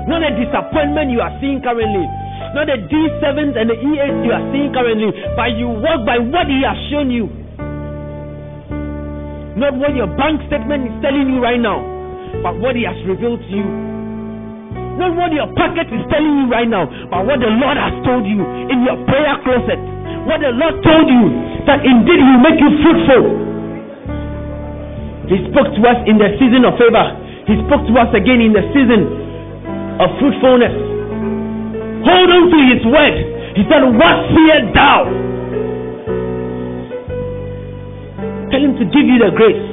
Not 0.08 0.24
the 0.24 0.32
disappointment 0.40 1.12
you 1.12 1.20
are 1.20 1.36
seeing 1.44 1.60
currently. 1.60 2.08
Not 2.56 2.70
the 2.70 2.78
D7s 2.90 3.54
and 3.58 3.68
the 3.70 3.78
E8s 3.78 4.18
you 4.26 4.32
are 4.32 4.46
seeing 4.54 4.72
currently. 4.74 5.12
But 5.36 5.58
you 5.58 5.68
walk 5.70 6.06
by 6.06 6.18
what 6.18 6.48
He 6.48 6.64
has 6.64 6.78
shown 6.90 7.12
you. 7.12 7.28
Not 9.58 9.74
what 9.74 9.98
your 9.98 10.06
bank 10.14 10.46
statement 10.46 10.86
is 10.86 10.96
telling 11.02 11.34
you 11.34 11.42
right 11.42 11.58
now, 11.58 11.82
but 12.46 12.62
what 12.62 12.78
He 12.78 12.86
has 12.86 12.98
revealed 13.10 13.42
to 13.42 13.52
you. 13.52 13.66
Not 14.98 15.14
what 15.14 15.34
your 15.34 15.50
pocket 15.54 15.90
is 15.94 16.02
telling 16.10 16.34
you 16.42 16.48
right 16.50 16.70
now, 16.70 16.86
but 17.10 17.26
what 17.26 17.38
the 17.42 17.50
Lord 17.50 17.78
has 17.78 17.94
told 18.06 18.26
you 18.26 18.42
in 18.42 18.86
your 18.86 18.98
prayer 19.10 19.38
closet. 19.46 19.82
What 20.26 20.42
the 20.42 20.54
Lord 20.54 20.82
told 20.82 21.06
you 21.10 21.26
that 21.70 21.86
indeed 21.86 22.22
He 22.22 22.26
will 22.26 22.42
make 22.46 22.58
you 22.62 22.72
fruitful. 22.82 23.24
He 25.30 25.38
spoke 25.52 25.70
to 25.74 25.82
us 25.86 26.00
in 26.10 26.18
the 26.18 26.34
season 26.42 26.66
of 26.66 26.78
favor. 26.82 27.06
He 27.46 27.58
spoke 27.70 27.86
to 27.86 27.94
us 27.98 28.10
again 28.14 28.42
in 28.42 28.54
the 28.54 28.64
season 28.74 29.06
of 30.02 30.10
fruitfulness. 30.18 30.97
Hold 32.06 32.30
on 32.30 32.44
to 32.52 32.60
His 32.74 32.82
word. 32.86 33.16
He 33.58 33.64
said, 33.66 33.82
What 33.82 34.18
fear 34.36 34.58
thou? 34.74 35.08
Tell 38.52 38.62
Him 38.62 38.74
to 38.78 38.86
give 38.92 39.06
you 39.08 39.18
the 39.18 39.32
grace. 39.34 39.66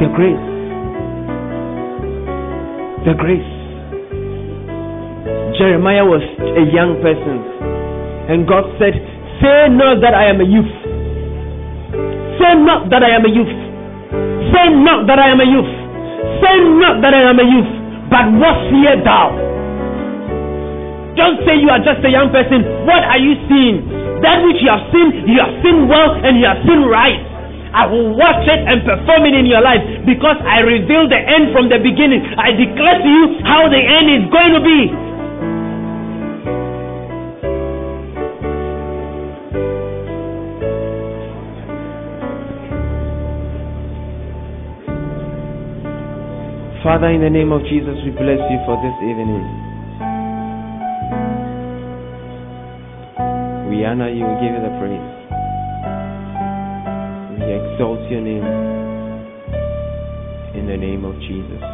The 0.00 0.08
grace. 0.16 0.46
The 3.04 3.14
grace. 3.18 3.52
Jeremiah 5.58 6.04
was 6.06 6.22
a 6.40 6.64
young 6.72 6.96
person, 7.04 7.38
and 8.32 8.48
God 8.48 8.64
said, 8.80 8.94
Say 9.42 9.68
not 9.74 10.00
that 10.00 10.14
I 10.14 10.30
am 10.30 10.40
a 10.40 10.46
youth. 10.48 10.70
Say 12.40 12.54
not 12.62 12.88
that 12.90 13.02
I 13.02 13.10
am 13.14 13.24
a 13.26 13.30
youth. 13.30 13.52
Say 14.54 14.66
not 14.80 15.06
that 15.06 15.18
I 15.18 15.28
am 15.28 15.40
a 15.40 15.46
youth. 15.46 15.72
Say 16.40 16.56
not 16.80 17.02
that 17.02 17.12
I 17.14 17.22
am 17.30 17.38
a 17.38 17.44
youth. 17.44 17.81
But 18.12 18.28
what 18.36 18.56
fear 18.68 19.00
thou? 19.00 19.32
Don't 21.16 21.40
say 21.48 21.56
you 21.56 21.72
are 21.72 21.80
just 21.80 22.04
a 22.04 22.12
young 22.12 22.28
person. 22.28 22.60
What 22.84 23.00
are 23.08 23.16
you 23.16 23.40
seeing? 23.48 23.88
That 24.20 24.44
which 24.44 24.60
you 24.60 24.68
have 24.68 24.84
seen, 24.92 25.24
you 25.24 25.40
have 25.40 25.56
seen 25.64 25.88
well 25.88 26.20
and 26.20 26.36
you 26.36 26.44
have 26.44 26.60
seen 26.68 26.84
right. 26.92 27.20
I 27.72 27.88
will 27.88 28.12
watch 28.12 28.44
it 28.44 28.60
and 28.68 28.84
perform 28.84 29.24
it 29.24 29.32
in 29.32 29.48
your 29.48 29.64
life 29.64 29.80
because 30.04 30.36
I 30.44 30.60
reveal 30.60 31.08
the 31.08 31.16
end 31.16 31.56
from 31.56 31.72
the 31.72 31.80
beginning. 31.80 32.20
I 32.36 32.52
declare 32.52 33.00
to 33.00 33.08
you 33.08 33.24
how 33.48 33.64
the 33.72 33.80
end 33.80 34.06
is 34.12 34.24
going 34.28 34.52
to 34.52 34.60
be. 34.60 34.92
Father, 46.92 47.08
in 47.08 47.24
the 47.24 47.30
name 47.30 47.52
of 47.52 47.64
Jesus, 47.64 47.96
we 48.04 48.10
bless 48.12 48.36
you 48.52 48.60
for 48.68 48.76
this 48.84 48.92
evening. 49.00 49.40
We 53.72 53.80
honor 53.88 54.12
you, 54.12 54.20
we 54.28 54.34
give 54.44 54.52
you 54.52 54.60
the 54.60 54.76
praise. 54.76 55.08
We 57.32 57.48
exalt 57.48 58.04
your 58.12 58.20
name 58.20 58.44
in 60.52 60.68
the 60.68 60.76
name 60.76 61.08
of 61.08 61.16
Jesus. 61.24 61.64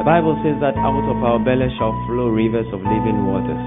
The 0.00 0.04
Bible 0.08 0.40
says 0.40 0.56
that 0.64 0.80
out 0.80 1.04
of 1.12 1.20
our 1.20 1.36
belly 1.44 1.68
shall 1.76 1.92
flow 2.08 2.32
rivers 2.32 2.72
of 2.72 2.80
living 2.80 3.28
waters. 3.28 3.60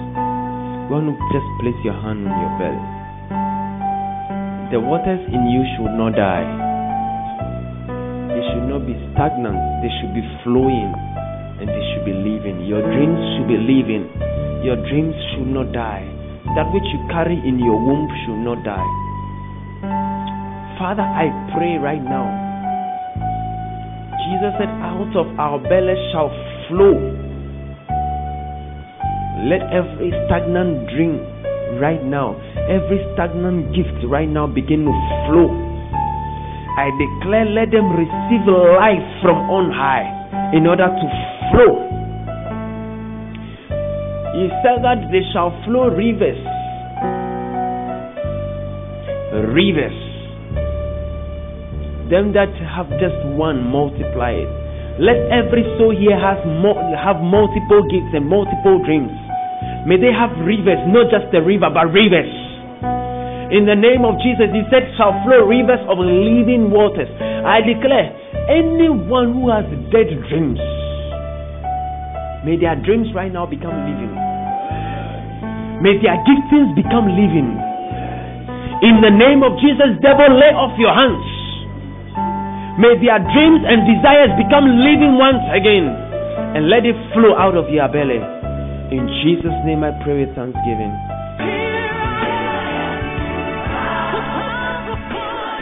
You 0.89 0.97
want 0.97 1.13
to 1.13 1.25
just 1.29 1.45
place 1.61 1.77
your 1.85 1.93
hand 2.01 2.25
on 2.25 2.33
your 2.41 2.57
belly 2.57 2.96
the 4.71 4.79
waters 4.83 5.23
in 5.31 5.47
you 5.47 5.63
should 5.75 5.95
not 5.95 6.11
die. 6.19 6.43
They 8.27 8.43
should 8.51 8.67
not 8.67 8.83
be 8.83 8.99
stagnant. 9.15 9.55
They 9.79 9.91
should 9.99 10.11
be 10.11 10.23
flowing 10.43 10.91
and 11.63 11.71
they 11.71 11.83
should 11.95 12.03
be 12.03 12.11
living. 12.11 12.67
Your 12.67 12.83
dreams 12.83 13.15
should 13.33 13.47
be 13.47 13.55
living. 13.55 14.11
Your 14.67 14.75
dreams 14.91 15.15
should 15.31 15.47
not 15.47 15.71
die. 15.71 16.03
That 16.59 16.67
which 16.75 16.83
you 16.91 16.99
carry 17.07 17.39
in 17.39 17.63
your 17.63 17.79
womb 17.79 18.11
should 18.27 18.43
not 18.43 18.59
die. 18.67 18.91
Father, 20.75 21.07
I 21.07 21.31
pray 21.55 21.79
right 21.79 22.03
now. 22.03 22.27
Jesus 24.27 24.51
said, 24.59 24.69
Out 24.83 25.15
of 25.15 25.31
our 25.39 25.63
belly 25.63 25.95
shall 26.11 26.27
flow. 26.67 26.99
Let 29.47 29.63
every 29.71 30.11
stagnant 30.27 30.91
dream 30.91 31.23
right 31.79 32.03
now 32.03 32.35
every 32.67 32.99
stagnant 33.13 33.71
gift 33.73 34.03
right 34.09 34.27
now 34.27 34.45
begin 34.45 34.83
to 34.83 34.95
flow. 35.27 35.47
I 36.77 36.91
declare, 36.93 37.45
let 37.49 37.71
them 37.71 37.89
receive 37.89 38.45
life 38.45 39.07
from 39.23 39.49
on 39.49 39.71
high 39.73 40.05
in 40.53 40.67
order 40.67 40.85
to 40.85 41.05
flow. 41.49 41.73
He 44.37 44.45
said 44.61 44.85
that 44.85 45.09
they 45.09 45.25
shall 45.33 45.49
flow 45.65 45.89
rivers. 45.89 46.37
Rivers. 49.33 49.97
Them 52.13 52.31
that 52.37 52.53
have 52.61 52.87
just 53.01 53.17
one, 53.33 53.65
multiply 53.65 54.37
it. 54.37 54.51
Let 55.01 55.17
every 55.33 55.65
soul 55.77 55.97
here 55.97 56.15
has 56.17 56.37
mo- 56.45 56.77
have 56.93 57.17
multiple 57.25 57.81
gifts 57.89 58.13
and 58.13 58.29
multiple 58.29 58.77
dreams. 58.85 59.11
May 59.87 59.95
they 59.95 60.11
have 60.11 60.35
rivers, 60.43 60.83
not 60.91 61.07
just 61.07 61.31
a 61.31 61.39
river, 61.39 61.71
but 61.71 61.87
rivers. 61.95 62.27
In 63.55 63.63
the 63.63 63.79
name 63.79 64.03
of 64.03 64.19
Jesus, 64.19 64.51
He 64.51 64.67
said, 64.67 64.83
shall 64.99 65.15
flow 65.23 65.47
rivers 65.47 65.79
of 65.87 65.95
living 66.03 66.67
waters. 66.67 67.07
I 67.47 67.63
declare, 67.63 68.11
anyone 68.51 69.31
who 69.31 69.47
has 69.47 69.63
dead 69.87 70.11
dreams, 70.27 70.59
may 72.43 72.59
their 72.59 72.75
dreams 72.83 73.15
right 73.15 73.31
now 73.31 73.47
become 73.47 73.71
living. 73.87 74.11
May 75.79 75.95
their 76.03 76.19
giftings 76.27 76.75
become 76.75 77.07
living. 77.07 77.55
In 78.83 78.99
the 78.99 79.13
name 79.15 79.39
of 79.39 79.55
Jesus, 79.63 79.95
devil, 80.03 80.35
lay 80.35 80.51
off 80.51 80.75
your 80.75 80.91
hands. 80.91 81.23
May 82.75 82.99
their 82.99 83.23
dreams 83.23 83.63
and 83.63 83.87
desires 83.87 84.35
become 84.35 84.67
living 84.83 85.15
once 85.15 85.47
again. 85.55 85.87
And 86.59 86.67
let 86.67 86.83
it 86.83 86.99
flow 87.15 87.39
out 87.39 87.55
of 87.55 87.71
your 87.71 87.87
belly. 87.87 88.36
In 88.87 89.03
Jesus' 89.19 89.51
name 89.67 89.83
I 89.83 89.91
pray 89.99 90.23
with 90.23 90.31
thanksgiving. 90.31 90.95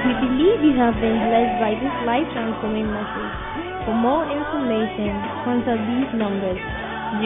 We 0.05 0.13
believe 0.21 0.61
you 0.61 0.78
have 0.78 0.93
been 1.01 1.17
blessed 1.26 1.57
by 1.57 1.73
this 1.73 1.95
life 2.05 2.30
transforming 2.38 2.86
message. 2.86 3.34
For 3.89 3.97
more 3.97 4.30
information, 4.30 5.17
contact 5.41 5.89
these 5.89 6.13
numbers 6.13 6.61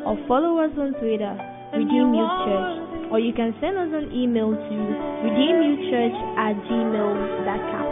or 0.04 0.20
follow 0.28 0.60
us 0.60 0.72
on 0.78 0.92
Twitter, 1.00 1.32
Redeem 1.72 2.12
Youth 2.14 2.36
Church, 2.44 3.08
or 3.12 3.20
you 3.20 3.32
can 3.34 3.56
send 3.60 3.78
us 3.78 3.90
an 3.96 4.12
email 4.12 4.52
to 4.52 4.76
redeemyouthchurch 5.24 6.36
at 6.36 6.56
gmail.com. 6.68 7.88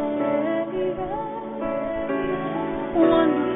Wonderful. 3.00 3.55